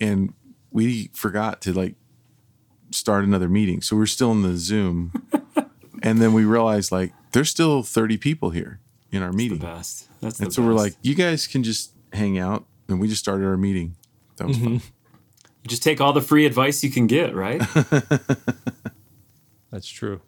and 0.00 0.32
we 0.70 1.10
forgot 1.12 1.60
to 1.62 1.72
like 1.72 1.96
start 2.94 3.24
another 3.24 3.48
meeting, 3.48 3.82
so 3.82 3.96
we're 3.96 4.06
still 4.06 4.32
in 4.32 4.42
the 4.42 4.56
Zoom, 4.56 5.12
and 6.02 6.20
then 6.20 6.32
we 6.32 6.44
realized 6.44 6.92
like 6.92 7.12
there's 7.32 7.50
still 7.50 7.82
30 7.82 8.16
people 8.18 8.50
here 8.50 8.80
in 9.10 9.22
our 9.22 9.32
meeting, 9.32 9.58
Best. 9.58 10.08
That's 10.20 10.38
the 10.38 10.44
and 10.44 10.52
so 10.52 10.62
we're 10.62 10.72
like, 10.72 10.94
you 11.02 11.14
guys 11.14 11.46
can 11.46 11.62
just 11.62 11.92
hang 12.12 12.38
out, 12.38 12.64
and 12.88 13.00
we 13.00 13.08
just 13.08 13.20
started 13.20 13.46
our 13.46 13.56
meeting. 13.56 13.96
That 14.36 14.46
was 14.46 14.56
mm-hmm. 14.56 14.78
fun. 14.78 14.92
You 15.62 15.68
just 15.68 15.82
take 15.82 16.00
all 16.00 16.12
the 16.12 16.20
free 16.20 16.44
advice 16.44 16.82
you 16.82 16.90
can 16.90 17.06
get, 17.06 17.34
right? 17.34 17.60
That's 19.70 19.88
true. 19.88 20.20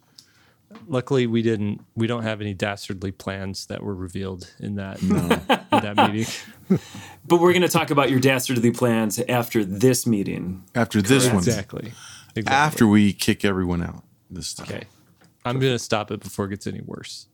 Luckily, 0.86 1.26
we 1.26 1.42
didn't. 1.42 1.84
We 1.94 2.06
don't 2.06 2.22
have 2.22 2.40
any 2.40 2.54
dastardly 2.54 3.10
plans 3.10 3.66
that 3.66 3.82
were 3.82 3.94
revealed 3.94 4.52
in 4.58 4.76
that 4.76 5.02
in 5.02 5.08
that 5.70 5.96
meeting. 5.96 6.32
but 7.26 7.40
we're 7.40 7.52
going 7.52 7.62
to 7.62 7.68
talk 7.68 7.90
about 7.90 8.10
your 8.10 8.20
dastardly 8.20 8.70
plans 8.70 9.18
after 9.28 9.64
this 9.64 10.06
meeting. 10.06 10.64
After 10.74 11.02
this 11.02 11.26
one, 11.26 11.36
Exactly. 11.36 11.92
Exactly. 12.36 12.54
after 12.54 12.86
we 12.86 13.12
kick 13.12 13.44
everyone 13.44 13.82
out 13.82 14.04
this 14.30 14.54
time. 14.54 14.68
Okay. 14.68 14.84
I'm 15.44 15.58
gonna 15.58 15.78
stop 15.78 16.10
it 16.10 16.20
before 16.20 16.46
it 16.46 16.50
gets 16.50 16.66
any 16.66 16.80
worse. 16.80 17.26